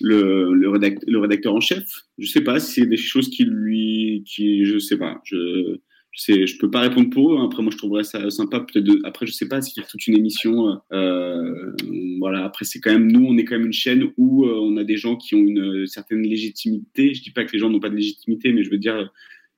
le, 0.00 0.54
le, 0.54 0.68
rédacteur, 0.68 1.04
le 1.06 1.18
rédacteur 1.18 1.54
en 1.54 1.60
chef. 1.60 1.84
Je 2.18 2.26
sais 2.26 2.40
pas 2.40 2.60
si 2.60 2.80
c'est 2.80 2.86
des 2.86 2.96
choses 2.96 3.30
qui 3.30 3.44
lui, 3.44 4.24
qui, 4.26 4.64
je 4.64 4.78
sais 4.78 4.96
pas. 4.96 5.20
Je, 5.24 5.78
je 6.12 6.46
je 6.46 6.58
peux 6.58 6.70
pas 6.70 6.80
répondre 6.80 7.10
pour 7.10 7.32
eux. 7.32 7.38
Hein. 7.38 7.46
Après, 7.46 7.62
moi, 7.62 7.72
je 7.72 7.78
trouverais 7.78 8.04
ça 8.04 8.28
sympa. 8.30 8.60
Peut-être. 8.60 8.90
Après, 9.04 9.26
je 9.26 9.32
sais 9.32 9.48
pas 9.48 9.60
si 9.62 9.74
faire 9.74 9.86
toute 9.86 10.06
une 10.06 10.16
émission. 10.16 10.78
Euh, 10.92 11.72
voilà. 12.18 12.44
Après, 12.44 12.64
c'est 12.64 12.80
quand 12.80 12.92
même 12.92 13.10
nous, 13.10 13.24
on 13.24 13.36
est 13.38 13.44
quand 13.44 13.56
même 13.56 13.66
une 13.66 13.72
chaîne 13.72 14.10
où 14.16 14.44
euh, 14.44 14.58
on 14.60 14.76
a 14.76 14.84
des 14.84 14.96
gens 14.96 15.16
qui 15.16 15.34
ont 15.34 15.42
une 15.42 15.86
certaine 15.86 16.22
légitimité. 16.22 17.14
Je 17.14 17.22
dis 17.22 17.30
pas 17.30 17.44
que 17.44 17.52
les 17.52 17.58
gens 17.58 17.70
n'ont 17.70 17.80
pas 17.80 17.90
de 17.90 17.96
légitimité, 17.96 18.52
mais 18.52 18.62
je 18.62 18.70
veux 18.70 18.78
dire, 18.78 19.10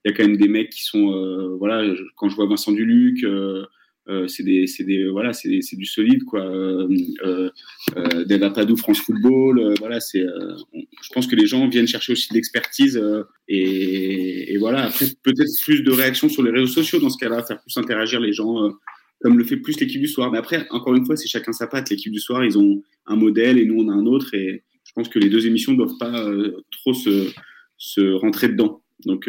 il 0.03 0.09
y 0.09 0.13
a 0.13 0.15
quand 0.15 0.23
même 0.23 0.37
des 0.37 0.47
mecs 0.47 0.69
qui 0.69 0.83
sont. 0.83 1.11
Euh, 1.11 1.55
voilà. 1.57 1.93
Quand 2.15 2.29
je 2.29 2.35
vois 2.35 2.47
Vincent 2.47 2.71
Duluc. 2.71 3.25
Euh, 4.07 4.27
c'est 4.27 4.43
des, 4.43 4.65
des, 4.81 5.07
voilà, 5.07 5.33
c'est 5.33 5.49
du 5.49 5.85
solide 5.85 6.25
quoi. 6.25 6.45
Euh, 6.45 6.87
euh, 7.25 7.49
euh 7.97 8.75
France 8.75 8.99
Football, 8.99 9.59
euh, 9.59 9.73
voilà, 9.79 9.99
c'est. 9.99 10.21
je 10.21 11.09
pense 11.11 11.25
que 11.25 11.35
les 11.35 11.47
gens 11.47 11.67
viennent 11.67 11.87
chercher 11.87 12.11
aussi 12.11 12.29
de 12.29 12.35
l'expertise 12.35 13.01
et, 13.47 14.53
et, 14.53 14.57
voilà. 14.57 14.85
Après, 14.85 15.05
peut-être 15.23 15.49
plus 15.63 15.81
de 15.81 15.91
réactions 15.91 16.29
sur 16.29 16.43
les 16.43 16.51
réseaux 16.51 16.71
sociaux 16.71 16.99
dans 16.99 17.09
ce 17.09 17.17
cas-là, 17.17 17.43
faire 17.43 17.59
plus 17.61 17.75
interagir 17.77 18.19
les 18.19 18.33
gens 18.33 18.69
comme 19.21 19.39
le 19.39 19.43
fait 19.43 19.57
plus 19.57 19.79
l'équipe 19.79 20.01
du 20.01 20.07
soir. 20.07 20.31
Mais 20.31 20.37
après, 20.37 20.67
encore 20.69 20.93
une 20.93 21.05
fois, 21.05 21.15
c'est 21.15 21.27
chacun 21.27 21.51
sa 21.51 21.65
patte. 21.65 21.89
L'équipe 21.89 22.11
du 22.11 22.19
soir, 22.19 22.45
ils 22.45 22.59
ont 22.59 22.83
un 23.07 23.15
modèle 23.15 23.57
et 23.57 23.65
nous, 23.65 23.81
on 23.81 23.89
a 23.89 23.93
un 23.93 24.05
autre. 24.05 24.35
Et 24.35 24.63
je 24.83 24.91
pense 24.93 25.09
que 25.09 25.17
les 25.17 25.29
deux 25.29 25.47
émissions 25.47 25.71
ne 25.71 25.77
doivent 25.77 25.97
pas 25.99 26.29
trop 26.69 26.93
se, 26.93 27.31
se 27.77 28.13
rentrer 28.13 28.49
dedans. 28.49 28.83
Donc, 29.05 29.27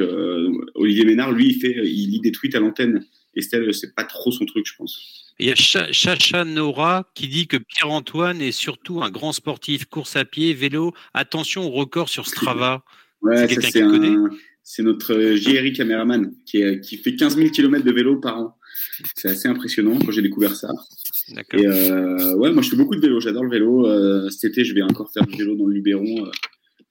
Olivier 0.75 1.07
Ménard, 1.07 1.33
lui, 1.33 1.49
il, 1.49 1.55
fait, 1.55 1.75
il 1.83 2.11
lit 2.11 2.21
des 2.21 2.33
tweets 2.33 2.57
à 2.57 2.61
l'antenne. 2.61 3.07
Estelle, 3.37 3.73
c'est 3.75 3.95
pas 3.95 4.05
trop 4.05 4.33
son 4.33 4.47
truc, 4.47 4.67
je 4.67 4.75
pense. 4.77 5.35
Il 5.39 5.47
y 5.47 5.51
a 5.51 5.55
Chacha 5.55 6.45
Nora 6.45 7.11
qui 7.15 7.29
dit 7.29 7.47
que 7.47 7.59
Pierre-Antoine 7.59 8.41
est 8.41 8.53
surtout 8.53 9.03
un 9.03 9.11
grand 9.11 9.33
sportif, 9.33 9.85
course 9.85 10.17
à 10.17 10.25
pied, 10.25 10.55
vélo. 10.55 10.95
Attention 11.13 11.67
au 11.67 11.71
record 11.71 12.09
sur 12.09 12.27
Strava. 12.27 12.85
Ouais, 13.23 13.49
c'est 14.63 14.83
notre 14.83 15.37
JRI 15.37 15.73
caméraman 15.73 16.33
qui, 16.45 16.63
qui 16.81 16.99
fait 16.99 17.17
15 17.17 17.37
000 17.37 17.49
km 17.49 17.83
de 17.83 17.91
vélo 17.91 18.21
par 18.21 18.39
an. 18.39 18.57
C'est 19.15 19.29
assez 19.29 19.49
impressionnant 19.49 19.99
quand 19.99 20.11
j'ai 20.11 20.23
découvert 20.23 20.55
ça. 20.55 20.69
Et 21.55 21.67
euh, 21.67 22.35
ouais, 22.35 22.53
moi 22.53 22.63
je 22.63 22.71
fais 22.71 22.77
beaucoup 22.77 22.95
de 22.95 23.01
vélo, 23.01 23.21
j'adore 23.21 23.45
le 23.45 23.51
vélo. 23.51 23.87
Euh, 23.87 24.29
cet 24.31 24.53
été, 24.53 24.65
je 24.65 24.75
vais 24.75 24.83
encore 24.83 25.11
faire 25.13 25.27
du 25.27 25.37
vélo 25.37 25.57
dans 25.57 25.67
le 25.67 25.75
Luberon, 25.75 26.27
euh, 26.27 26.31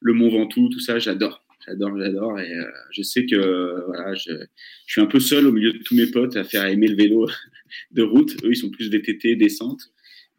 le 0.02 0.14
Mont 0.14 0.30
Ventoux, 0.30 0.70
tout 0.70 0.80
ça, 0.80 1.00
j'adore. 1.00 1.45
J'adore, 1.68 1.98
j'adore. 1.98 2.40
Et 2.40 2.54
euh, 2.54 2.66
je 2.92 3.02
sais 3.02 3.26
que 3.26 3.86
voilà, 3.88 4.14
je, 4.14 4.32
je, 4.32 4.92
suis 4.92 5.02
un 5.02 5.06
peu 5.06 5.20
seul 5.20 5.48
au 5.48 5.52
milieu 5.52 5.74
de 5.74 5.80
tous 5.80 5.96
mes 5.96 6.08
potes 6.08 6.38
à 6.38 6.44
faire 6.44 6.66
aimer 6.66 6.88
le 6.88 6.96
vélo 6.96 7.28
de 7.92 8.04
route. 8.04 8.36
Eux, 8.44 8.52
ils 8.52 8.58
sont 8.58 8.70
plus 8.70 8.90
VTT, 8.90 9.36
descente. 9.36 9.92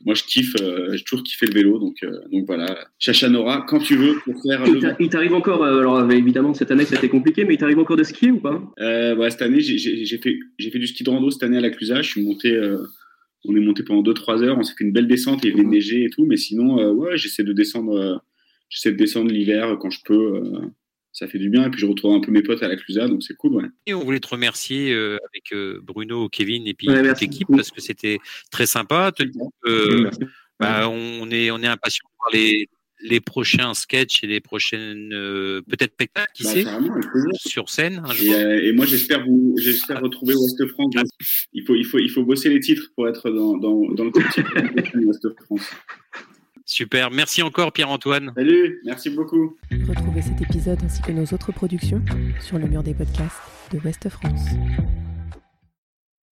Moi, 0.04 0.14
je 0.14 0.24
kiffe, 0.24 0.54
euh, 0.60 0.94
j'ai 0.94 1.02
toujours 1.02 1.24
kiffé 1.24 1.46
le 1.46 1.54
vélo. 1.54 1.78
Donc, 1.78 1.96
euh, 2.02 2.20
donc 2.30 2.44
voilà. 2.46 2.86
Chachanora, 2.98 3.64
quand 3.66 3.78
tu 3.78 3.96
veux, 3.96 4.16
pour 4.24 4.40
faire. 4.42 4.62
Il 5.00 5.08
t'arrive 5.08 5.34
encore, 5.34 5.64
alors 5.64 6.10
évidemment, 6.12 6.54
cette 6.54 6.70
année, 6.70 6.84
ça 6.84 6.96
a 6.96 6.98
été 6.98 7.08
compliqué, 7.08 7.44
mais 7.44 7.54
il 7.54 7.58
t'arrive 7.58 7.78
encore 7.78 7.96
de 7.96 8.04
skier 8.04 8.30
ou 8.30 8.38
pas? 8.38 8.62
Cette 9.30 9.42
année, 9.42 9.60
j'ai 9.60 10.18
fait, 10.18 10.38
fait 10.60 10.78
du 10.78 10.86
ski 10.86 11.02
de 11.02 11.10
rando 11.10 11.30
cette 11.30 11.42
année 11.42 11.56
à 11.56 11.60
la 11.60 11.70
Clusa. 11.70 12.02
Je 12.02 12.10
suis 12.10 12.22
monté. 12.22 12.56
on 13.46 13.56
est 13.56 13.60
monté 13.60 13.82
pendant 13.82 14.02
2-3 14.02 14.42
heures. 14.42 14.58
On 14.58 14.62
s'est 14.62 14.74
fait 14.76 14.84
une 14.84 14.92
belle 14.92 15.08
descente. 15.08 15.40
Il 15.44 15.50
y 15.50 15.54
avait 15.54 15.64
neigé 15.64 16.04
et 16.04 16.10
tout. 16.10 16.26
Mais 16.26 16.36
sinon, 16.36 16.92
ouais, 16.92 17.16
j'essaie 17.16 17.42
de 17.42 17.54
descendre. 17.54 18.22
j'essaie 18.68 18.92
de 18.92 18.98
descendre 18.98 19.30
l'hiver 19.30 19.78
quand 19.80 19.90
je 19.90 20.00
peux 20.04 20.42
ça 21.16 21.26
fait 21.26 21.38
du 21.38 21.48
bien. 21.48 21.66
Et 21.66 21.70
puis 21.70 21.80
je 21.80 21.86
retrouve 21.86 22.14
un 22.14 22.20
peu 22.20 22.30
mes 22.30 22.42
potes 22.42 22.62
à 22.62 22.68
la 22.68 22.76
Clusa, 22.76 23.08
donc 23.08 23.22
c'est 23.22 23.34
cool. 23.34 23.54
Ouais. 23.54 23.64
Et 23.86 23.94
on 23.94 24.04
voulait 24.04 24.20
te 24.20 24.28
remercier 24.28 24.92
euh, 24.92 25.18
avec 25.32 25.52
euh, 25.52 25.80
Bruno, 25.82 26.28
Kevin 26.28 26.66
et 26.66 26.74
puis 26.74 26.86
toute 26.86 27.20
l'équipe 27.20 27.48
parce 27.48 27.70
que 27.70 27.80
c'était 27.80 28.18
très 28.50 28.66
sympa. 28.66 29.10
Euh, 29.66 30.10
bah, 30.60 30.88
on 30.88 31.30
est 31.30 31.50
on 31.50 31.58
est 31.62 31.66
impatient 31.66 32.06
de 32.06 32.16
voir 32.18 32.30
les 32.32 32.68
les 33.02 33.20
prochains 33.20 33.74
sketchs 33.74 34.24
et 34.24 34.26
les 34.26 34.40
prochaines 34.40 35.10
peut-être 35.68 35.92
spectacles 35.92 36.32
qui 36.34 36.44
bah, 36.44 36.50
sait 36.50 36.64
sur 37.34 37.68
scène. 37.68 38.02
et, 38.22 38.72
moi 38.72 38.86
j'espère 38.86 39.24
vous 39.24 39.54
j'espère 39.58 40.00
retrouver 40.00 40.34
Ouest 40.34 40.66
France. 40.68 40.94
Il 41.52 41.64
faut 41.66 41.74
il 41.74 41.84
faut 41.84 41.98
il 41.98 42.10
faut 42.10 42.24
bosser 42.24 42.50
les 42.50 42.60
titres 42.60 42.90
pour 42.94 43.08
être 43.08 43.30
dans 43.30 43.56
dans, 43.56 43.92
dans 43.92 44.04
le 44.04 44.10
de 44.10 45.04
Ouest 45.06 45.28
France. 45.44 45.70
Super, 46.66 47.12
merci 47.12 47.42
encore 47.42 47.72
Pierre-Antoine. 47.72 48.32
Salut, 48.34 48.80
merci 48.84 49.08
beaucoup. 49.10 49.56
Retrouvez 49.88 50.20
cet 50.20 50.42
épisode 50.42 50.80
ainsi 50.84 51.00
que 51.00 51.12
nos 51.12 51.24
autres 51.26 51.52
productions 51.52 52.02
sur 52.40 52.58
le 52.58 52.66
mur 52.66 52.82
des 52.82 52.92
podcasts 52.92 53.40
de 53.72 53.78
Ouest 53.78 54.08
France. 54.08 54.46